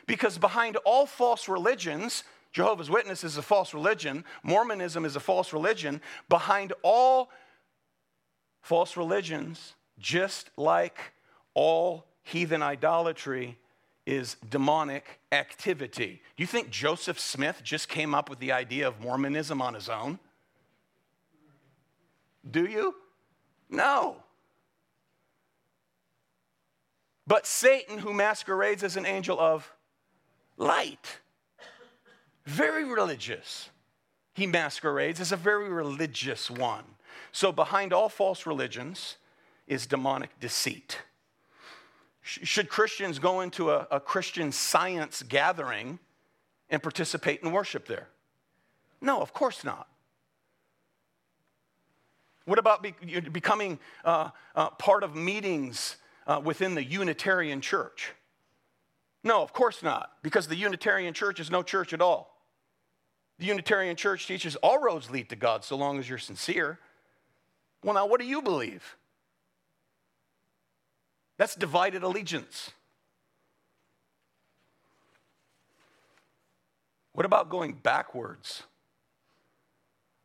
Because 0.06 0.38
behind 0.38 0.76
all 0.84 1.06
false 1.06 1.48
religions, 1.48 2.22
Jehovah's 2.52 2.90
Witness 2.90 3.24
is 3.24 3.36
a 3.36 3.42
false 3.42 3.74
religion, 3.74 4.24
Mormonism 4.42 5.04
is 5.04 5.16
a 5.16 5.20
false 5.20 5.52
religion. 5.52 6.00
Behind 6.28 6.72
all 6.82 7.30
false 8.62 8.96
religions, 8.96 9.74
just 9.98 10.50
like 10.56 10.98
all 11.54 12.06
heathen 12.22 12.62
idolatry, 12.62 13.58
is 14.06 14.36
demonic 14.48 15.20
activity. 15.32 16.22
Do 16.36 16.42
you 16.42 16.46
think 16.46 16.70
Joseph 16.70 17.18
Smith 17.18 17.60
just 17.64 17.88
came 17.88 18.14
up 18.14 18.30
with 18.30 18.38
the 18.38 18.52
idea 18.52 18.86
of 18.86 19.00
Mormonism 19.00 19.60
on 19.60 19.74
his 19.74 19.88
own? 19.88 20.18
Do 22.48 22.66
you? 22.66 22.94
No. 23.68 24.16
But 27.26 27.46
Satan, 27.46 27.98
who 27.98 28.14
masquerades 28.14 28.84
as 28.84 28.96
an 28.96 29.04
angel 29.04 29.40
of 29.40 29.72
light, 30.56 31.18
very 32.46 32.84
religious. 32.84 33.68
He 34.34 34.46
masquerades 34.46 35.20
as 35.20 35.32
a 35.32 35.36
very 35.36 35.68
religious 35.68 36.50
one. 36.50 36.84
So, 37.32 37.52
behind 37.52 37.92
all 37.92 38.08
false 38.08 38.46
religions 38.46 39.16
is 39.66 39.86
demonic 39.86 40.30
deceit. 40.40 40.98
Should 42.22 42.68
Christians 42.68 43.18
go 43.18 43.40
into 43.40 43.70
a, 43.70 43.86
a 43.90 44.00
Christian 44.00 44.50
science 44.52 45.22
gathering 45.22 45.98
and 46.70 46.82
participate 46.82 47.42
in 47.42 47.52
worship 47.52 47.86
there? 47.86 48.08
No, 49.00 49.20
of 49.20 49.32
course 49.32 49.64
not. 49.64 49.88
What 52.44 52.58
about 52.58 52.82
be, 52.82 52.94
becoming 53.32 53.78
uh, 54.04 54.30
uh, 54.54 54.70
part 54.70 55.02
of 55.02 55.14
meetings 55.14 55.96
uh, 56.26 56.40
within 56.42 56.74
the 56.74 56.84
Unitarian 56.84 57.60
Church? 57.60 58.12
No, 59.24 59.42
of 59.42 59.52
course 59.52 59.82
not, 59.82 60.12
because 60.22 60.46
the 60.46 60.56
Unitarian 60.56 61.12
Church 61.12 61.40
is 61.40 61.50
no 61.50 61.62
church 61.62 61.92
at 61.92 62.00
all. 62.00 62.35
The 63.38 63.46
Unitarian 63.46 63.96
Church 63.96 64.26
teaches 64.26 64.56
all 64.56 64.80
roads 64.80 65.10
lead 65.10 65.28
to 65.28 65.36
God 65.36 65.64
so 65.64 65.76
long 65.76 65.98
as 65.98 66.08
you're 66.08 66.18
sincere. 66.18 66.78
Well, 67.82 67.94
now, 67.94 68.06
what 68.06 68.20
do 68.20 68.26
you 68.26 68.40
believe? 68.40 68.96
That's 71.36 71.54
divided 71.54 72.02
allegiance. 72.02 72.70
What 77.12 77.26
about 77.26 77.50
going 77.50 77.72
backwards 77.72 78.62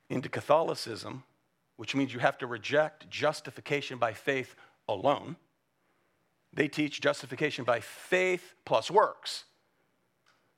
into 0.09 0.29
Catholicism, 0.29 1.23
which 1.77 1.95
means 1.95 2.13
you 2.13 2.19
have 2.19 2.37
to 2.39 2.47
reject 2.47 3.09
justification 3.09 3.97
by 3.97 4.13
faith 4.13 4.55
alone? 4.87 5.35
They 6.53 6.67
teach 6.67 6.99
justification 6.99 7.63
by 7.63 7.79
faith 7.79 8.55
plus 8.65 8.91
works. 8.91 9.45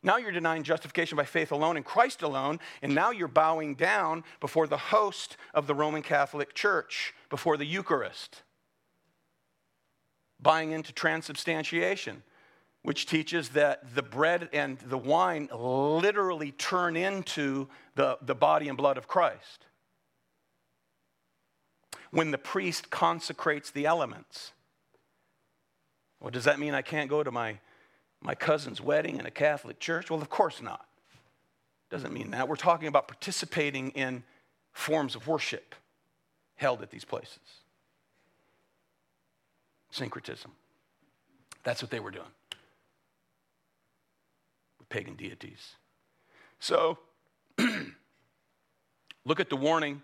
Now 0.04 0.18
you're 0.18 0.32
denying 0.32 0.64
justification 0.64 1.16
by 1.16 1.24
faith 1.24 1.52
alone 1.52 1.78
in 1.78 1.84
Christ 1.84 2.22
alone, 2.22 2.60
and 2.82 2.94
now 2.94 3.12
you're 3.12 3.30
bowing 3.30 3.74
down 3.74 4.26
before 4.42 4.68
the 4.68 4.78
host 4.78 5.38
of 5.54 5.66
the 5.66 5.74
Roman 5.74 6.02
Catholic 6.02 6.54
Church, 6.54 7.14
before 7.30 7.56
the 7.56 7.66
Eucharist. 7.66 8.44
Buying 10.42 10.72
into 10.72 10.92
transubstantiation, 10.92 12.22
which 12.82 13.06
teaches 13.06 13.50
that 13.50 13.96
the 13.96 14.04
bread 14.04 14.50
and 14.52 14.78
the 14.80 14.98
wine 14.98 15.48
literally 15.54 16.52
turn 16.52 16.98
into 16.98 17.70
the, 17.96 18.18
the 18.22 18.36
body 18.36 18.68
and 18.68 18.78
blood 18.78 18.98
of 18.98 19.08
Christ. 19.08 19.66
When 22.12 22.32
the 22.32 22.38
priest 22.38 22.90
consecrates 22.90 23.72
the 23.72 23.86
elements, 23.86 24.52
well, 26.20 26.30
does 26.30 26.44
that 26.44 26.60
mean 26.60 26.74
I 26.74 26.82
can't 26.82 27.10
go 27.10 27.24
to 27.24 27.32
my, 27.32 27.60
my 28.24 28.36
cousin's 28.36 28.82
wedding 28.82 29.20
in 29.20 29.26
a 29.26 29.32
Catholic 29.32 29.80
church? 29.80 30.10
Well, 30.10 30.22
of 30.22 30.30
course 30.30 30.62
not. 30.62 30.86
Doesn't 31.90 32.14
mean 32.14 32.32
that. 32.32 32.48
We're 32.48 32.56
talking 32.56 32.88
about 32.88 33.08
participating 33.08 33.92
in 33.92 34.24
forms 34.72 35.16
of 35.16 35.28
worship 35.28 35.76
held 36.56 36.82
at 36.82 36.90
these 36.90 37.06
places. 37.06 37.40
Syncretism. 39.92 40.52
That's 41.64 41.82
what 41.82 41.92
they 41.92 42.00
were 42.00 42.12
doing 42.12 42.26
with 44.80 44.90
pagan 44.90 45.16
deities. 45.16 45.76
So, 46.60 46.98
Look 49.26 49.40
at 49.40 49.50
the 49.50 49.56
warning 49.56 50.02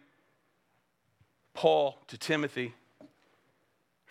Paul 1.53 1.99
to 2.07 2.17
Timothy 2.17 2.73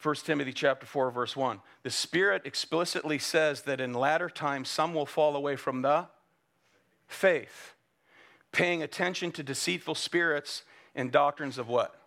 1 0.00 0.14
Timothy 0.16 0.52
chapter 0.52 0.86
4 0.86 1.10
verse 1.10 1.36
1. 1.36 1.60
The 1.82 1.90
Spirit 1.90 2.42
explicitly 2.44 3.18
says 3.18 3.62
that 3.62 3.80
in 3.80 3.94
latter 3.94 4.30
times 4.30 4.68
some 4.68 4.94
will 4.94 5.06
fall 5.06 5.34
away 5.34 5.56
from 5.56 5.82
the 5.82 6.06
faith, 7.08 7.74
paying 8.52 8.82
attention 8.82 9.32
to 9.32 9.42
deceitful 9.42 9.96
spirits 9.96 10.62
and 10.94 11.10
doctrines 11.10 11.58
of 11.58 11.68
what? 11.68 12.00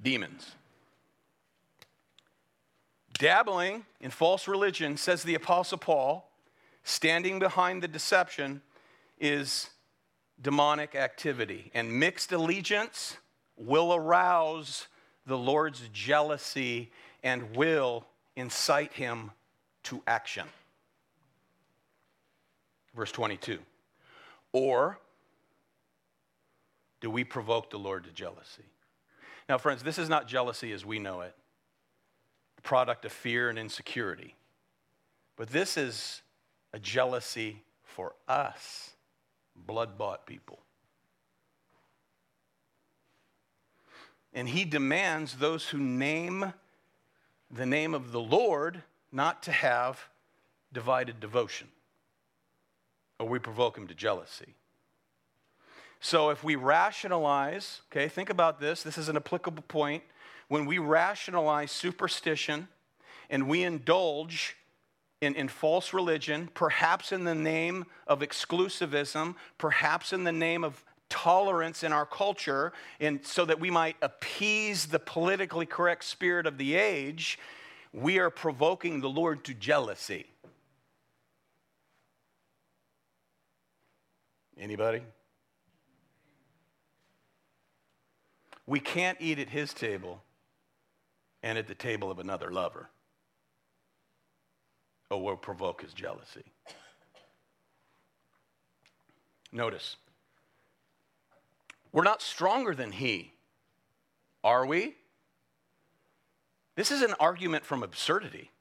Demons. 0.00 0.54
Dabbling 3.14 3.84
in 4.00 4.10
false 4.10 4.46
religion, 4.46 4.96
says 4.96 5.24
the 5.24 5.34
Apostle 5.34 5.78
Paul, 5.78 6.30
standing 6.84 7.40
behind 7.40 7.82
the 7.82 7.88
deception 7.88 8.62
is 9.18 9.70
demonic 10.40 10.94
activity. 10.94 11.70
And 11.74 11.92
mixed 11.92 12.30
allegiance 12.30 13.16
will 13.58 13.94
arouse 13.94 14.88
the 15.26 15.36
Lord's 15.36 15.88
jealousy 15.92 16.90
and 17.22 17.54
will 17.56 18.06
incite 18.36 18.92
him 18.92 19.30
to 19.84 20.02
action. 20.06 20.46
Verse 22.94 23.12
22. 23.12 23.58
Or 24.52 24.98
do 27.00 27.10
we 27.10 27.24
provoke 27.24 27.70
the 27.70 27.78
Lord 27.78 28.04
to 28.04 28.10
jealousy? 28.10 28.64
Now, 29.48 29.58
friends, 29.58 29.82
this 29.82 29.98
is 29.98 30.08
not 30.08 30.26
jealousy 30.26 30.72
as 30.72 30.84
we 30.84 30.98
know 30.98 31.22
it, 31.22 31.34
the 32.56 32.62
product 32.62 33.04
of 33.04 33.12
fear 33.12 33.50
and 33.50 33.58
insecurity. 33.58 34.34
But 35.36 35.48
this 35.48 35.76
is 35.76 36.22
a 36.72 36.78
jealousy 36.78 37.62
for 37.84 38.14
us, 38.28 38.90
blood 39.56 39.96
bought 39.96 40.26
people. 40.26 40.58
And 44.32 44.48
he 44.48 44.64
demands 44.64 45.36
those 45.36 45.68
who 45.68 45.78
name 45.78 46.52
the 47.50 47.66
name 47.66 47.94
of 47.94 48.12
the 48.12 48.20
Lord 48.20 48.82
not 49.10 49.42
to 49.44 49.52
have 49.52 50.08
divided 50.72 51.18
devotion, 51.18 51.68
or 53.18 53.26
we 53.26 53.38
provoke 53.38 53.78
him 53.78 53.86
to 53.86 53.94
jealousy. 53.94 54.54
So 56.00 56.30
if 56.30 56.44
we 56.44 56.56
rationalize, 56.56 57.80
okay, 57.90 58.08
think 58.08 58.30
about 58.30 58.60
this, 58.60 58.82
this 58.82 58.98
is 58.98 59.08
an 59.08 59.16
applicable 59.16 59.64
point. 59.66 60.04
When 60.48 60.66
we 60.66 60.78
rationalize 60.78 61.72
superstition 61.72 62.68
and 63.28 63.48
we 63.48 63.62
indulge 63.64 64.56
in, 65.20 65.34
in 65.34 65.48
false 65.48 65.92
religion, 65.92 66.48
perhaps 66.54 67.10
in 67.10 67.24
the 67.24 67.34
name 67.34 67.84
of 68.06 68.20
exclusivism, 68.20 69.34
perhaps 69.58 70.12
in 70.12 70.24
the 70.24 70.32
name 70.32 70.62
of 70.62 70.84
tolerance 71.08 71.82
in 71.82 71.92
our 71.92 72.06
culture 72.06 72.72
and 73.00 73.24
so 73.24 73.44
that 73.44 73.60
we 73.60 73.70
might 73.70 73.96
appease 74.02 74.86
the 74.86 74.98
politically 74.98 75.66
correct 75.66 76.04
spirit 76.04 76.46
of 76.46 76.58
the 76.58 76.74
age 76.74 77.38
we 77.92 78.18
are 78.18 78.30
provoking 78.30 79.00
the 79.00 79.08
lord 79.08 79.44
to 79.44 79.54
jealousy. 79.54 80.26
Anybody? 84.58 85.02
We 88.66 88.80
can't 88.80 89.16
eat 89.20 89.38
at 89.38 89.48
his 89.48 89.72
table 89.72 90.22
and 91.42 91.56
at 91.56 91.68
the 91.68 91.74
table 91.74 92.10
of 92.10 92.18
another 92.18 92.50
lover 92.50 92.90
or 95.10 95.22
we'll 95.22 95.36
provoke 95.36 95.82
his 95.82 95.92
jealousy. 95.92 96.44
Notice 99.52 99.96
we're 101.92 102.04
not 102.04 102.22
stronger 102.22 102.74
than 102.74 102.92
he, 102.92 103.32
are 104.44 104.66
we? 104.66 104.96
This 106.76 106.90
is 106.90 107.02
an 107.02 107.14
argument 107.18 107.64
from 107.64 107.82
absurdity. 107.82 108.52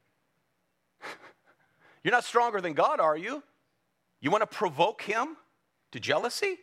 You're 2.04 2.14
not 2.14 2.24
stronger 2.24 2.62
than 2.62 2.74
God, 2.74 3.00
are 3.00 3.18
you? 3.18 3.44
You 4.22 4.32
want 4.32 4.42
to 4.42 4.48
provoke 4.48 5.04
him 5.04 5.38
to 5.92 6.00
jealousy? 6.00 6.58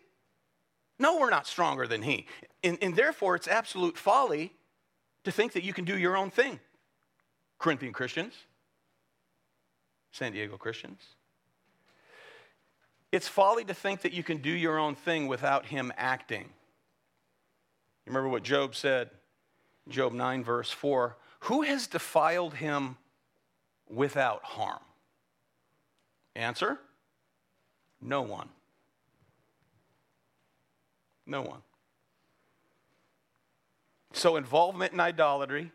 No, 0.98 1.18
we're 1.18 1.30
not 1.30 1.46
stronger 1.46 1.86
than 1.86 2.02
he. 2.02 2.26
And, 2.62 2.78
and, 2.80 2.96
therefore, 2.96 3.36
it's 3.36 3.48
absolute 3.48 3.96
folly 3.96 4.52
to 5.24 5.32
think 5.32 5.52
that 5.52 5.64
you 5.64 5.72
can 5.72 5.84
do 5.84 5.98
your 5.98 6.16
own 6.16 6.30
thing. 6.30 6.60
Corinthian 7.58 7.92
Christians, 7.92 8.34
San 10.12 10.32
Diego 10.32 10.56
Christians. 10.56 11.00
It's 13.14 13.28
folly 13.28 13.64
to 13.66 13.74
think 13.74 14.00
that 14.00 14.12
you 14.12 14.24
can 14.24 14.38
do 14.38 14.50
your 14.50 14.76
own 14.76 14.96
thing 14.96 15.28
without 15.28 15.66
him 15.66 15.92
acting. 15.96 16.42
You 16.42 18.10
remember 18.10 18.28
what 18.28 18.42
Job 18.42 18.74
said? 18.74 19.08
Job 19.88 20.12
9, 20.12 20.42
verse 20.42 20.72
4 20.72 21.16
Who 21.42 21.62
has 21.62 21.86
defiled 21.86 22.54
him 22.54 22.96
without 23.88 24.42
harm? 24.42 24.82
Answer 26.34 26.80
No 28.00 28.22
one. 28.22 28.48
No 31.24 31.42
one. 31.42 31.62
So, 34.12 34.34
involvement 34.34 34.92
in 34.92 34.98
idolatry 34.98 35.70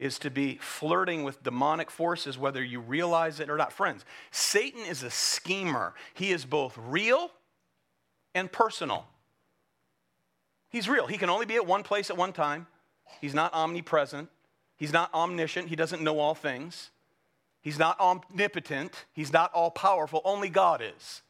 is 0.00 0.18
to 0.18 0.30
be 0.30 0.56
flirting 0.56 1.22
with 1.22 1.42
demonic 1.42 1.90
forces, 1.90 2.38
whether 2.38 2.64
you 2.64 2.80
realize 2.80 3.38
it 3.38 3.50
or 3.50 3.56
not. 3.56 3.72
Friends, 3.72 4.04
Satan 4.32 4.84
is 4.86 5.02
a 5.02 5.10
schemer. 5.10 5.94
He 6.14 6.32
is 6.32 6.44
both 6.44 6.76
real 6.76 7.30
and 8.34 8.50
personal. 8.50 9.06
He's 10.70 10.88
real. 10.88 11.06
He 11.06 11.18
can 11.18 11.28
only 11.28 11.46
be 11.46 11.56
at 11.56 11.66
one 11.66 11.82
place 11.82 12.10
at 12.10 12.16
one 12.16 12.32
time. 12.32 12.66
He's 13.20 13.34
not 13.34 13.52
omnipresent. 13.52 14.30
He's 14.76 14.92
not 14.92 15.12
omniscient. 15.12 15.68
He 15.68 15.76
doesn't 15.76 16.02
know 16.02 16.18
all 16.18 16.34
things. 16.34 16.90
He's 17.60 17.78
not 17.78 18.00
omnipotent. 18.00 19.04
He's 19.12 19.32
not 19.32 19.52
all 19.52 19.70
powerful. 19.70 20.22
Only 20.24 20.48
God 20.48 20.82
is. 20.82 21.20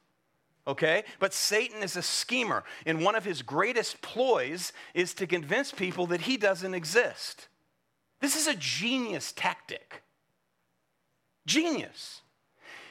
Okay? 0.67 1.03
But 1.19 1.35
Satan 1.35 1.83
is 1.83 1.97
a 1.97 2.03
schemer, 2.03 2.63
and 2.87 3.03
one 3.03 3.17
of 3.17 3.25
his 3.25 3.43
greatest 3.43 4.01
ploys 4.03 4.73
is 4.95 5.13
to 5.15 5.27
convince 5.27 5.73
people 5.73 6.07
that 6.07 6.21
he 6.21 6.37
doesn't 6.37 6.75
exist. 6.75 7.49
This 8.21 8.37
is 8.37 8.47
a 8.47 8.55
genius 8.55 9.33
tactic. 9.33 10.03
Genius. 11.47 12.23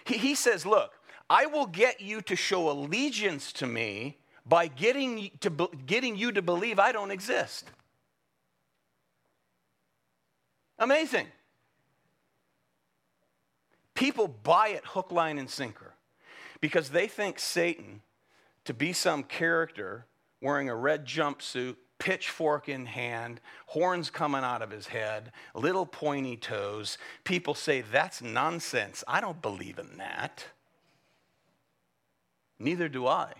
He, 0.05 0.17
he 0.17 0.35
says, 0.35 0.65
Look, 0.65 0.93
I 1.29 1.45
will 1.45 1.67
get 1.67 2.01
you 2.01 2.21
to 2.23 2.35
show 2.35 2.69
allegiance 2.69 3.53
to 3.53 3.67
me 3.67 4.17
by 4.45 4.67
getting, 4.67 5.31
to, 5.41 5.69
getting 5.85 6.17
you 6.17 6.31
to 6.31 6.41
believe 6.41 6.79
I 6.79 6.91
don't 6.91 7.11
exist. 7.11 7.65
Amazing. 10.79 11.27
People 13.93 14.27
buy 14.27 14.69
it 14.69 14.85
hook, 14.85 15.11
line, 15.11 15.37
and 15.37 15.49
sinker 15.49 15.93
because 16.61 16.89
they 16.89 17.07
think 17.07 17.37
Satan 17.37 18.01
to 18.65 18.73
be 18.73 18.93
some 18.93 19.23
character 19.23 20.05
wearing 20.41 20.69
a 20.69 20.75
red 20.75 21.05
jumpsuit 21.05 21.75
pitchfork 21.99 22.69
in 22.69 22.85
hand, 22.85 23.41
horns 23.67 24.09
coming 24.09 24.43
out 24.43 24.61
of 24.61 24.71
his 24.71 24.87
head, 24.87 25.31
little 25.53 25.85
pointy 25.85 26.37
toes. 26.37 26.97
People 27.23 27.53
say, 27.53 27.81
That's 27.81 28.21
nonsense. 28.21 29.03
I 29.07 29.21
don't 29.21 29.41
believe 29.41 29.77
in 29.77 29.97
that. 29.97 30.45
Neither 32.57 32.89
do 32.89 33.05
I. 33.05 33.33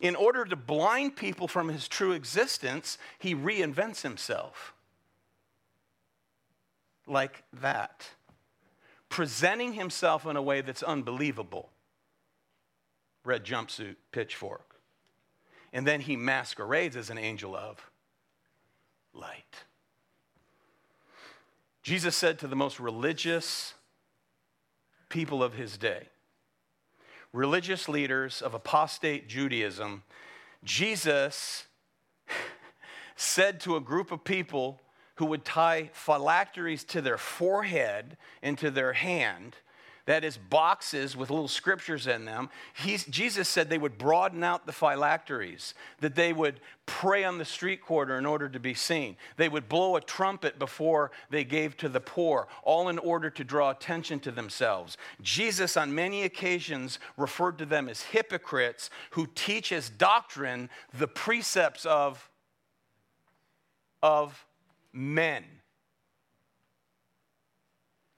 In 0.00 0.16
order 0.16 0.44
to 0.44 0.56
blind 0.56 1.16
people 1.16 1.48
from 1.48 1.68
his 1.68 1.88
true 1.88 2.12
existence, 2.12 2.98
he 3.18 3.34
reinvents 3.34 4.02
himself. 4.02 4.74
Like 7.06 7.44
that. 7.54 8.10
Presenting 9.08 9.74
himself 9.74 10.26
in 10.26 10.36
a 10.36 10.42
way 10.42 10.60
that's 10.60 10.82
unbelievable 10.82 11.70
red 13.24 13.44
jumpsuit, 13.44 13.96
pitchfork. 14.12 14.76
And 15.72 15.86
then 15.86 16.00
he 16.00 16.16
masquerades 16.16 16.96
as 16.96 17.10
an 17.10 17.18
angel 17.18 17.56
of 17.56 17.90
light. 19.12 19.64
Jesus 21.82 22.16
said 22.16 22.38
to 22.38 22.46
the 22.46 22.56
most 22.56 22.78
religious 22.78 23.74
people 25.08 25.42
of 25.42 25.54
his 25.54 25.76
day, 25.76 26.08
religious 27.32 27.88
leaders 27.88 28.40
of 28.40 28.54
apostate 28.54 29.28
Judaism, 29.28 30.02
Jesus 30.62 31.66
said 33.16 33.60
to 33.60 33.76
a 33.76 33.80
group 33.80 34.12
of 34.12 34.24
people 34.24 34.80
who 35.16 35.26
would 35.26 35.44
tie 35.44 35.90
phylacteries 35.92 36.84
to 36.84 37.00
their 37.00 37.18
forehead 37.18 38.16
and 38.42 38.56
to 38.58 38.70
their 38.70 38.94
hand 38.94 39.56
that 40.06 40.24
is 40.24 40.36
boxes 40.36 41.16
with 41.16 41.30
little 41.30 41.48
scriptures 41.48 42.06
in 42.06 42.26
them. 42.26 42.50
He's, 42.74 43.04
Jesus 43.06 43.48
said 43.48 43.70
they 43.70 43.78
would 43.78 43.96
broaden 43.96 44.44
out 44.44 44.66
the 44.66 44.72
phylacteries, 44.72 45.74
that 46.00 46.14
they 46.14 46.32
would 46.32 46.60
pray 46.84 47.24
on 47.24 47.38
the 47.38 47.44
street 47.44 47.80
corner 47.80 48.18
in 48.18 48.26
order 48.26 48.48
to 48.48 48.60
be 48.60 48.74
seen. 48.74 49.16
They 49.38 49.48
would 49.48 49.68
blow 49.68 49.96
a 49.96 50.02
trumpet 50.02 50.58
before 50.58 51.10
they 51.30 51.42
gave 51.44 51.76
to 51.78 51.88
the 51.88 52.00
poor, 52.00 52.48
all 52.62 52.90
in 52.90 52.98
order 52.98 53.30
to 53.30 53.44
draw 53.44 53.70
attention 53.70 54.20
to 54.20 54.30
themselves. 54.30 54.98
Jesus, 55.22 55.76
on 55.76 55.94
many 55.94 56.24
occasions, 56.24 56.98
referred 57.16 57.56
to 57.58 57.66
them 57.66 57.88
as 57.88 58.02
hypocrites 58.02 58.90
who 59.12 59.26
teach 59.34 59.72
as 59.72 59.88
doctrine 59.88 60.68
the 60.92 61.08
precepts 61.08 61.86
of, 61.86 62.28
of 64.02 64.44
men. 64.92 65.44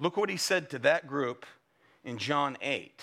Look 0.01 0.17
what 0.17 0.29
he 0.29 0.37
said 0.37 0.69
to 0.71 0.79
that 0.81 1.07
group 1.07 1.47
in 2.07 2.17
John 2.17 2.57
8. 2.63 3.03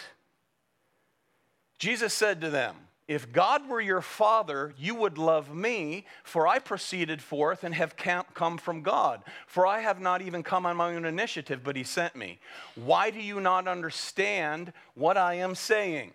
Jesus 1.77 2.13
said 2.13 2.39
to 2.41 2.49
them, 2.49 2.75
If 3.07 3.33
God 3.33 3.67
were 3.69 3.81
your 3.81 4.01
father, 4.01 4.73
you 4.77 4.95
would 4.95 5.17
love 5.17 5.53
me, 5.53 6.05
for 6.23 6.47
I 6.47 6.59
proceeded 6.59 7.21
forth 7.21 7.65
and 7.65 7.75
have 7.75 7.97
come 7.97 8.57
from 8.57 8.81
God. 8.81 9.21
For 9.45 9.67
I 9.67 9.81
have 9.81 9.99
not 9.99 10.21
even 10.21 10.41
come 10.41 10.65
on 10.65 10.77
my 10.77 10.95
own 10.95 11.03
initiative, 11.05 11.61
but 11.63 11.75
he 11.75 11.83
sent 11.83 12.15
me. 12.15 12.39
Why 12.75 13.11
do 13.11 13.19
you 13.19 13.41
not 13.41 13.67
understand 13.67 14.71
what 14.95 15.17
I 15.17 15.35
am 15.35 15.53
saying? 15.53 16.13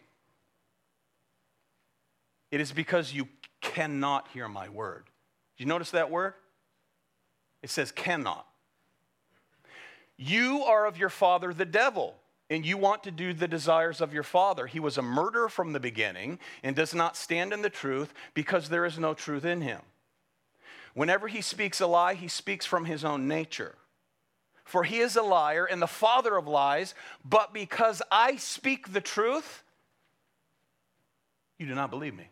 It 2.51 2.63
is 2.63 2.73
because 2.73 3.13
you 3.13 3.29
cannot 3.61 4.29
hear 4.29 4.49
my 4.49 4.71
word. 4.71 5.05
Did 5.59 5.65
you 5.65 5.69
notice 5.69 5.91
that 5.91 6.11
word? 6.11 6.33
It 7.63 7.69
says 7.69 7.93
cannot. 7.93 8.47
You 10.17 10.65
are 10.65 10.87
of 10.87 10.97
your 10.97 11.11
father, 11.11 11.53
the 11.53 11.67
devil, 11.67 12.17
and 12.51 12.65
you 12.65 12.77
want 12.77 13.03
to 13.05 13.11
do 13.11 13.33
the 13.33 13.49
desires 13.49 14.01
of 14.01 14.15
your 14.15 14.23
father. 14.23 14.67
He 14.67 14.81
was 14.81 14.97
a 14.97 15.03
murderer 15.03 15.49
from 15.49 15.73
the 15.73 15.81
beginning 15.81 16.39
and 16.63 16.75
does 16.75 16.95
not 16.95 17.17
stand 17.17 17.53
in 17.53 17.63
the 17.63 17.71
truth 17.71 18.15
because 18.35 18.69
there 18.69 18.85
is 18.85 18.99
no 18.99 19.15
truth 19.15 19.45
in 19.45 19.61
him. 19.61 19.81
Whenever 20.95 21.29
he 21.29 21.43
speaks 21.43 21.81
a 21.81 21.87
lie, 21.87 22.15
he 22.15 22.29
speaks 22.29 22.65
from 22.65 22.87
his 22.87 23.05
own 23.05 23.29
nature. 23.29 23.75
For 24.65 24.85
he 24.85 24.99
is 24.99 25.17
a 25.17 25.23
liar 25.23 25.65
and 25.65 25.81
the 25.81 25.87
father 25.87 26.37
of 26.37 26.47
lies, 26.47 26.95
but 27.25 27.53
because 27.53 28.03
I 28.11 28.37
speak 28.37 28.93
the 28.93 29.01
truth, 29.01 29.63
you 31.59 31.67
do 31.67 31.75
not 31.75 31.91
believe 31.91 32.15
me. 32.15 32.29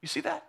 You 0.00 0.08
see 0.08 0.20
that? 0.20 0.46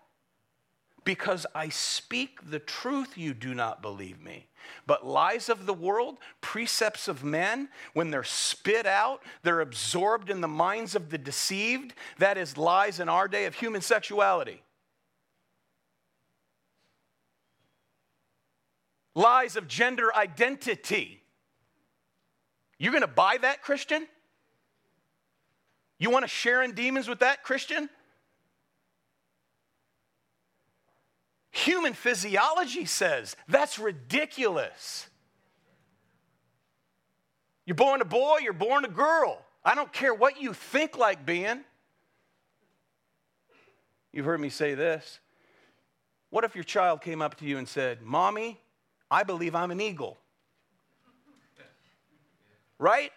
Because 1.03 1.47
I 1.55 1.69
speak 1.69 2.49
the 2.49 2.59
truth, 2.59 3.17
you 3.17 3.33
do 3.33 3.53
not 3.55 3.81
believe 3.81 4.21
me. 4.21 4.47
But 4.85 5.05
lies 5.05 5.49
of 5.49 5.65
the 5.65 5.73
world, 5.73 6.17
precepts 6.41 7.07
of 7.07 7.23
men, 7.23 7.69
when 7.93 8.11
they're 8.11 8.23
spit 8.23 8.85
out, 8.85 9.23
they're 9.41 9.61
absorbed 9.61 10.29
in 10.29 10.41
the 10.41 10.47
minds 10.47 10.95
of 10.95 11.09
the 11.09 11.17
deceived. 11.17 11.93
That 12.19 12.37
is 12.37 12.57
lies 12.57 12.99
in 12.99 13.09
our 13.09 13.27
day 13.27 13.45
of 13.45 13.55
human 13.55 13.81
sexuality. 13.81 14.61
Lies 19.15 19.55
of 19.55 19.67
gender 19.67 20.15
identity. 20.15 21.23
You're 22.77 22.93
going 22.93 23.01
to 23.01 23.07
buy 23.07 23.37
that, 23.41 23.61
Christian? 23.61 24.07
You 25.97 26.09
want 26.09 26.23
to 26.23 26.29
share 26.29 26.63
in 26.63 26.73
demons 26.73 27.07
with 27.07 27.19
that, 27.19 27.43
Christian? 27.43 27.89
Human 31.51 31.93
physiology 31.93 32.85
says 32.85 33.35
that's 33.47 33.77
ridiculous. 33.77 35.07
You're 37.65 37.75
born 37.75 38.01
a 38.01 38.05
boy, 38.05 38.39
you're 38.41 38.53
born 38.53 38.85
a 38.85 38.89
girl. 38.89 39.41
I 39.63 39.75
don't 39.75 39.91
care 39.93 40.13
what 40.13 40.41
you 40.41 40.53
think 40.53 40.97
like 40.97 41.25
being. 41.25 41.63
You've 44.11 44.25
heard 44.25 44.39
me 44.39 44.49
say 44.49 44.73
this. 44.73 45.19
What 46.29 46.43
if 46.43 46.55
your 46.55 46.63
child 46.63 47.01
came 47.01 47.21
up 47.21 47.35
to 47.37 47.45
you 47.45 47.57
and 47.57 47.67
said, 47.67 48.01
Mommy, 48.01 48.59
I 49.09 49.23
believe 49.23 49.53
I'm 49.53 49.71
an 49.71 49.81
eagle? 49.81 50.17
Right? 52.79 53.11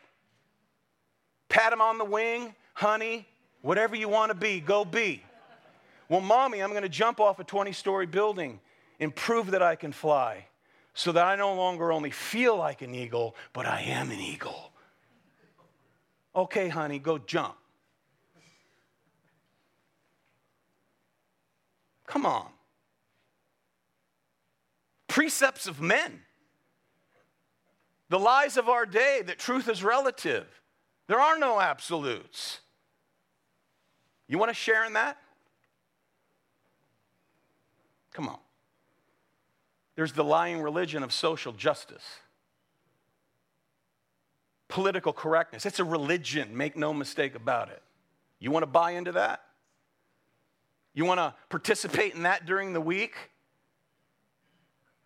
Pat 1.49 1.73
him 1.73 1.81
on 1.81 1.99
the 1.99 2.05
wing, 2.05 2.55
honey, 2.75 3.27
whatever 3.63 3.97
you 3.97 4.09
want 4.09 4.31
to 4.31 4.35
be, 4.35 4.61
go 4.61 4.85
be. 4.85 5.23
Well, 6.09 6.21
mommy, 6.21 6.63
I'm 6.63 6.71
going 6.71 6.83
to 6.83 6.89
jump 6.89 7.21
off 7.21 7.39
a 7.39 7.45
20 7.45 7.73
story 7.73 8.07
building 8.07 8.61
and 9.01 9.15
prove 9.15 9.51
that 9.53 9.63
I 9.63 9.77
can 9.77 9.93
fly 9.93 10.47
so 10.95 11.13
that 11.13 11.25
I 11.27 11.35
no 11.37 11.55
longer 11.55 11.91
only 11.91 12.11
feel 12.11 12.57
like 12.57 12.83
an 12.83 12.95
eagle, 12.95 13.35
but 13.53 13.67
I 13.67 13.83
am 13.83 14.11
an 14.11 14.21
eagle. 14.21 14.73
Okay, 16.37 16.69
honey, 16.69 16.99
go 16.99 17.19
jump. 17.19 17.57
Come 22.07 22.27
on. 22.27 22.49
Precepts 25.09 25.67
of 25.67 25.81
men. 25.81 26.21
The 28.09 28.19
lies 28.19 28.57
of 28.57 28.69
our 28.69 28.87
day 28.87 29.23
that 29.27 29.39
truth 29.39 29.69
is 29.69 29.83
relative. 29.83 30.47
There 31.09 31.21
are 31.21 31.39
no 31.39 31.61
absolutes. 31.61 32.61
You 34.29 34.39
want 34.39 34.51
to 34.51 34.55
share 34.55 34.85
in 34.85 34.93
that? 34.93 35.19
Come 38.15 38.29
on. 38.29 38.39
There's 39.97 40.13
the 40.13 40.25
lying 40.25 40.63
religion 40.63 41.03
of 41.03 41.13
social 41.13 41.53
justice, 41.53 42.05
political 44.69 45.13
correctness. 45.13 45.67
It's 45.67 45.79
a 45.79 45.85
religion, 45.85 46.57
make 46.57 46.77
no 46.77 46.95
mistake 46.95 47.35
about 47.35 47.69
it. 47.69 47.83
You 48.39 48.51
want 48.51 48.63
to 48.63 48.69
buy 48.69 48.93
into 48.93 49.13
that? 49.13 49.43
You 50.95 51.05
want 51.05 51.19
to 51.19 51.35
participate 51.49 52.15
in 52.15 52.23
that 52.23 52.47
during 52.47 52.73
the 52.73 52.81
week? 52.81 53.15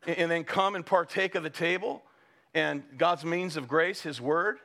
And 0.06 0.30
then 0.30 0.44
come 0.44 0.74
and 0.74 0.86
partake 0.86 1.34
of 1.34 1.42
the 1.42 1.50
table 1.50 2.02
and 2.54 2.82
God's 2.96 3.24
means 3.24 3.56
of 3.56 3.68
grace, 3.68 4.02
His 4.02 4.20
Word? 4.20 4.58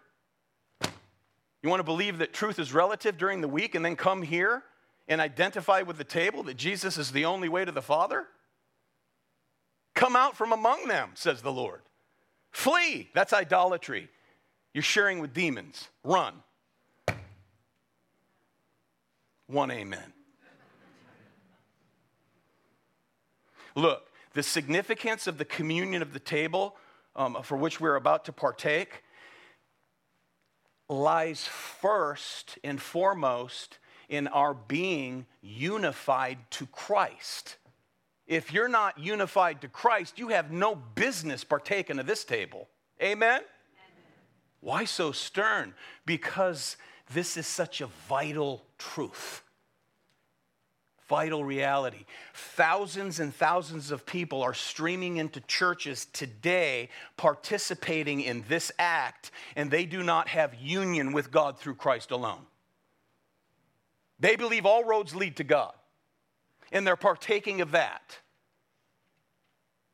You 0.81 1.69
want 1.69 1.79
to 1.79 1.85
believe 1.85 2.17
that 2.19 2.33
truth 2.33 2.59
is 2.59 2.73
relative 2.73 3.17
during 3.17 3.41
the 3.41 3.47
week 3.47 3.75
and 3.75 3.83
then 3.83 3.95
come 3.95 4.21
here 4.21 4.63
and 5.07 5.19
identify 5.19 5.81
with 5.81 5.97
the 5.97 6.03
table 6.03 6.43
that 6.43 6.55
Jesus 6.55 6.97
is 6.97 7.11
the 7.11 7.25
only 7.25 7.49
way 7.49 7.65
to 7.65 7.71
the 7.71 7.81
Father? 7.81 8.25
Come 10.03 10.17
out 10.17 10.35
from 10.35 10.51
among 10.51 10.89
them, 10.89 11.11
says 11.13 11.41
the 11.41 11.51
Lord. 11.53 11.79
Flee. 12.51 13.09
That's 13.13 13.31
idolatry. 13.31 14.09
You're 14.73 14.83
sharing 14.83 15.19
with 15.19 15.33
demons. 15.33 15.87
Run. 16.03 16.33
One 19.47 19.71
amen. 19.71 20.11
Look, 23.75 24.11
the 24.33 24.43
significance 24.43 25.25
of 25.25 25.37
the 25.37 25.45
communion 25.45 26.01
of 26.01 26.11
the 26.11 26.19
table 26.19 26.75
um, 27.15 27.37
for 27.41 27.55
which 27.55 27.79
we're 27.79 27.95
about 27.95 28.25
to 28.25 28.33
partake 28.33 29.03
lies 30.89 31.47
first 31.47 32.59
and 32.61 32.81
foremost 32.81 33.79
in 34.09 34.27
our 34.27 34.53
being 34.53 35.27
unified 35.41 36.39
to 36.49 36.65
Christ. 36.65 37.55
If 38.27 38.53
you're 38.53 38.69
not 38.69 38.97
unified 38.97 39.61
to 39.61 39.67
Christ, 39.67 40.17
you 40.17 40.29
have 40.29 40.51
no 40.51 40.75
business 40.75 41.43
partaking 41.43 41.99
of 41.99 42.05
this 42.05 42.23
table. 42.23 42.69
Amen? 43.01 43.41
Amen? 43.41 43.41
Why 44.61 44.85
so 44.85 45.11
stern? 45.11 45.73
Because 46.05 46.77
this 47.13 47.35
is 47.35 47.45
such 47.45 47.81
a 47.81 47.87
vital 48.07 48.63
truth, 48.77 49.43
vital 51.09 51.43
reality. 51.43 52.05
Thousands 52.33 53.19
and 53.19 53.35
thousands 53.35 53.91
of 53.91 54.05
people 54.05 54.41
are 54.41 54.53
streaming 54.53 55.17
into 55.17 55.41
churches 55.41 56.05
today 56.05 56.89
participating 57.17 58.21
in 58.21 58.45
this 58.47 58.71
act, 58.79 59.31
and 59.57 59.69
they 59.69 59.85
do 59.85 60.01
not 60.01 60.29
have 60.29 60.55
union 60.55 61.11
with 61.11 61.29
God 61.29 61.59
through 61.59 61.75
Christ 61.75 62.11
alone. 62.11 62.45
They 64.17 64.37
believe 64.37 64.65
all 64.65 64.85
roads 64.85 65.13
lead 65.13 65.35
to 65.37 65.43
God 65.43 65.73
and 66.73 66.85
they're 66.85 66.97
partaking 66.97 67.61
of 67.61 67.71
that. 67.71 68.17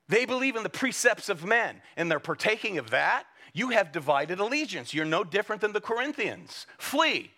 They 0.08 0.26
believe 0.26 0.56
in 0.56 0.64
the 0.64 0.70
precepts 0.70 1.30
of 1.30 1.46
men 1.46 1.82
and 1.96 2.10
they're 2.10 2.20
partaking 2.20 2.80
of 2.80 2.90
that. 2.90 3.26
You 3.54 3.70
have 3.70 3.92
divided 3.92 4.40
allegiance. 4.40 4.94
You're 4.94 5.06
no 5.06 5.24
different 5.24 5.62
than 5.62 5.74
the 5.74 5.82
Corinthians. 5.82 6.66
Flee. 6.80 7.32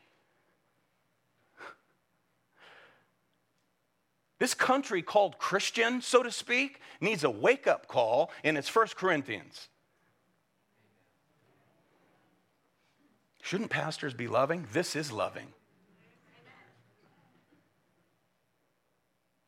This 4.39 4.53
country 4.53 5.01
called 5.01 5.37
Christian, 5.37 6.01
so 6.01 6.23
to 6.23 6.31
speak, 6.31 6.79
needs 6.99 7.23
a 7.23 7.29
wake 7.29 7.67
up 7.67 7.87
call, 7.87 8.31
and 8.43 8.57
it's 8.57 8.67
First 8.67 8.95
Corinthians. 8.95 9.67
Shouldn't 13.43 13.69
pastors 13.69 14.13
be 14.15 14.27
loving? 14.27 14.67
This 14.73 14.95
is 14.95 15.11
loving. 15.11 15.53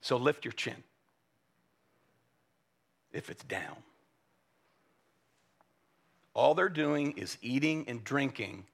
So 0.03 0.17
lift 0.17 0.45
your 0.45 0.51
chin 0.51 0.83
if 3.13 3.29
it's 3.29 3.43
down. 3.45 3.77
All 6.33 6.53
they're 6.53 6.67
doing 6.67 7.13
is 7.13 7.37
eating 7.41 7.85
and 7.87 8.03
drinking 8.03 8.65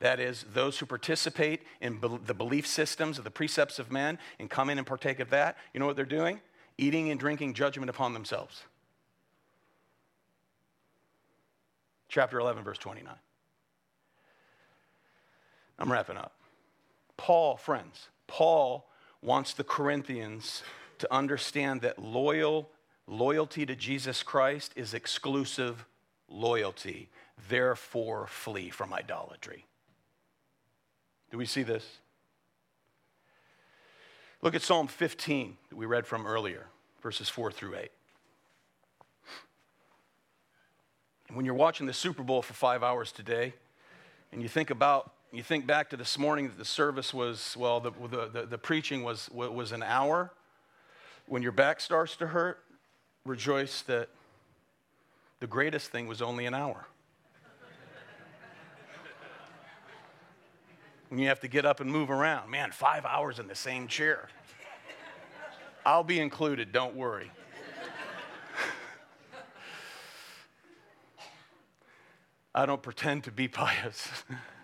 That 0.00 0.20
is, 0.20 0.44
those 0.52 0.78
who 0.78 0.86
participate 0.86 1.62
in 1.80 1.98
the 2.24 2.34
belief 2.34 2.66
systems 2.66 3.18
of 3.18 3.24
the 3.24 3.30
precepts 3.30 3.78
of 3.80 3.90
men 3.90 4.18
and 4.38 4.48
come 4.48 4.70
in 4.70 4.78
and 4.78 4.86
partake 4.86 5.18
of 5.18 5.30
that, 5.30 5.56
you 5.74 5.80
know 5.80 5.86
what 5.86 5.96
they're 5.96 6.04
doing? 6.04 6.40
Eating 6.76 7.10
and 7.10 7.18
drinking 7.18 7.54
judgment 7.54 7.90
upon 7.90 8.12
themselves. 8.12 8.62
Chapter 12.08 12.38
11, 12.38 12.62
verse 12.62 12.78
29. 12.78 13.12
I'm 15.80 15.90
wrapping 15.90 16.16
up. 16.16 16.32
Paul, 17.16 17.56
friends, 17.56 18.08
Paul 18.28 18.88
wants 19.22 19.52
the 19.52 19.64
Corinthians 19.64 20.62
to 20.98 21.12
understand 21.12 21.80
that 21.82 21.98
loyal 21.98 22.70
loyalty 23.08 23.64
to 23.66 23.74
Jesus 23.74 24.22
Christ 24.22 24.72
is 24.76 24.94
exclusive 24.94 25.86
loyalty. 26.28 27.08
Therefore, 27.48 28.26
flee 28.26 28.70
from 28.70 28.92
idolatry. 28.92 29.64
Do 31.30 31.38
we 31.38 31.46
see 31.46 31.62
this? 31.62 31.84
Look 34.42 34.54
at 34.54 34.62
Psalm 34.62 34.86
15 34.86 35.56
that 35.70 35.76
we 35.76 35.86
read 35.86 36.06
from 36.06 36.26
earlier, 36.26 36.66
verses 37.02 37.28
4 37.28 37.50
through 37.50 37.76
8. 37.76 37.90
When 41.32 41.44
you're 41.44 41.54
watching 41.54 41.86
the 41.86 41.92
Super 41.92 42.22
Bowl 42.22 42.40
for 42.40 42.54
five 42.54 42.82
hours 42.82 43.12
today, 43.12 43.54
and 44.32 44.40
you 44.40 44.48
think 44.48 44.70
about, 44.70 45.12
you 45.32 45.42
think 45.42 45.66
back 45.66 45.90
to 45.90 45.96
this 45.96 46.18
morning 46.18 46.48
that 46.48 46.56
the 46.56 46.64
service 46.64 47.12
was, 47.12 47.54
well, 47.58 47.80
the, 47.80 47.90
the, 48.32 48.46
the, 48.46 48.58
preaching 48.58 49.02
was, 49.02 49.28
was 49.30 49.72
an 49.72 49.82
hour. 49.82 50.32
When 51.26 51.42
your 51.42 51.52
back 51.52 51.80
starts 51.80 52.16
to 52.16 52.28
hurt, 52.28 52.60
rejoice 53.26 53.82
that 53.82 54.08
the 55.40 55.46
greatest 55.46 55.90
thing 55.90 56.06
was 56.06 56.22
only 56.22 56.46
an 56.46 56.54
hour. 56.54 56.86
when 61.08 61.20
you 61.20 61.28
have 61.28 61.40
to 61.40 61.48
get 61.48 61.66
up 61.66 61.80
and 61.80 61.90
move 61.90 62.10
around. 62.10 62.50
Man, 62.50 62.70
five 62.70 63.04
hours 63.04 63.38
in 63.38 63.48
the 63.48 63.54
same 63.54 63.86
chair. 63.88 64.28
I'll 65.84 66.04
be 66.04 66.20
included, 66.20 66.72
don't 66.72 66.94
worry. 66.96 67.30
I 72.54 72.66
don't 72.66 72.82
pretend 72.82 73.24
to 73.24 73.30
be 73.30 73.48
pious. 73.48 74.08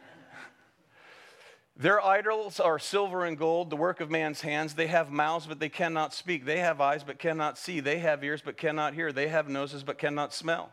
Their 1.76 2.00
idols 2.04 2.60
are 2.60 2.78
silver 2.78 3.24
and 3.24 3.36
gold, 3.36 3.68
the 3.68 3.76
work 3.76 4.00
of 4.00 4.10
man's 4.10 4.42
hands. 4.42 4.74
They 4.74 4.86
have 4.86 5.10
mouths, 5.10 5.46
but 5.46 5.58
they 5.58 5.68
cannot 5.68 6.14
speak. 6.14 6.44
They 6.44 6.60
have 6.60 6.80
eyes, 6.80 7.02
but 7.02 7.18
cannot 7.18 7.58
see. 7.58 7.80
They 7.80 7.98
have 7.98 8.22
ears, 8.22 8.42
but 8.44 8.56
cannot 8.56 8.94
hear. 8.94 9.12
They 9.12 9.26
have 9.28 9.48
noses, 9.48 9.82
but 9.82 9.98
cannot 9.98 10.32
smell. 10.32 10.72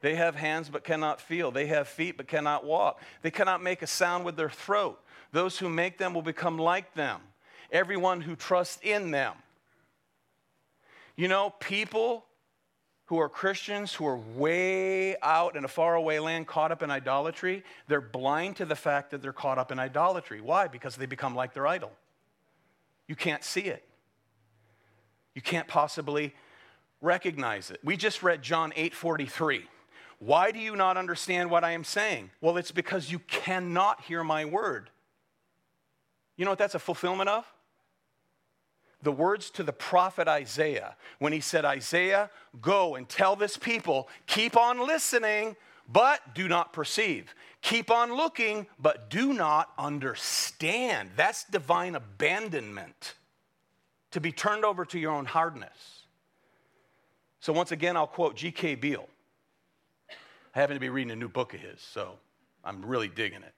They 0.00 0.14
have 0.16 0.34
hands 0.34 0.68
but 0.68 0.84
cannot 0.84 1.20
feel. 1.20 1.50
They 1.50 1.66
have 1.66 1.88
feet 1.88 2.16
but 2.16 2.28
cannot 2.28 2.64
walk. 2.64 3.00
They 3.22 3.30
cannot 3.30 3.62
make 3.62 3.80
a 3.80 3.86
sound 3.86 4.24
with 4.24 4.36
their 4.36 4.50
throat. 4.50 5.00
Those 5.32 5.58
who 5.58 5.68
make 5.68 5.98
them 5.98 6.14
will 6.14 6.22
become 6.22 6.58
like 6.58 6.94
them. 6.94 7.20
Everyone 7.70 8.20
who 8.20 8.36
trusts 8.36 8.78
in 8.82 9.10
them. 9.10 9.34
You 11.16 11.28
know, 11.28 11.54
people 11.58 12.26
who 13.14 13.20
are 13.20 13.28
Christians 13.28 13.94
who 13.94 14.04
are 14.08 14.16
way 14.16 15.16
out 15.22 15.54
in 15.54 15.64
a 15.64 15.68
faraway 15.68 16.18
land 16.18 16.48
caught 16.48 16.72
up 16.72 16.82
in 16.82 16.90
idolatry, 16.90 17.62
they're 17.86 18.00
blind 18.00 18.56
to 18.56 18.64
the 18.64 18.74
fact 18.74 19.12
that 19.12 19.22
they're 19.22 19.32
caught 19.32 19.56
up 19.56 19.70
in 19.70 19.78
idolatry. 19.78 20.40
Why? 20.40 20.66
Because 20.66 20.96
they 20.96 21.06
become 21.06 21.32
like 21.32 21.54
their 21.54 21.64
idol. 21.64 21.92
You 23.06 23.14
can't 23.14 23.44
see 23.44 23.60
it. 23.60 23.84
You 25.32 25.42
can't 25.42 25.68
possibly 25.68 26.34
recognize 27.00 27.70
it. 27.70 27.78
We 27.84 27.96
just 27.96 28.24
read 28.24 28.42
John 28.42 28.72
8 28.74 28.92
43. 28.92 29.64
Why 30.18 30.50
do 30.50 30.58
you 30.58 30.74
not 30.74 30.96
understand 30.96 31.50
what 31.50 31.62
I 31.62 31.70
am 31.70 31.84
saying? 31.84 32.32
Well, 32.40 32.56
it's 32.56 32.72
because 32.72 33.12
you 33.12 33.20
cannot 33.20 34.00
hear 34.00 34.24
my 34.24 34.44
word. 34.44 34.90
You 36.36 36.44
know 36.46 36.50
what 36.50 36.58
that's 36.58 36.74
a 36.74 36.80
fulfillment 36.80 37.28
of? 37.28 37.44
The 39.04 39.12
words 39.12 39.50
to 39.50 39.62
the 39.62 39.72
prophet 39.72 40.26
Isaiah 40.26 40.96
when 41.18 41.32
he 41.32 41.40
said, 41.40 41.64
Isaiah, 41.64 42.30
go 42.60 42.96
and 42.96 43.08
tell 43.08 43.36
this 43.36 43.56
people, 43.56 44.08
keep 44.26 44.56
on 44.56 44.84
listening, 44.84 45.56
but 45.88 46.34
do 46.34 46.48
not 46.48 46.72
perceive. 46.72 47.34
Keep 47.60 47.90
on 47.90 48.14
looking, 48.14 48.66
but 48.78 49.10
do 49.10 49.32
not 49.32 49.70
understand. 49.78 51.10
That's 51.16 51.44
divine 51.44 51.94
abandonment 51.94 53.14
to 54.10 54.20
be 54.20 54.32
turned 54.32 54.64
over 54.64 54.84
to 54.86 54.98
your 54.98 55.12
own 55.12 55.26
hardness. 55.26 56.02
So, 57.40 57.52
once 57.52 57.72
again, 57.72 57.96
I'll 57.96 58.06
quote 58.06 58.36
G.K. 58.36 58.76
Beale. 58.76 59.08
I 60.54 60.60
happen 60.60 60.76
to 60.76 60.80
be 60.80 60.88
reading 60.88 61.10
a 61.10 61.16
new 61.16 61.28
book 61.28 61.52
of 61.52 61.60
his, 61.60 61.80
so 61.80 62.18
I'm 62.62 62.84
really 62.84 63.08
digging 63.08 63.42
it. 63.42 63.53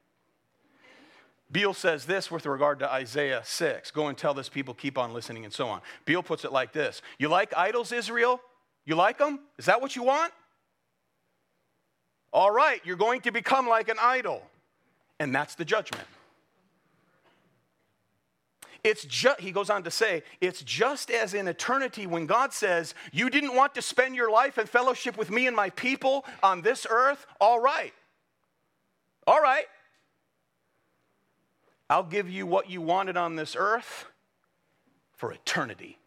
Beale 1.50 1.74
says 1.74 2.06
this 2.06 2.30
with 2.30 2.44
regard 2.44 2.80
to 2.80 2.90
Isaiah 2.90 3.42
6 3.44 3.90
Go 3.92 4.08
and 4.08 4.18
tell 4.18 4.34
this 4.34 4.48
people, 4.48 4.74
keep 4.74 4.98
on 4.98 5.12
listening, 5.12 5.44
and 5.44 5.52
so 5.52 5.68
on. 5.68 5.80
Beale 6.04 6.22
puts 6.22 6.44
it 6.44 6.52
like 6.52 6.72
this 6.72 7.02
You 7.18 7.28
like 7.28 7.56
idols, 7.56 7.92
Israel? 7.92 8.40
You 8.84 8.94
like 8.94 9.18
them? 9.18 9.40
Is 9.58 9.66
that 9.66 9.80
what 9.80 9.96
you 9.96 10.02
want? 10.02 10.32
All 12.32 12.50
right, 12.50 12.80
you're 12.84 12.96
going 12.96 13.20
to 13.22 13.32
become 13.32 13.68
like 13.68 13.88
an 13.88 13.96
idol. 14.00 14.42
And 15.18 15.34
that's 15.34 15.54
the 15.54 15.64
judgment. 15.64 16.06
It's 18.84 19.04
he 19.40 19.50
goes 19.50 19.70
on 19.70 19.82
to 19.82 19.90
say, 19.90 20.22
it's 20.40 20.62
just 20.62 21.10
as 21.10 21.34
in 21.34 21.48
eternity 21.48 22.06
when 22.06 22.26
God 22.26 22.52
says, 22.52 22.94
You 23.10 23.30
didn't 23.30 23.56
want 23.56 23.74
to 23.74 23.82
spend 23.82 24.14
your 24.14 24.30
life 24.30 24.58
in 24.58 24.66
fellowship 24.66 25.16
with 25.16 25.30
me 25.30 25.46
and 25.46 25.56
my 25.56 25.70
people 25.70 26.24
on 26.42 26.62
this 26.62 26.86
earth? 26.88 27.26
All 27.40 27.58
right. 27.58 27.92
All 29.26 29.40
right. 29.40 29.64
I'll 31.88 32.02
give 32.02 32.28
you 32.28 32.46
what 32.46 32.68
you 32.68 32.80
wanted 32.80 33.16
on 33.16 33.36
this 33.36 33.54
earth 33.58 34.06
for 35.16 35.32
eternity 35.32 35.98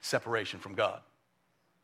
separation 0.00 0.58
from 0.58 0.74
God. 0.74 1.00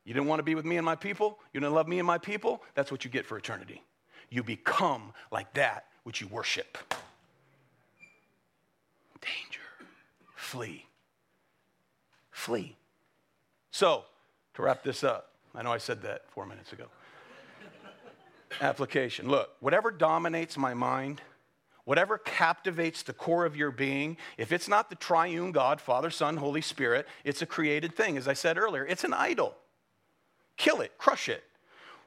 You 0.05 0.13
didn't 0.13 0.29
want 0.29 0.39
to 0.39 0.45
be 0.45 0.55
with 0.55 0.65
me 0.65 0.77
and 0.77 0.85
my 0.85 0.97
people? 0.97 1.39
You 1.53 1.61
didn't 1.61 1.75
love 1.75 1.89
me 1.89 1.99
and 1.99 2.07
my 2.07 2.19
people? 2.19 2.63
That's 2.75 2.91
what 2.91 3.05
you 3.05 3.11
get 3.11 3.27
for 3.27 3.39
eternity. 3.39 3.83
You 4.31 4.43
become 4.43 5.13
like 5.31 5.53
that 5.55 5.87
which 6.03 6.21
you 6.21 6.27
worship 6.29 6.79
danger. 9.25 9.61
Flee. 10.35 10.87
Flee. 12.31 12.77
So, 13.71 14.05
to 14.55 14.63
wrap 14.63 14.83
this 14.83 15.03
up, 15.03 15.31
I 15.55 15.63
know 15.63 15.73
I 15.73 15.79
said 15.79 16.03
that 16.03 16.29
four 16.31 16.47
minutes 16.47 16.73
ago. 16.73 16.85
Application. 18.61 19.29
Look, 19.29 19.51
whatever 19.61 19.91
dominates 19.91 20.57
my 20.57 20.75
mind, 20.75 21.23
whatever 21.85 22.19
captivates 22.19 23.03
the 23.03 23.13
core 23.13 23.45
of 23.45 23.57
your 23.57 23.71
being, 23.71 24.17
if 24.39 24.53
it's 24.53 24.69
not 24.69 24.91
the 24.91 24.97
triune 24.97 25.53
God, 25.53 25.81
Father, 25.81 26.11
Son, 26.11 26.37
Holy 26.37 26.61
Spirit, 26.61 27.07
it's 27.25 27.43
a 27.43 27.47
created 27.47 27.95
thing. 27.95 28.17
As 28.17 28.29
I 28.29 28.33
said 28.33 28.59
earlier, 28.59 28.87
it's 28.87 29.05
an 29.05 29.13
idol. 29.13 29.55
Kill 30.57 30.81
it, 30.81 30.97
crush 30.99 31.29
it. 31.29 31.45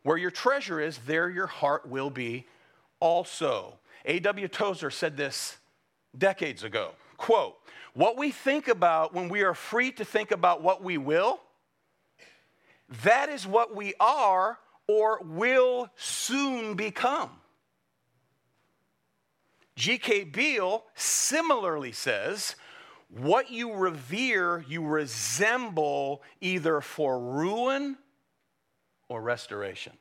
Where 0.03 0.17
your 0.17 0.31
treasure 0.31 0.79
is, 0.79 0.99
there 0.99 1.29
your 1.29 1.47
heart 1.47 1.87
will 1.87 2.09
be 2.09 2.45
also. 2.99 3.75
A.W. 4.05 4.47
Tozer 4.47 4.89
said 4.89 5.17
this 5.17 5.57
decades 6.17 6.63
ago 6.63 6.91
quote, 7.17 7.57
what 7.93 8.15
we 8.17 8.31
think 8.31 8.67
about 8.67 9.13
when 9.13 9.27
we 9.27 9.41
are 9.41 9.55
free 9.55 9.91
to 9.91 10.05
think 10.05 10.31
about 10.31 10.61
what 10.61 10.83
we 10.83 10.97
will, 10.97 11.39
that 13.03 13.29
is 13.29 13.45
what 13.45 13.75
we 13.75 13.93
are 13.99 14.59
or 14.87 15.19
will 15.23 15.89
soon 15.95 16.75
become. 16.75 17.31
G.K. 19.77 20.25
Beale 20.25 20.83
similarly 20.95 21.91
says, 21.91 22.55
what 23.09 23.51
you 23.51 23.73
revere, 23.73 24.65
you 24.67 24.83
resemble 24.83 26.23
either 26.41 26.81
for 26.81 27.19
ruin 27.19 27.95
or 29.07 29.21
restoration. 29.21 29.93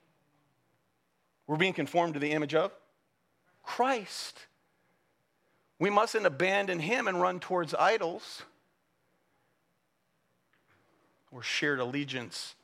We're 1.46 1.58
being 1.58 1.74
conformed 1.74 2.14
to 2.14 2.20
the 2.20 2.32
image 2.32 2.54
of 2.54 2.72
Christ. 3.62 4.46
We 5.78 5.90
mustn't 5.90 6.24
abandon 6.24 6.80
him 6.80 7.06
and 7.06 7.20
run 7.20 7.38
towards 7.38 7.74
idols 7.74 8.42
or 11.30 11.42
shared 11.42 11.80
allegiance 11.80 12.54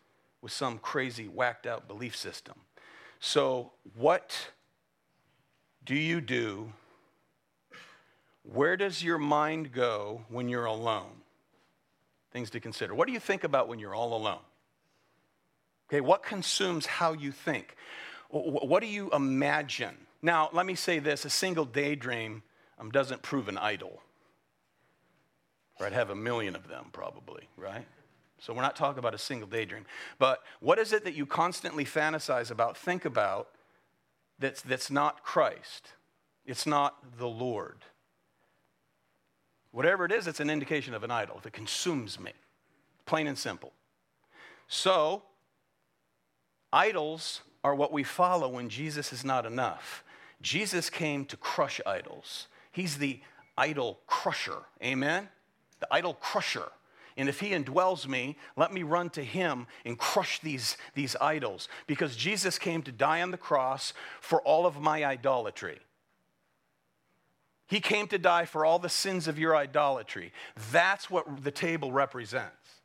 with 0.41 0.51
some 0.51 0.79
crazy, 0.79 1.29
whacked 1.29 1.67
out 1.67 1.87
belief 1.87 2.17
system. 2.17 2.55
So, 3.21 3.73
what 3.95 4.49
do 5.85 5.95
you 5.95 6.21
do? 6.21 6.73
Where 8.43 8.77
does 8.77 9.03
your 9.03 9.19
mind 9.19 9.73
go 9.73 10.23
when 10.29 10.49
you're 10.49 10.65
alone? 10.65 11.23
Things 12.33 12.51
to 12.51 12.61
consider. 12.61 12.95
What 12.95 13.07
do 13.07 13.13
you 13.13 13.21
think 13.21 13.45
about 13.45 13.69
when 13.69 13.79
you're 13.79 13.95
all 13.95 14.17
alone? 14.17 14.41
Okay, 15.89 16.01
what 16.01 16.23
consumes 16.23 16.87
how 16.87 17.13
you 17.13 17.31
think? 17.33 17.77
What 18.31 18.81
do 18.81 18.87
you 18.87 19.11
imagine? 19.11 19.95
Now, 20.23 20.49
let 20.53 20.65
me 20.65 20.75
say 20.75 20.99
this 20.99 21.25
a 21.25 21.31
single 21.31 21.67
daydream 21.67 22.43
um, 22.79 22.91
doesn't 22.91 23.23
prove 23.23 23.49
an 23.49 23.59
idol. 23.59 24.01
Right? 25.79 25.93
Have 25.93 26.11
a 26.11 26.15
million 26.15 26.57
of 26.57 26.69
them 26.69 26.87
probably, 26.93 27.49
right? 27.57 27.85
So 28.39 28.53
we're 28.53 28.63
not 28.63 28.75
talking 28.75 28.99
about 28.99 29.15
a 29.15 29.19
single 29.19 29.49
daydream. 29.49 29.85
But 30.19 30.43
what 30.61 30.79
is 30.79 30.93
it 30.93 31.05
that 31.05 31.15
you 31.15 31.27
constantly 31.27 31.85
fantasize 31.85 32.51
about, 32.51 32.77
think 32.77 33.05
about, 33.05 33.49
that's, 34.39 34.63
that's 34.63 34.91
not 34.91 35.23
Christ, 35.23 35.89
it's 36.47 36.67
not 36.67 37.19
the 37.19 37.29
Lord. 37.29 37.85
Whatever 39.73 40.05
it 40.05 40.13
is, 40.13 40.27
it's 40.27 40.41
an 40.41 40.51
indication 40.51 40.95
of 40.95 41.03
an 41.03 41.11
idol 41.11 41.37
If 41.39 41.47
it 41.47 41.53
consumes 41.53 42.21
me, 42.21 42.33
plain 43.07 43.27
and 43.27 43.39
simple. 43.39 43.73
So, 44.69 45.23
idols 46.73 47.41
are 47.65 47.75
what 47.75 47.93
we 47.93 48.05
follow 48.05 48.49
when 48.49 48.69
Jesus 48.69 49.13
is 49.13 49.25
not 49.25 49.47
enough. 49.47 50.05
Jesus 50.41 50.91
came 50.91 51.25
to 51.27 51.37
crush 51.37 51.81
idols. 51.87 52.49
He's 52.71 52.99
the 52.99 53.21
idol 53.57 54.01
crusher. 54.07 54.59
Amen? 54.83 55.29
The 55.81 55.93
idol 55.93 56.15
crusher. 56.15 56.71
And 57.17 57.29
if 57.29 57.41
he 57.41 57.51
indwells 57.51 58.09
me, 58.09 58.37
let 58.57 58.73
me 58.73 58.83
run 58.83 59.11
to 59.11 59.23
him 59.23 59.67
and 59.85 59.99
crush 59.99 60.41
these, 60.41 60.77
these 60.95 61.15
idols. 61.21 61.69
Because 61.87 62.17
Jesus 62.17 62.59
came 62.59 62.83
to 62.83 62.93
die 62.93 63.23
on 63.23 63.31
the 63.31 63.37
cross 63.37 63.93
for 64.21 64.41
all 64.43 64.67
of 64.67 64.81
my 64.81 65.05
idolatry. 65.05 65.79
He 67.73 67.81
came 67.81 68.07
to 68.09 68.19
die 68.19 68.45
for 68.45 68.67
all 68.67 68.79
the 68.79 68.91
sins 68.91 69.27
of 69.27 69.39
your 69.39 69.57
idolatry. 69.57 70.35
That's 70.73 71.09
what 71.09 71.43
the 71.43 71.51
table 71.51 71.91
represents. 71.91 72.83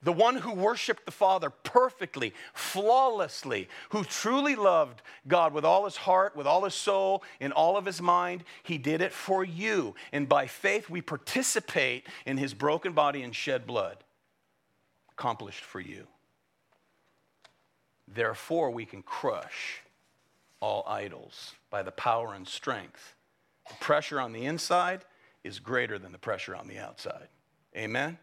The 0.00 0.14
one 0.14 0.36
who 0.36 0.54
worshiped 0.54 1.04
the 1.04 1.10
Father 1.10 1.50
perfectly, 1.50 2.32
flawlessly, 2.54 3.68
who 3.90 4.02
truly 4.02 4.56
loved 4.56 5.02
God 5.28 5.52
with 5.52 5.62
all 5.62 5.84
his 5.84 5.96
heart, 5.96 6.34
with 6.36 6.46
all 6.46 6.64
his 6.64 6.72
soul, 6.72 7.22
in 7.38 7.52
all 7.52 7.76
of 7.76 7.84
his 7.84 8.00
mind, 8.00 8.44
he 8.62 8.78
did 8.78 9.02
it 9.02 9.12
for 9.12 9.44
you. 9.44 9.94
And 10.10 10.26
by 10.26 10.46
faith, 10.46 10.88
we 10.88 11.02
participate 11.02 12.06
in 12.24 12.38
his 12.38 12.54
broken 12.54 12.94
body 12.94 13.22
and 13.22 13.36
shed 13.36 13.66
blood, 13.66 13.98
accomplished 15.12 15.64
for 15.64 15.80
you. 15.80 16.06
Therefore, 18.08 18.70
we 18.70 18.86
can 18.86 19.02
crush 19.02 19.82
all 20.60 20.82
idols 20.88 21.52
by 21.76 21.82
the 21.82 21.92
power 21.92 22.32
and 22.32 22.48
strength. 22.48 23.14
The 23.68 23.74
pressure 23.74 24.18
on 24.18 24.32
the 24.32 24.46
inside 24.46 25.04
is 25.44 25.58
greater 25.58 25.98
than 25.98 26.10
the 26.10 26.16
pressure 26.16 26.56
on 26.56 26.68
the 26.68 26.78
outside. 26.78 27.28
Amen? 27.76 28.16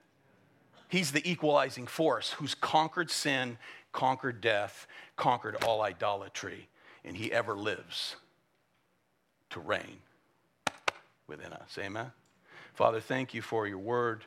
He's 0.90 1.12
the 1.12 1.22
equalizing 1.24 1.86
force 1.86 2.32
who's 2.32 2.56
conquered 2.56 3.12
sin, 3.12 3.60
conquered 3.92 4.42
death, 4.42 4.88
conquered 5.18 5.64
all 5.64 5.84
idolatry, 5.84 6.68
and 7.06 7.16
he 7.16 7.32
ever 7.32 7.56
lives 7.56 8.16
to 9.52 9.60
reign 9.60 10.00
within 11.28 11.54
us. 11.54 11.78
Amen? 11.78 12.12
Father, 12.74 13.00
thank 13.00 13.36
you 13.36 13.44
for 13.44 13.68
your 13.68 13.78
word, 13.78 14.26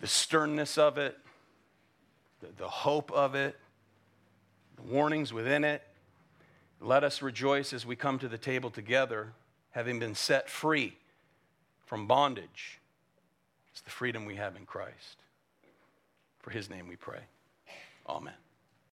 the 0.00 0.06
sternness 0.06 0.78
of 0.78 0.96
it, 0.96 1.18
the, 2.40 2.46
the 2.56 2.68
hope 2.68 3.12
of 3.12 3.34
it, 3.34 3.58
the 4.76 4.90
warnings 4.90 5.34
within 5.34 5.64
it. 5.64 5.82
Let 6.80 7.04
us 7.04 7.22
rejoice 7.22 7.72
as 7.72 7.84
we 7.84 7.96
come 7.96 8.18
to 8.20 8.28
the 8.28 8.38
table 8.38 8.70
together, 8.70 9.32
having 9.72 9.98
been 9.98 10.14
set 10.14 10.48
free 10.48 10.96
from 11.86 12.06
bondage. 12.06 12.78
It's 13.72 13.80
the 13.80 13.90
freedom 13.90 14.24
we 14.24 14.36
have 14.36 14.56
in 14.56 14.66
Christ. 14.66 15.18
For 16.40 16.50
his 16.50 16.70
name 16.70 16.88
we 16.88 16.96
pray. 16.96 17.20
Amen. 18.08 18.34